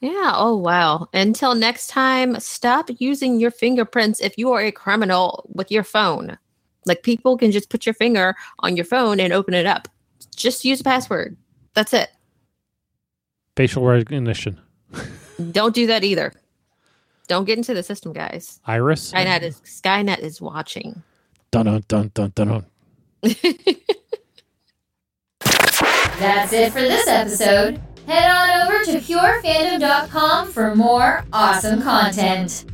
Yeah. 0.00 0.32
Oh, 0.34 0.56
wow. 0.56 1.08
Until 1.12 1.56
next 1.56 1.88
time, 1.88 2.38
stop 2.38 2.88
using 3.00 3.40
your 3.40 3.50
fingerprints 3.50 4.20
if 4.20 4.38
you 4.38 4.52
are 4.52 4.60
a 4.60 4.70
criminal 4.70 5.50
with 5.52 5.72
your 5.72 5.82
phone. 5.82 6.38
Like 6.86 7.02
people 7.02 7.36
can 7.36 7.50
just 7.50 7.68
put 7.68 7.84
your 7.84 7.94
finger 7.94 8.36
on 8.60 8.76
your 8.76 8.84
phone 8.84 9.18
and 9.18 9.32
open 9.32 9.54
it 9.54 9.66
up. 9.66 9.88
Just 10.36 10.64
use 10.64 10.80
a 10.80 10.84
password. 10.84 11.36
That's 11.74 11.92
it. 11.92 12.10
Facial 13.56 13.84
recognition. 13.84 14.60
Don't 15.52 15.74
do 15.74 15.86
that 15.86 16.04
either. 16.04 16.32
Don't 17.28 17.44
get 17.44 17.58
into 17.58 17.74
the 17.74 17.82
system, 17.82 18.12
guys. 18.12 18.60
Iris. 18.66 19.12
Skynet 19.12 19.42
is 19.42 19.60
Skynet 19.60 20.18
is 20.20 20.40
watching. 20.40 21.02
Dun 21.50 21.66
dun 21.66 21.84
dun 21.86 22.10
dun 22.14 22.30
dun. 22.34 22.66
That's 26.18 26.52
it 26.52 26.72
for 26.72 26.80
this 26.80 27.06
episode. 27.06 27.80
Head 28.06 28.30
on 28.30 28.66
over 28.66 28.84
to 28.84 28.98
purefandom.com 28.98 30.50
for 30.50 30.74
more 30.74 31.24
awesome 31.32 31.82
content. 31.82 32.64